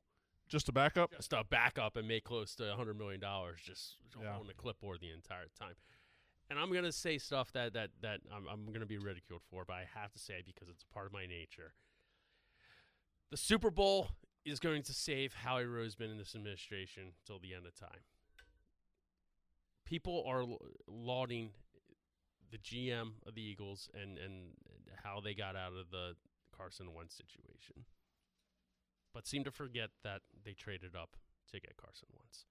Just 0.53 0.69
a 0.69 0.73
backup. 0.73 1.11
just 1.13 1.33
a 1.33 1.43
backup 1.49 1.97
and 1.97 2.07
make 2.07 2.25
close 2.25 2.55
to 2.57 2.75
hundred 2.77 2.99
million 2.99 3.21
dollars, 3.21 3.61
just 3.65 3.97
Yeah. 4.21 4.37
on 4.37 4.47
the 4.47 4.53
clipboard 4.55 5.01
the 5.01 5.11
entire 5.11 5.49
time. 5.59 5.75
And 6.51 6.59
I'm 6.59 6.71
gonna 6.73 6.93
say 6.93 7.17
stuff 7.17 7.51
that 7.53 7.73
that 7.73 7.91
that 8.03 8.21
I'm, 8.31 8.47
I'm 8.47 8.71
gonna 8.73 8.85
be 8.87 8.99
ridiculed 8.99 9.43
for, 9.51 9.65
but 9.65 9.73
I 9.75 9.87
have 9.95 10.13
to 10.13 10.19
say 10.19 10.43
because 10.45 10.69
it's 10.69 10.83
a 10.83 10.93
part 10.93 11.07
of 11.07 11.13
my 11.13 11.25
nature. 11.25 11.73
The 13.31 13.39
Super 13.39 13.71
Bowl 13.71 14.11
is 14.45 14.61
going 14.61 14.83
to 14.83 14.93
save 14.93 15.33
Howie 15.33 15.65
Roseman 15.65 16.11
in 16.11 16.19
this 16.19 16.35
administration 16.35 17.15
till 17.25 17.39
the 17.39 17.55
end 17.55 17.65
of 17.67 17.75
time. 17.75 18.03
People 19.87 20.23
are 20.27 20.45
lauding 20.87 21.51
the 22.51 22.59
GM 22.59 23.13
of 23.27 23.35
the 23.35 23.43
Eagles 23.43 23.89
and, 23.95 24.19
and 24.19 24.53
how 25.03 25.21
they 25.21 25.33
got 25.33 25.57
out 25.57 25.73
of 25.73 25.91
the 25.91 26.15
Carson 26.55 26.93
Wentz 26.93 27.15
situation, 27.17 27.87
but 29.15 29.27
seem 29.27 29.45
to 29.45 29.51
forget 29.51 29.91
that 30.05 30.23
they 30.45 30.53
traded 30.53 30.95
up 30.97 31.17
to 31.53 31.61
get 31.61 31.77
Carson 31.77 32.09
Wentz. 32.17 32.47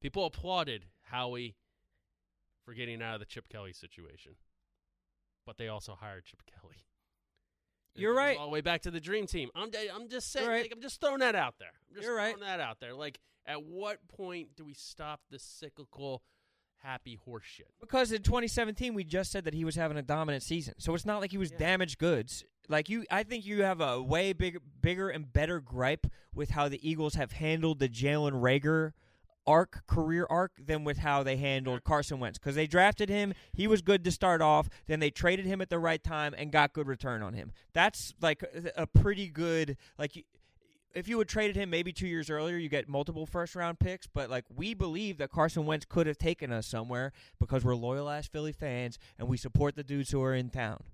People 0.00 0.24
applauded 0.24 0.86
Howie 1.10 1.56
for 2.64 2.74
getting 2.74 3.02
out 3.02 3.14
of 3.14 3.20
the 3.20 3.26
Chip 3.26 3.48
Kelly 3.48 3.72
situation, 3.72 4.32
but 5.46 5.58
they 5.58 5.68
also 5.68 5.94
hired 5.94 6.24
Chip 6.24 6.42
Kelly. 6.46 6.84
You're 7.96 8.14
right. 8.14 8.38
All 8.38 8.46
the 8.46 8.52
way 8.52 8.60
back 8.60 8.82
to 8.82 8.90
the 8.90 9.00
Dream 9.00 9.26
Team. 9.26 9.50
I'm, 9.54 9.70
I'm 9.94 10.08
just 10.08 10.30
saying. 10.32 10.48
Right. 10.48 10.62
Like, 10.62 10.72
I'm 10.74 10.80
just 10.80 11.00
throwing 11.00 11.18
that 11.20 11.34
out 11.34 11.54
there. 11.58 11.72
I'm 11.88 11.94
just 11.96 12.06
You're 12.06 12.16
right. 12.16 12.36
throwing 12.36 12.46
that 12.48 12.60
out 12.60 12.78
there. 12.80 12.94
Like, 12.94 13.18
at 13.46 13.64
what 13.64 13.98
point 14.08 14.50
do 14.56 14.64
we 14.64 14.74
stop 14.74 15.20
the 15.30 15.38
cyclical, 15.40 16.22
happy 16.82 17.18
horseshit. 17.28 17.62
Because 17.80 18.12
in 18.12 18.22
2017 18.22 18.94
we 18.94 19.02
just 19.04 19.32
said 19.32 19.44
that 19.44 19.54
he 19.54 19.64
was 19.64 19.74
having 19.74 19.96
a 19.96 20.02
dominant 20.02 20.42
season. 20.44 20.74
So 20.78 20.94
it's 20.94 21.04
not 21.04 21.20
like 21.20 21.32
he 21.32 21.38
was 21.38 21.50
Yeah. 21.50 21.58
damaged 21.58 21.98
goods. 21.98 22.44
Like 22.70 22.88
you 22.88 23.04
I 23.10 23.24
think 23.24 23.44
you 23.44 23.64
have 23.64 23.80
a 23.80 24.00
way 24.00 24.32
bigger 24.32 24.60
bigger 24.80 25.10
and 25.10 25.30
better 25.30 25.60
gripe 25.60 26.06
with 26.32 26.50
how 26.50 26.68
the 26.68 26.88
Eagles 26.88 27.14
have 27.14 27.32
handled 27.32 27.80
the 27.80 27.88
Jalen 27.88 28.40
Reagor 28.40 28.92
arc 29.46 29.84
career 29.88 30.26
arc 30.30 30.52
than 30.64 30.84
with 30.84 30.98
how 30.98 31.24
they 31.24 31.36
handled 31.36 31.82
Carson 31.82 32.20
Wentz 32.20 32.38
cuz 32.38 32.54
they 32.54 32.68
drafted 32.68 33.08
him, 33.08 33.34
he 33.52 33.66
was 33.66 33.82
good 33.82 34.04
to 34.04 34.12
start 34.12 34.40
off, 34.40 34.68
then 34.86 35.00
they 35.00 35.10
traded 35.10 35.46
him 35.46 35.60
at 35.60 35.68
the 35.68 35.80
right 35.80 36.02
time 36.04 36.32
and 36.38 36.52
got 36.52 36.72
good 36.72 36.86
return 36.86 37.22
on 37.22 37.34
him. 37.34 37.52
That's 37.72 38.14
like 38.20 38.42
a 38.42 38.82
a 38.82 38.86
pretty 38.86 39.28
good 39.28 39.76
like 39.98 40.24
if 40.94 41.08
you 41.08 41.18
had 41.18 41.28
traded 41.28 41.56
him 41.56 41.70
maybe 41.70 41.92
two 41.92 42.06
years 42.06 42.30
earlier, 42.30 42.56
you 42.56 42.68
get 42.68 42.88
multiple 42.88 43.26
first 43.26 43.56
round 43.56 43.80
picks. 43.80 44.06
But 44.06 44.30
like 44.30 44.44
we 44.48 44.74
believe 44.74 45.18
that 45.18 45.30
Carson 45.30 45.66
Wentz 45.66 45.86
could 45.88 46.06
have 46.06 46.18
taken 46.18 46.52
us 46.52 46.68
somewhere 46.68 47.12
because 47.40 47.64
we're 47.64 47.74
loyal 47.74 48.08
ass 48.08 48.28
Philly 48.28 48.52
fans 48.52 48.96
and 49.18 49.26
we 49.26 49.36
support 49.36 49.74
the 49.74 49.82
dudes 49.82 50.10
who 50.12 50.22
are 50.22 50.34
in 50.34 50.50
town. 50.50 50.84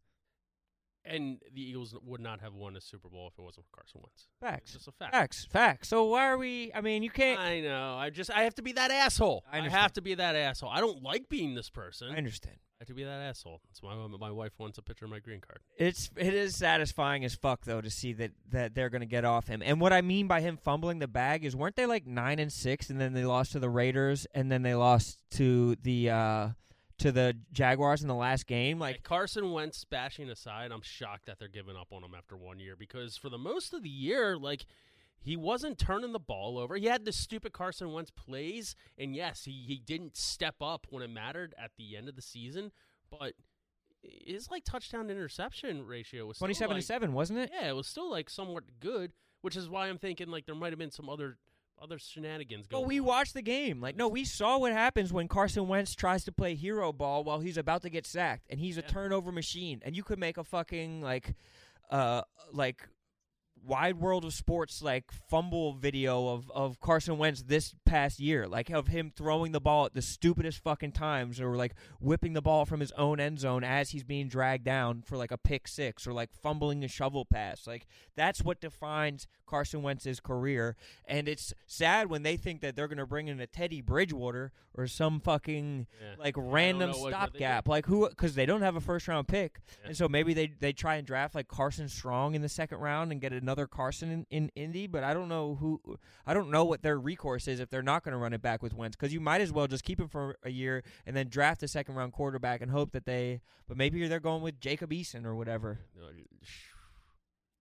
And 1.06 1.38
the 1.54 1.62
Eagles 1.62 1.94
would 2.04 2.20
not 2.20 2.40
have 2.40 2.54
won 2.54 2.76
a 2.76 2.80
Super 2.80 3.08
Bowl 3.08 3.28
if 3.32 3.38
it 3.38 3.42
wasn't 3.42 3.66
for 3.66 3.76
Carson 3.76 4.00
Wentz. 4.02 4.26
It's 4.26 4.40
Facts, 4.40 4.72
just 4.72 4.88
a 4.88 4.92
fact. 4.92 5.12
facts, 5.12 5.44
facts. 5.44 5.88
So 5.88 6.04
why 6.04 6.26
are 6.26 6.38
we? 6.38 6.72
I 6.74 6.80
mean, 6.80 7.02
you 7.02 7.10
can't. 7.10 7.38
I 7.38 7.60
know. 7.60 7.96
I 7.96 8.10
just 8.10 8.30
I 8.30 8.42
have 8.42 8.54
to 8.56 8.62
be 8.62 8.72
that 8.72 8.90
asshole. 8.90 9.44
I 9.50 9.60
I, 9.60 9.68
have 9.68 9.92
to 9.94 10.02
be 10.02 10.14
that 10.14 10.34
asshole. 10.34 10.70
I 10.70 10.80
don't 10.80 11.02
like 11.02 11.28
being 11.28 11.54
this 11.54 11.70
person. 11.70 12.08
I 12.12 12.16
understand. 12.16 12.56
I 12.78 12.82
have 12.82 12.88
to 12.88 12.94
be 12.94 13.04
that 13.04 13.20
asshole. 13.22 13.62
That's 13.68 13.82
why 13.82 13.94
my, 13.94 14.18
my 14.18 14.30
wife 14.30 14.52
wants 14.58 14.76
a 14.76 14.82
picture 14.82 15.06
of 15.06 15.10
my 15.10 15.18
green 15.18 15.40
card. 15.40 15.60
It's 15.78 16.10
it 16.16 16.34
is 16.34 16.56
satisfying 16.56 17.24
as 17.24 17.34
fuck 17.34 17.64
though 17.64 17.80
to 17.80 17.88
see 17.88 18.12
that 18.14 18.32
that 18.50 18.74
they're 18.74 18.90
gonna 18.90 19.06
get 19.06 19.24
off 19.24 19.46
him. 19.46 19.62
And 19.64 19.80
what 19.80 19.92
I 19.92 20.02
mean 20.02 20.26
by 20.26 20.40
him 20.42 20.58
fumbling 20.58 20.98
the 20.98 21.08
bag 21.08 21.44
is 21.44 21.56
weren't 21.56 21.76
they 21.76 21.86
like 21.86 22.06
nine 22.06 22.38
and 22.38 22.52
six, 22.52 22.90
and 22.90 23.00
then 23.00 23.14
they 23.14 23.24
lost 23.24 23.52
to 23.52 23.60
the 23.60 23.70
Raiders, 23.70 24.26
and 24.34 24.52
then 24.52 24.62
they 24.62 24.74
lost 24.74 25.18
to 25.32 25.76
the 25.76 26.10
uh 26.10 26.48
to 26.98 27.12
the 27.12 27.36
Jaguars 27.52 28.02
in 28.02 28.08
the 28.08 28.14
last 28.14 28.46
game. 28.46 28.78
Like 28.78 28.96
Like 28.96 29.02
Carson 29.02 29.52
Wentz 29.52 29.84
bashing 29.84 30.30
aside, 30.30 30.72
I'm 30.72 30.82
shocked 30.82 31.26
that 31.26 31.38
they're 31.38 31.48
giving 31.48 31.76
up 31.76 31.88
on 31.92 32.02
him 32.02 32.14
after 32.16 32.36
one 32.36 32.58
year 32.58 32.76
because 32.76 33.16
for 33.16 33.28
the 33.28 33.38
most 33.38 33.74
of 33.74 33.82
the 33.82 33.88
year, 33.88 34.36
like 34.36 34.66
he 35.18 35.36
wasn't 35.36 35.78
turning 35.78 36.12
the 36.12 36.18
ball 36.18 36.58
over. 36.58 36.76
He 36.76 36.86
had 36.86 37.04
the 37.04 37.12
stupid 37.12 37.52
Carson 37.52 37.92
Wentz 37.92 38.10
plays, 38.10 38.76
and 38.96 39.14
yes, 39.14 39.44
he, 39.44 39.64
he 39.66 39.78
didn't 39.78 40.16
step 40.16 40.56
up 40.60 40.86
when 40.90 41.02
it 41.02 41.10
mattered 41.10 41.54
at 41.58 41.72
the 41.76 41.96
end 41.96 42.08
of 42.08 42.16
the 42.16 42.22
season, 42.22 42.70
but 43.10 43.34
his 44.02 44.50
like 44.50 44.64
touchdown 44.64 45.08
to 45.08 45.12
interception 45.12 45.84
ratio 45.84 46.26
was 46.26 46.38
twenty 46.38 46.54
seven 46.54 46.76
like, 46.76 46.82
to 46.82 46.86
seven, 46.86 47.12
wasn't 47.12 47.38
it? 47.38 47.50
Yeah, 47.52 47.68
it 47.68 47.74
was 47.76 47.86
still 47.86 48.10
like 48.10 48.30
somewhat 48.30 48.64
good, 48.80 49.12
which 49.42 49.56
is 49.56 49.68
why 49.68 49.88
I'm 49.88 49.98
thinking 49.98 50.28
like 50.28 50.46
there 50.46 50.54
might 50.54 50.72
have 50.72 50.78
been 50.78 50.90
some 50.90 51.08
other 51.08 51.38
other 51.80 51.98
shenanigans 51.98 52.66
going. 52.66 52.82
Well, 52.82 52.88
we 52.88 53.00
on. 53.00 53.06
watched 53.06 53.34
the 53.34 53.42
game. 53.42 53.80
Like, 53.80 53.96
no, 53.96 54.08
we 54.08 54.24
saw 54.24 54.58
what 54.58 54.72
happens 54.72 55.12
when 55.12 55.28
Carson 55.28 55.68
Wentz 55.68 55.94
tries 55.94 56.24
to 56.24 56.32
play 56.32 56.54
hero 56.54 56.92
ball 56.92 57.24
while 57.24 57.40
he's 57.40 57.56
about 57.58 57.82
to 57.82 57.90
get 57.90 58.06
sacked, 58.06 58.46
and 58.50 58.58
he's 58.60 58.78
a 58.78 58.80
Yeah. 58.80 58.86
turnover 58.88 59.30
machine. 59.32 59.80
And 59.84 59.96
you 59.96 60.02
could 60.02 60.18
make 60.18 60.36
a 60.38 60.44
fucking 60.44 61.02
like, 61.02 61.34
uh, 61.90 62.22
like 62.52 62.88
wide 63.66 63.96
world 63.98 64.24
of 64.24 64.32
sports 64.32 64.80
like 64.80 65.10
fumble 65.28 65.72
video 65.74 66.28
of 66.28 66.50
of 66.52 66.80
Carson 66.80 67.18
Wentz 67.18 67.42
this 67.42 67.74
past 67.84 68.20
year, 68.20 68.46
like 68.46 68.70
of 68.70 68.88
him 68.88 69.12
throwing 69.14 69.52
the 69.52 69.60
ball 69.60 69.86
at 69.86 69.94
the 69.94 70.02
stupidest 70.02 70.62
fucking 70.62 70.92
times, 70.92 71.40
or 71.40 71.56
like 71.56 71.74
whipping 72.00 72.32
the 72.34 72.42
ball 72.42 72.64
from 72.64 72.80
his 72.80 72.92
own 72.92 73.18
end 73.20 73.40
zone 73.40 73.64
as 73.64 73.90
he's 73.90 74.04
being 74.04 74.28
dragged 74.28 74.64
down 74.64 75.02
for 75.02 75.16
like 75.16 75.30
a 75.30 75.38
pick 75.38 75.66
six, 75.68 76.06
or 76.06 76.12
like 76.12 76.30
fumbling 76.32 76.84
a 76.84 76.88
shovel 76.88 77.24
pass. 77.24 77.66
Like 77.66 77.86
that's 78.14 78.42
what 78.42 78.60
defines 78.60 79.26
Carson 79.46 79.82
Wentz's 79.82 80.20
career. 80.20 80.76
And 81.06 81.28
it's 81.28 81.54
sad 81.66 82.08
when 82.10 82.22
they 82.24 82.36
think 82.36 82.60
that 82.62 82.74
they're 82.76 82.88
going 82.88 82.98
to 82.98 83.06
bring 83.06 83.28
in 83.28 83.38
a 83.40 83.46
Teddy 83.46 83.80
Bridgewater 83.80 84.52
or 84.74 84.86
some 84.88 85.20
fucking 85.20 85.86
Yeah. 86.00 86.14
like 86.18 86.34
random 86.36 86.90
know 86.90 86.96
what- 86.98 87.12
what 87.12 87.32
they 87.32 87.38
stopgap. 87.38 87.68
Like 87.68 87.86
who? 87.86 88.08
Because 88.08 88.34
they 88.34 88.44
don't 88.44 88.62
have 88.62 88.76
a 88.76 88.80
first 88.80 89.06
round 89.08 89.28
pick, 89.28 89.60
Yeah. 89.82 89.88
and 89.88 89.96
so 89.96 90.08
maybe 90.08 90.34
they 90.34 90.48
they 90.48 90.72
try 90.72 90.96
and 90.96 91.06
draft 91.06 91.34
like 91.34 91.48
Carson 91.48 91.88
Strong 91.88 92.34
in 92.34 92.42
the 92.42 92.48
second 92.48 92.78
round 92.78 93.12
and 93.12 93.20
get 93.20 93.32
another 93.32 93.55
Carson 93.64 94.10
in, 94.10 94.26
in 94.30 94.50
Indy. 94.54 94.86
But 94.86 95.04
I 95.04 95.14
don't 95.14 95.28
know 95.28 95.54
who. 95.54 95.80
I 96.26 96.34
don't 96.34 96.50
know 96.50 96.64
what 96.64 96.82
their 96.82 96.98
recourse 96.98 97.48
is 97.48 97.60
if 97.60 97.70
they're 97.70 97.80
not 97.82 98.04
going 98.04 98.12
to 98.12 98.18
run 98.18 98.34
it 98.34 98.42
back 98.42 98.62
with 98.62 98.74
Wentz. 98.74 98.96
Because 98.96 99.14
you 99.14 99.20
might 99.20 99.40
as 99.40 99.52
well 99.52 99.66
just 99.66 99.84
keep 99.84 99.98
him 99.98 100.08
for 100.08 100.36
a 100.42 100.50
year 100.50 100.82
and 101.06 101.16
then 101.16 101.28
draft 101.28 101.62
a 101.62 101.68
second 101.68 101.94
round 101.94 102.12
quarterback 102.12 102.60
and 102.60 102.70
hope 102.70 102.92
that 102.92 103.06
they. 103.06 103.40
But 103.66 103.78
maybe 103.78 104.06
they're 104.08 104.20
going 104.20 104.42
with 104.42 104.60
Jacob 104.60 104.90
Eason 104.90 105.24
or 105.24 105.34
whatever. 105.34 105.78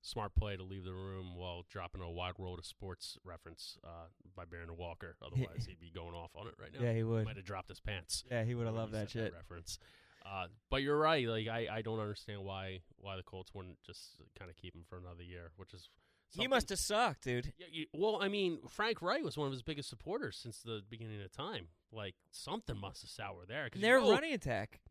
Smart 0.01 0.35
play 0.35 0.55
to 0.55 0.61
leave 0.61 0.83
the 0.83 0.93
room 0.93 1.35
while 1.35 1.63
dropping 1.67 2.01
a 2.01 2.11
wide 2.11 2.37
world 2.37 2.59
of 2.59 2.65
sports 2.65 3.17
reference 3.23 3.79
uh, 3.83 4.05
by 4.35 4.45
Baron 4.45 4.69
Walker. 4.77 5.15
Otherwise, 5.25 5.65
he'd 5.67 5.79
be 5.79 5.89
going 5.89 6.13
off 6.13 6.29
on 6.35 6.45
it 6.45 6.53
right 6.61 6.69
now. 6.71 6.85
Yeah, 6.85 6.93
he 6.93 7.01
would. 7.01 7.25
Might 7.25 7.37
have 7.37 7.45
dropped 7.45 7.69
his 7.69 7.79
pants. 7.79 8.23
Yeah, 8.29 8.43
he 8.43 8.53
would 8.53 8.67
have 8.67 8.75
loved 8.75 8.93
that 8.93 9.09
shit. 9.09 9.33
reference. 9.33 9.79
Uh, 10.25 10.47
but 10.71 10.81
you're 10.81 10.97
right. 10.97 11.27
Like 11.27 11.47
I, 11.47 11.67
I 11.71 11.81
don't 11.81 11.99
understand 11.99 12.43
why 12.43 12.79
why 12.97 13.15
the 13.15 13.23
Colts 13.23 13.53
wouldn't 13.53 13.77
just 13.85 14.15
kind 14.37 14.49
of 14.49 14.57
keep 14.57 14.73
him 14.75 14.83
for 14.89 14.97
another 14.97 15.21
year, 15.23 15.51
which 15.57 15.73
is 15.73 15.89
He 16.31 16.47
must 16.47 16.69
have 16.69 16.79
sucked, 16.79 17.23
dude. 17.25 17.53
Yeah, 17.59 17.67
you, 17.71 17.85
well, 17.93 18.19
I 18.21 18.27
mean, 18.27 18.59
Frank 18.67 19.01
Reich 19.01 19.23
was 19.23 19.37
one 19.37 19.45
of 19.47 19.53
his 19.53 19.61
biggest 19.61 19.87
supporters 19.89 20.35
since 20.41 20.59
the 20.61 20.81
beginning 20.89 21.21
of 21.21 21.31
time. 21.31 21.67
Like 21.91 22.15
something 22.31 22.77
must 22.79 23.03
have 23.03 23.11
soured 23.11 23.47
there. 23.47 23.69
'cause 23.69 23.81
Their 23.81 23.99
you 23.99 24.05
know, 24.05 24.11
running 24.11 24.33
attack. 24.33 24.81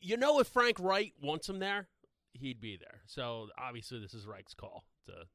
You 0.00 0.16
know, 0.16 0.38
if 0.40 0.46
Frank 0.46 0.78
Reich 0.78 1.12
wants 1.20 1.48
him 1.48 1.58
there, 1.58 1.88
he'd 2.32 2.60
be 2.60 2.76
there. 2.76 3.00
So 3.06 3.48
obviously, 3.58 3.98
this 4.00 4.14
is 4.14 4.26
Reich's 4.26 4.54
call 4.54 4.84
to 5.06 5.26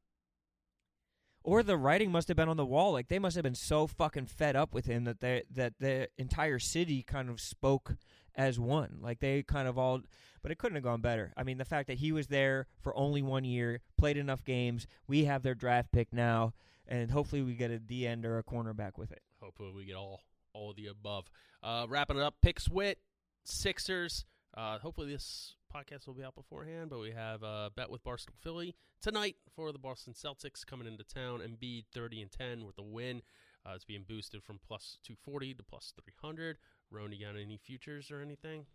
Or 1.43 1.62
the 1.62 1.78
writing 1.78 2.12
must 2.12 2.28
have 2.30 2.38
been 2.38 2.50
on 2.50 2.58
the 2.58 2.66
wall. 2.66 2.91
Like 2.93 3.08
they 3.10 3.20
must 3.20 3.36
have 3.36 3.43
been 3.43 3.54
so 3.56 3.86
fucking 3.86 4.26
fed 4.28 4.56
up 4.56 4.74
with 4.74 4.86
him 4.86 5.04
that 5.04 5.20
they 5.20 5.43
that 5.52 5.74
the 5.80 6.10
entire 6.18 6.58
city 6.60 7.04
kind 7.04 7.30
of 7.30 7.39
spoke 7.39 7.96
as 8.36 8.60
one. 8.60 9.00
Like 9.02 9.20
they 9.20 9.44
kind 9.44 9.68
of 9.68 9.78
all, 9.78 10.02
but 10.42 10.52
it 10.52 10.58
couldn't 10.58 10.76
have 10.76 10.84
gone 10.84 11.02
better. 11.02 11.34
I 11.38 11.44
mean, 11.44 11.58
the 11.58 11.66
fact 11.66 11.88
that 11.88 11.98
he 11.98 12.12
was 12.12 12.28
there 12.28 12.68
for 12.82 12.96
only 12.96 13.22
one 13.22 13.44
year, 13.46 13.82
played 13.98 14.18
enough 14.18 14.44
games. 14.44 14.88
We 15.08 15.26
have 15.26 15.44
their 15.44 15.56
draft 15.56 15.92
pick 15.92 16.14
now, 16.14 16.54
and 16.88 17.12
hopefully 17.12 17.42
we 17.42 17.54
get 17.56 17.72
a 17.72 17.80
D 17.80 18.08
end 18.08 18.26
or 18.26 18.38
a 18.38 18.44
cornerback 18.44 18.98
with 18.98 19.12
it. 19.12 19.22
Hopefully 19.42 19.72
we 19.76 19.86
get 19.86 19.96
all 19.96 20.22
all 20.54 20.74
the 20.74 20.88
above. 20.88 21.26
Uh, 21.62 21.86
wrapping 21.90 22.18
it 22.18 22.24
up, 22.24 22.36
picks 22.42 22.70
wit 22.70 23.00
Sixers. 23.44 24.26
Uh, 24.56 24.80
hopefully 24.80 25.12
this 25.12 25.56
podcast 25.74 26.08
will 26.08 26.14
be 26.14 26.24
out 26.24 26.36
beforehand, 26.36 26.90
but 26.90 27.00
we 27.00 27.12
have 27.12 27.44
a 27.44 27.70
bet 27.76 27.90
with 27.90 28.04
Boston 28.04 28.34
Philly 28.42 28.74
tonight 29.02 29.36
for 29.54 29.72
the 29.72 29.80
Boston 29.80 30.14
Celtics 30.14 30.66
coming 30.66 30.88
into 30.88 31.04
town. 31.04 31.42
and 31.42 31.60
be 31.60 31.86
30 31.94 32.22
and 32.22 32.32
10 32.32 32.66
with 32.66 32.78
a 32.78 32.84
win. 32.84 33.22
Uh, 33.66 33.74
it's 33.76 33.84
being 33.84 34.06
boosted 34.08 34.44
from 34.44 34.60
plus 34.66 34.98
240 35.04 35.56
to 35.56 35.64
plus 35.64 35.92
300. 36.02 36.58
Rony 36.96 37.22
got 37.22 37.39
any 37.39 37.58
futures 37.58 38.12
or 38.12 38.22
anything? 38.22 38.66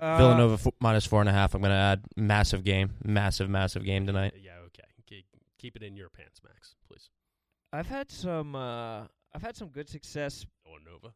Uh, 0.00 0.16
Villanova 0.16 0.54
f- 0.54 0.74
minus 0.80 1.06
four 1.06 1.20
and 1.20 1.28
a 1.28 1.32
half. 1.32 1.54
I'm 1.54 1.60
going 1.60 1.70
to 1.70 1.76
add 1.76 2.02
massive 2.16 2.64
game, 2.64 2.94
massive, 3.04 3.50
massive 3.50 3.84
game 3.84 4.06
tonight. 4.06 4.34
Yeah, 4.42 4.52
okay. 4.66 5.24
Keep, 5.58 5.76
it 5.76 5.84
in 5.84 5.94
your 5.94 6.08
pants, 6.08 6.40
Max, 6.44 6.74
please. 6.88 7.10
I've 7.72 7.86
had 7.86 8.10
some. 8.10 8.56
Uh, 8.56 9.02
I've 9.32 9.42
had 9.42 9.56
some 9.56 9.68
good 9.68 9.88
success. 9.88 10.44
Or 10.64 10.78
Nova. 10.84 11.14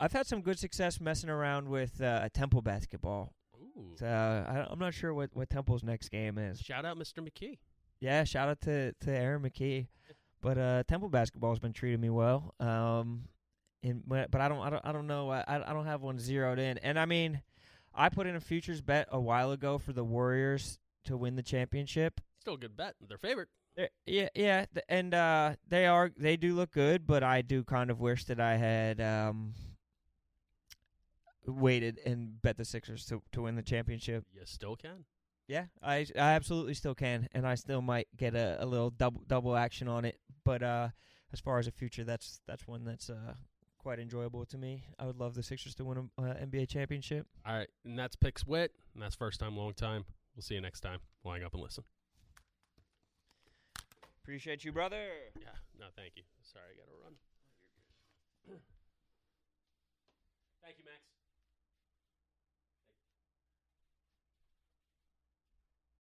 I've 0.00 0.12
had 0.12 0.26
some 0.26 0.40
good 0.40 0.58
success 0.58 1.00
messing 1.00 1.30
around 1.30 1.68
with 1.68 2.02
uh, 2.02 2.28
Temple 2.34 2.60
basketball. 2.60 3.34
Ooh. 3.56 3.94
So, 4.00 4.06
I, 4.06 4.72
am 4.72 4.80
not 4.80 4.94
sure 4.94 5.14
what, 5.14 5.30
what 5.34 5.48
Temple's 5.48 5.84
next 5.84 6.08
game 6.08 6.38
is. 6.38 6.60
Shout 6.60 6.84
out, 6.84 6.98
Mr. 6.98 7.20
McKie. 7.20 7.58
Yeah, 8.00 8.24
shout 8.24 8.48
out 8.48 8.60
to 8.62 8.92
to 8.92 9.10
Aaron 9.12 9.42
McKie. 9.42 9.86
But 10.40 10.58
uh, 10.58 10.82
Temple 10.88 11.08
basketball 11.08 11.50
has 11.50 11.60
been 11.60 11.72
treating 11.72 12.00
me 12.00 12.10
well. 12.10 12.52
Um, 12.58 13.28
and 13.82 14.02
but 14.06 14.30
but 14.30 14.40
I 14.40 14.48
don't 14.48 14.60
I 14.60 14.70
don't 14.70 14.84
I 14.86 14.92
don't 14.92 15.06
know 15.06 15.30
I 15.30 15.44
I 15.48 15.72
don't 15.72 15.86
have 15.86 16.02
one 16.02 16.18
zeroed 16.18 16.58
in. 16.58 16.78
And 16.78 16.98
I 16.98 17.04
mean, 17.06 17.42
I 17.94 18.08
put 18.08 18.26
in 18.26 18.36
a 18.36 18.40
futures 18.40 18.80
bet 18.80 19.08
a 19.10 19.20
while 19.20 19.50
ago 19.52 19.78
for 19.78 19.92
the 19.92 20.04
Warriors 20.04 20.78
to 21.04 21.16
win 21.16 21.36
the 21.36 21.42
championship. 21.42 22.20
Still 22.40 22.54
a 22.54 22.58
good 22.58 22.76
bet. 22.76 22.94
Their 23.06 23.18
favorite. 23.18 23.48
They're- 23.76 23.88
favorite. 24.06 24.30
Yeah, 24.36 24.66
yeah, 24.74 24.80
and 24.88 25.14
uh, 25.14 25.54
they 25.66 25.86
are 25.86 26.10
they 26.16 26.36
do 26.36 26.54
look 26.54 26.72
good, 26.72 27.06
but 27.06 27.22
I 27.22 27.40
do 27.42 27.64
kind 27.64 27.90
of 27.90 28.00
wish 28.00 28.24
that 28.26 28.38
I 28.38 28.56
had 28.56 29.00
um, 29.00 29.54
waited 31.46 31.98
and 32.04 32.40
bet 32.42 32.56
the 32.56 32.64
Sixers 32.64 33.06
to 33.06 33.22
to 33.32 33.42
win 33.42 33.56
the 33.56 33.62
championship. 33.62 34.24
You 34.34 34.42
still 34.44 34.76
can. 34.76 35.04
Yeah, 35.48 35.66
I 35.82 36.06
I 36.16 36.32
absolutely 36.32 36.74
still 36.74 36.94
can, 36.94 37.28
and 37.32 37.46
I 37.46 37.54
still 37.56 37.82
might 37.82 38.08
get 38.16 38.34
a, 38.34 38.62
a 38.62 38.66
little 38.66 38.90
double 38.90 39.22
double 39.26 39.56
action 39.56 39.88
on 39.88 40.04
it. 40.04 40.18
But 40.44 40.62
uh, 40.62 40.88
as 41.32 41.40
far 41.40 41.58
as 41.58 41.66
a 41.66 41.72
future, 41.72 42.04
that's 42.04 42.40
that's 42.46 42.66
one 42.66 42.84
that's 42.84 43.10
uh, 43.10 43.34
quite 43.82 43.98
enjoyable 43.98 44.44
to 44.46 44.56
me. 44.56 44.84
I 44.98 45.06
would 45.06 45.18
love 45.18 45.34
the 45.34 45.42
Sixers 45.42 45.74
to 45.76 45.84
win 45.84 45.98
an 45.98 46.10
uh, 46.18 46.34
NBA 46.34 46.68
championship. 46.68 47.26
All 47.46 47.56
right, 47.56 47.68
and 47.84 47.98
that's 47.98 48.16
picks 48.16 48.46
wit, 48.46 48.72
and 48.94 49.02
that's 49.02 49.14
first 49.14 49.40
time, 49.40 49.56
long 49.56 49.74
time. 49.74 50.04
We'll 50.36 50.42
see 50.42 50.54
you 50.54 50.60
next 50.60 50.80
time. 50.80 51.00
Line 51.24 51.42
up 51.42 51.52
and 51.52 51.62
listen. 51.62 51.84
Appreciate 54.22 54.64
you, 54.64 54.72
brother. 54.72 55.04
Yeah, 55.40 55.48
no, 55.78 55.86
thank 55.96 56.12
you. 56.16 56.22
Sorry, 56.42 56.64
I 56.72 56.76
got 56.78 56.86
to 56.86 56.96
run. 57.02 57.14
thank 60.64 60.78
you, 60.78 60.84
Max. 60.84 61.11